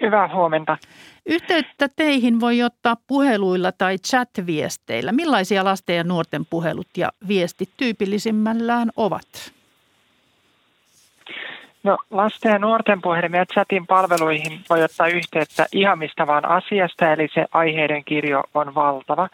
Hyvää 0.00 0.34
huomenta. 0.34 0.76
Yhteyttä 1.26 1.88
teihin 1.96 2.40
voi 2.40 2.62
ottaa 2.62 2.96
puheluilla 3.06 3.72
tai 3.72 3.98
chat-viesteillä. 3.98 5.12
Millaisia 5.12 5.64
lasten 5.64 5.96
ja 5.96 6.04
nuorten 6.04 6.46
puhelut 6.50 6.88
ja 6.96 7.12
viestit 7.28 7.70
tyypillisimmällään 7.76 8.90
ovat? 8.96 9.52
No, 11.84 11.98
lasten 12.10 12.52
ja 12.52 12.58
nuorten 12.58 13.02
puhelimia 13.02 13.46
chatin 13.46 13.86
palveluihin 13.86 14.60
voi 14.70 14.82
ottaa 14.82 15.06
yhteyttä 15.06 15.66
ihan 15.72 15.98
mistä 15.98 16.26
vaan 16.26 16.48
asiasta, 16.48 17.12
eli 17.12 17.28
se 17.34 17.46
aiheiden 17.52 18.04
kirjo 18.04 18.42
on 18.54 18.74
valtava. 18.74 19.28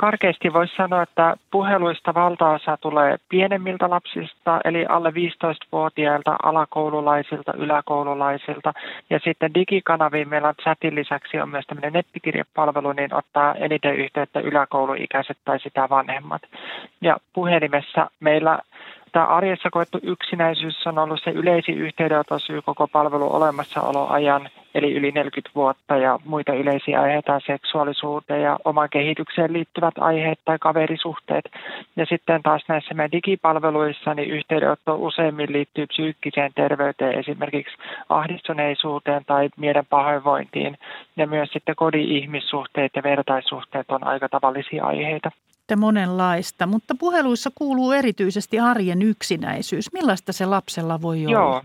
Karkeasti 0.00 0.52
voisi 0.52 0.76
sanoa, 0.76 1.02
että 1.02 1.36
puheluista 1.50 2.14
valtaosa 2.14 2.76
tulee 2.76 3.16
pienemmiltä 3.28 3.90
lapsista, 3.90 4.60
eli 4.64 4.86
alle 4.88 5.10
15-vuotiailta, 5.10 6.36
alakoululaisilta, 6.42 7.52
yläkoululaisilta. 7.52 8.72
Ja 9.10 9.20
sitten 9.24 9.54
digikanaviin 9.54 10.28
meillä 10.28 10.48
on 10.48 10.54
chatin 10.62 10.94
lisäksi 10.94 11.40
on 11.40 11.48
myös 11.48 11.66
tämmöinen 11.66 11.92
nettikirjapalvelu, 11.92 12.92
niin 12.92 13.14
ottaa 13.14 13.54
eniten 13.54 13.94
yhteyttä 13.94 14.40
yläkouluikäiset 14.40 15.38
tai 15.44 15.60
sitä 15.60 15.88
vanhemmat. 15.90 16.42
Ja 17.00 17.16
puhelimessa 17.32 18.10
meillä 18.20 18.58
Tämä 19.12 19.26
arjessa 19.26 19.70
koettu 19.70 19.98
yksinäisyys 20.02 20.86
on 20.86 20.98
ollut 20.98 21.20
se 21.24 21.30
yleisin 21.30 21.78
yhteydenotosyy 21.78 22.62
koko 22.62 22.88
palvelun 22.88 23.32
olemassaoloajan, 23.32 24.48
eli 24.74 24.94
yli 24.94 25.12
40 25.12 25.50
vuotta, 25.54 25.96
ja 25.96 26.18
muita 26.24 26.52
yleisiä 26.54 27.00
aiheita 27.00 27.40
seksuaalisuuteen 27.46 28.42
ja 28.42 28.58
omaan 28.64 28.88
kehitykseen 28.90 29.52
liittyvät 29.52 29.94
aiheet 29.98 30.38
tai 30.44 30.58
kaverisuhteet. 30.58 31.44
Ja 31.96 32.06
sitten 32.06 32.42
taas 32.42 32.62
näissä 32.68 32.94
meidän 32.94 33.12
digipalveluissa 33.12 34.14
niin 34.14 34.30
yhteydenotto 34.30 34.96
useimmin 34.98 35.52
liittyy 35.52 35.86
psyykkiseen 35.86 36.52
terveyteen, 36.54 37.18
esimerkiksi 37.18 37.76
ahdistuneisuuteen 38.08 39.24
tai 39.24 39.48
mielen 39.56 39.86
pahoinvointiin, 39.90 40.78
ja 41.16 41.26
myös 41.26 41.50
sitten 41.52 41.76
kodin 41.76 42.08
ihmissuhteet 42.08 42.92
ja 42.96 43.02
vertaissuhteet 43.02 43.90
on 43.90 44.04
aika 44.04 44.28
tavallisia 44.28 44.84
aiheita 44.84 45.30
sitten 45.70 45.78
monenlaista, 45.78 46.66
mutta 46.66 46.94
puheluissa 46.98 47.50
kuuluu 47.54 47.92
erityisesti 47.92 48.60
arjen 48.60 49.02
yksinäisyys. 49.02 49.92
Millaista 49.92 50.32
se 50.32 50.46
lapsella 50.46 51.02
voi 51.02 51.26
olla? 51.26 51.38
Joo. 51.38 51.62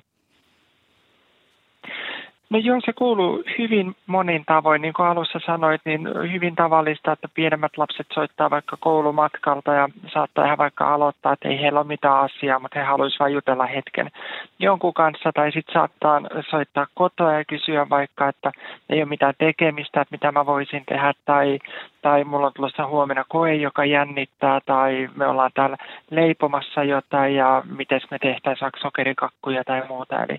No 2.50 2.60
joo, 2.60 2.80
se 2.86 2.94
kuuluu 2.94 3.44
hyvin 3.58 3.96
monin 4.08 4.44
tavoin. 4.46 4.82
Niin 4.82 4.94
kuin 4.94 5.08
alussa 5.08 5.40
sanoit, 5.46 5.82
niin 5.86 6.08
hyvin 6.32 6.56
tavallista, 6.56 7.12
että 7.12 7.28
pienemmät 7.34 7.78
lapset 7.78 8.08
soittaa 8.14 8.50
vaikka 8.50 8.78
koulumatkalta 8.80 9.74
ja 9.74 9.90
saattaa 10.14 10.46
ihan 10.46 10.58
vaikka 10.58 10.94
aloittaa, 10.94 11.34
että 11.34 11.50
ei 11.50 11.62
heillä 11.62 11.80
ole 11.80 11.88
mitään 11.88 12.20
asiaa, 12.20 12.60
mutta 12.60 12.80
he 12.80 12.86
haluaisivat 12.86 13.20
vain 13.20 13.34
jutella 13.34 13.66
hetken 13.66 14.12
jonkun 14.60 14.94
kanssa. 14.94 15.32
Tai 15.36 15.52
sitten 15.52 15.74
saattaa 15.74 16.22
soittaa 16.50 16.88
kotoa 16.94 17.34
ja 17.34 17.46
kysyä 17.46 17.90
vaikka, 17.90 18.28
että 18.28 18.52
ei 18.90 19.00
ole 19.00 19.10
mitään 19.10 19.34
tekemistä, 19.38 20.02
että 20.02 20.14
mitä 20.16 20.32
mä 20.32 20.46
voisin 20.46 20.84
tehdä. 20.88 21.14
Tai, 21.26 21.60
tai 22.06 22.24
mulla 22.24 22.48
on 22.48 22.54
tulossa 22.56 22.88
huomenna 22.88 23.24
koe, 23.30 23.56
joka 23.56 23.86
jännittää. 23.86 24.60
Tai 24.66 25.10
me 25.16 25.28
ollaan 25.28 25.52
täällä 25.54 25.78
leipomassa 26.10 26.84
jotain 26.84 27.36
ja 27.36 27.64
miten 27.78 28.02
me 28.12 28.20
tehtäisiin 28.20 28.72
sokerikakkuja 28.82 29.64
tai 29.64 29.84
muuta. 29.90 30.24
Eli 30.24 30.38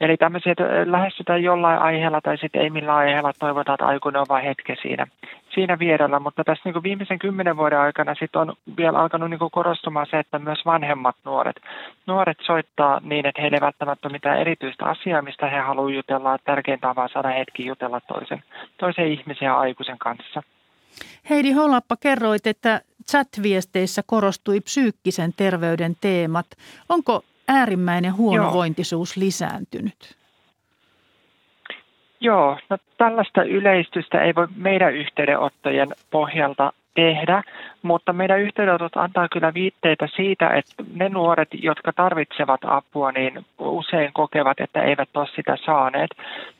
Eli 0.00 0.16
tämmöisiä, 0.16 0.52
että 0.52 0.64
lähestytään 0.86 1.42
jollain 1.42 1.78
aiheella 1.78 2.20
tai 2.20 2.38
sitten 2.38 2.62
ei 2.62 2.70
millään 2.70 2.98
aiheella, 2.98 3.32
toivotaan, 3.38 3.74
että 3.74 3.86
aikuinen 3.86 4.20
on 4.20 4.26
vain 4.28 4.44
hetke 4.44 4.76
siinä, 4.82 5.06
siinä 5.54 5.78
vierellä. 5.78 6.20
Mutta 6.20 6.44
tässä 6.44 6.70
niin 6.70 6.82
viimeisen 6.82 7.18
kymmenen 7.18 7.56
vuoden 7.56 7.78
aikana 7.78 8.14
sit 8.14 8.36
on 8.36 8.52
vielä 8.76 8.98
alkanut 8.98 9.30
niin 9.30 9.40
korostumaan 9.52 10.06
se, 10.10 10.18
että 10.18 10.38
myös 10.38 10.66
vanhemmat 10.66 11.16
nuoret, 11.24 11.56
nuoret 12.06 12.38
soittaa 12.42 13.00
niin, 13.02 13.26
että 13.26 13.42
heillä 13.42 13.56
ei 13.56 13.60
välttämättä 13.60 14.08
ole 14.08 14.12
mitään 14.12 14.38
erityistä 14.38 14.84
asiaa, 14.84 15.22
mistä 15.22 15.46
he 15.46 15.58
haluavat 15.58 15.94
jutella. 15.94 16.38
Tärkeintä 16.44 16.88
on 16.90 16.96
vaan 16.96 17.08
saada 17.08 17.28
hetki 17.28 17.66
jutella 17.66 18.00
toisen, 18.00 18.42
toisen 18.78 19.06
ihmisen 19.06 19.46
ja 19.46 19.58
aikuisen 19.58 19.98
kanssa. 19.98 20.42
Heidi 21.30 21.52
Hollappa, 21.52 21.96
kerroit, 22.00 22.46
että 22.46 22.80
chat-viesteissä 23.10 24.02
korostui 24.06 24.60
psyykkisen 24.60 25.32
terveyden 25.36 25.96
teemat. 26.00 26.46
Onko 26.88 27.22
äärimmäinen 27.48 28.16
huonovointisuus 28.16 29.16
Joo. 29.16 29.24
lisääntynyt? 29.24 30.16
Joo, 32.20 32.58
no 32.70 32.78
tällaista 32.98 33.42
yleistystä 33.42 34.22
ei 34.22 34.34
voi 34.34 34.48
meidän 34.56 34.94
yhteydenottojen 34.94 35.88
pohjalta 36.10 36.72
tehdä, 36.94 37.42
mutta 37.82 38.12
meidän 38.12 38.40
yhteydenotot 38.40 38.96
antaa 38.96 39.28
kyllä 39.28 39.54
viitteitä 39.54 40.08
siitä, 40.16 40.48
että 40.48 40.84
ne 40.94 41.08
nuoret, 41.08 41.48
jotka 41.52 41.92
tarvitsevat 41.92 42.60
apua, 42.64 43.12
niin 43.12 43.46
usein 43.58 44.12
kokevat, 44.12 44.60
että 44.60 44.82
eivät 44.82 45.08
ole 45.14 45.28
sitä 45.36 45.56
saaneet. 45.66 46.10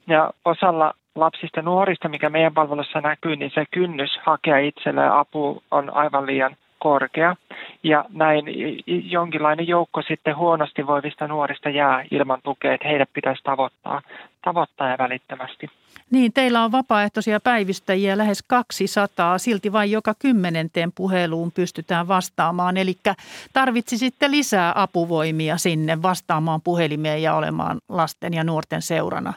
Ja 0.06 0.30
osalla 0.44 0.94
lapsista 1.16 1.62
nuorista, 1.62 2.08
mikä 2.08 2.30
meidän 2.30 2.54
palvelussa 2.54 3.00
näkyy, 3.00 3.36
niin 3.36 3.50
se 3.54 3.64
kynnys 3.70 4.10
hakea 4.22 4.58
itselleen 4.58 5.12
apu 5.12 5.62
on 5.70 5.90
aivan 5.96 6.26
liian 6.26 6.56
korkea. 6.78 7.36
Ja 7.82 8.04
näin 8.08 8.44
jonkinlainen 8.86 9.68
joukko 9.68 10.02
sitten 10.02 10.36
huonosti 10.36 10.86
voivista 10.86 11.28
nuorista 11.28 11.68
jää 11.70 12.04
ilman 12.10 12.40
tukea, 12.44 12.74
että 12.74 12.88
heidät 12.88 13.10
pitäisi 13.12 13.42
tavoittaa, 13.42 14.02
tavoittaa 14.44 14.88
ja 14.88 14.98
välittömästi. 14.98 15.70
Niin, 16.10 16.32
teillä 16.32 16.64
on 16.64 16.72
vapaaehtoisia 16.72 17.40
päivystäjiä 17.40 18.18
lähes 18.18 18.42
200, 18.42 19.38
silti 19.38 19.72
vain 19.72 19.90
joka 19.90 20.14
kymmenenteen 20.18 20.92
puheluun 20.92 21.52
pystytään 21.52 22.08
vastaamaan. 22.08 22.76
Eli 22.76 22.94
tarvitsisitte 23.52 24.30
lisää 24.30 24.72
apuvoimia 24.76 25.56
sinne 25.56 26.02
vastaamaan 26.02 26.60
puhelimeen 26.62 27.22
ja 27.22 27.34
olemaan 27.34 27.78
lasten 27.88 28.34
ja 28.34 28.44
nuorten 28.44 28.82
seurana 28.82 29.32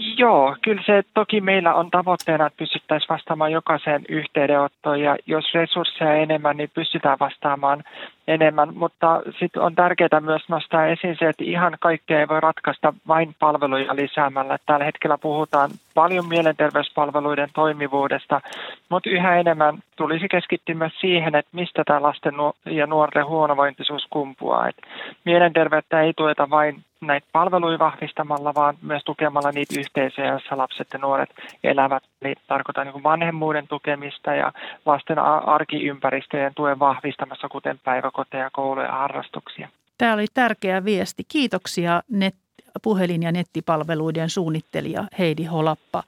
Joo, 0.00 0.56
kyllä 0.62 0.82
se 0.86 1.02
toki 1.14 1.40
meillä 1.40 1.74
on 1.74 1.90
tavoitteena, 1.90 2.46
että 2.46 2.56
pystyttäisiin 2.56 3.08
vastaamaan 3.08 3.52
jokaiseen 3.52 4.04
yhteydenottoon 4.08 5.00
ja 5.00 5.16
jos 5.26 5.54
resursseja 5.54 6.14
enemmän, 6.14 6.56
niin 6.56 6.70
pystytään 6.74 7.16
vastaamaan 7.20 7.84
enemmän, 8.28 8.74
mutta 8.74 9.22
sitten 9.38 9.62
on 9.62 9.74
tärkeää 9.74 10.20
myös 10.20 10.42
nostaa 10.48 10.86
esiin 10.86 11.16
se, 11.18 11.28
että 11.28 11.44
ihan 11.44 11.76
kaikkea 11.80 12.20
ei 12.20 12.28
voi 12.28 12.40
ratkaista 12.40 12.94
vain 13.08 13.34
palveluja 13.38 13.96
lisäämällä. 13.96 14.58
Tällä 14.66 14.84
hetkellä 14.84 15.18
puhutaan 15.18 15.70
paljon 15.94 16.28
mielenterveyspalveluiden 16.28 17.48
toimivuudesta, 17.54 18.40
mutta 18.88 19.10
yhä 19.10 19.36
enemmän 19.36 19.78
tulisi 19.96 20.28
keskittyä 20.28 20.74
myös 20.74 21.00
siihen, 21.00 21.34
että 21.34 21.50
mistä 21.56 21.82
tämä 21.86 22.02
lasten 22.02 22.34
ja 22.66 22.86
nuorten 22.86 23.26
huonovointisuus 23.26 24.06
kumpuaa. 24.10 24.68
Et 24.68 24.76
mielenterveyttä 25.24 26.02
ei 26.02 26.12
tueta 26.16 26.50
vain 26.50 26.84
näitä 27.00 27.26
palveluja 27.32 27.78
vahvistamalla, 27.78 28.54
vaan 28.54 28.78
myös 28.82 29.02
tukemalla 29.04 29.52
niitä 29.52 29.80
yhteisöjä, 29.80 30.28
joissa 30.28 30.58
lapset 30.58 30.88
ja 30.92 30.98
nuoret 30.98 31.30
elävät. 31.64 32.02
Eli 32.22 32.34
tarkoitan 32.46 32.86
niin 32.86 33.02
vanhemmuuden 33.02 33.68
tukemista 33.68 34.34
ja 34.34 34.52
lasten 34.86 35.18
arkiympäristöjen 35.18 36.54
tuen 36.54 36.78
vahvistamassa, 36.78 37.48
kuten 37.48 37.78
päiväkoteja, 37.84 38.50
kouluja 38.52 38.86
ja 38.86 38.92
harrastuksia. 38.92 39.68
Tämä 39.98 40.14
oli 40.14 40.26
tärkeä 40.34 40.84
viesti. 40.84 41.24
Kiitoksia 41.28 42.02
net, 42.08 42.34
puhelin- 42.82 43.22
ja 43.22 43.32
nettipalveluiden 43.32 44.30
suunnittelija 44.30 45.04
Heidi 45.18 45.44
Holappa 45.44 46.02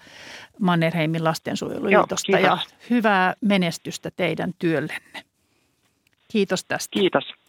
Mannerheimin 0.59 1.25
lastensuojeluliitosta 1.25 2.39
Joo, 2.39 2.41
ja 2.41 2.59
hyvää 2.91 3.35
menestystä 3.41 4.11
teidän 4.17 4.53
työllenne. 4.59 5.23
Kiitos 6.33 6.65
tästä. 6.65 7.01
Kiitos. 7.01 7.42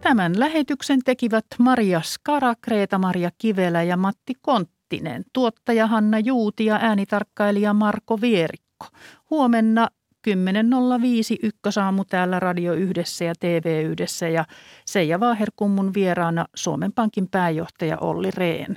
Tämän 0.00 0.40
lähetyksen 0.40 1.00
tekivät 1.04 1.44
Maria 1.58 2.00
Skara, 2.04 2.54
Kreeta-Maria 2.60 3.30
Kivelä 3.38 3.82
ja 3.82 3.96
Matti 3.96 4.32
Konttinen, 4.40 5.24
tuottaja 5.32 5.86
Hanna 5.86 6.18
Juuti 6.18 6.64
ja 6.64 6.78
äänitarkkailija 6.82 7.74
Marko 7.74 8.20
Vierikko. 8.20 8.86
Huomenna 9.30 9.88
10.05 10.28 10.34
ykkösaamu 11.42 12.04
täällä 12.04 12.40
Radio 12.40 12.74
Yhdessä 12.74 13.24
ja 13.24 13.34
TV 13.40 13.84
Yhdessä 13.84 14.28
ja 14.28 14.44
Seija 14.86 15.20
Vaaherkummun 15.20 15.94
vieraana 15.94 16.46
Suomen 16.54 16.92
Pankin 16.92 17.28
pääjohtaja 17.28 17.98
Olli 17.98 18.30
Rehn. 18.30 18.76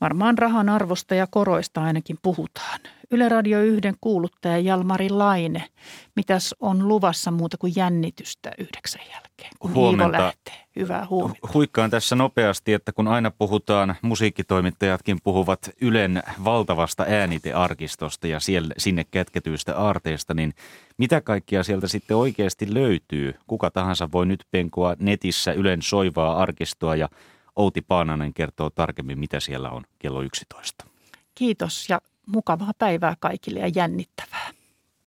Varmaan 0.00 0.38
rahan 0.38 0.68
arvosta 0.68 1.14
ja 1.14 1.26
koroista 1.30 1.82
ainakin 1.82 2.18
puhutaan. 2.22 2.80
Yle 3.10 3.28
Radio 3.28 3.62
1 3.62 3.80
kuuluttaja 4.00 4.58
Jalmari 4.58 5.10
Laine. 5.10 5.64
Mitäs 6.16 6.54
on 6.60 6.88
luvassa 6.88 7.30
muuta 7.30 7.56
kuin 7.58 7.72
jännitystä 7.76 8.50
yhdeksän 8.58 9.02
jälkeen, 9.12 9.50
kun 9.58 9.74
huomenta. 9.74 10.18
Lähtee? 10.18 10.54
Hyvää 10.76 11.06
huomenta. 11.10 11.48
Huikkaan 11.54 11.90
tässä 11.90 12.16
nopeasti, 12.16 12.72
että 12.72 12.92
kun 12.92 13.08
aina 13.08 13.30
puhutaan, 13.30 13.96
musiikkitoimittajatkin 14.02 15.18
puhuvat 15.24 15.70
Ylen 15.80 16.22
valtavasta 16.44 17.04
äänitearkistosta 17.08 18.26
ja 18.26 18.40
siellä, 18.40 18.74
sinne 18.78 19.04
kätketyistä 19.10 19.76
aarteista, 19.76 20.34
niin 20.34 20.54
mitä 20.98 21.20
kaikkia 21.20 21.62
sieltä 21.62 21.88
sitten 21.88 22.16
oikeasti 22.16 22.74
löytyy? 22.74 23.34
Kuka 23.46 23.70
tahansa 23.70 24.08
voi 24.12 24.26
nyt 24.26 24.44
penkoa 24.50 24.96
netissä 24.98 25.52
Ylen 25.52 25.82
soivaa 25.82 26.36
arkistoa 26.36 26.96
ja 26.96 27.08
Outi 27.60 27.82
Paananen 27.82 28.34
kertoo 28.34 28.70
tarkemmin, 28.70 29.18
mitä 29.18 29.40
siellä 29.40 29.70
on 29.70 29.84
kello 29.98 30.22
11. 30.22 30.86
Kiitos 31.34 31.88
ja 31.88 32.00
mukavaa 32.26 32.72
päivää 32.78 33.16
kaikille 33.20 33.60
ja 33.60 33.70
jännittävää. 33.74 34.39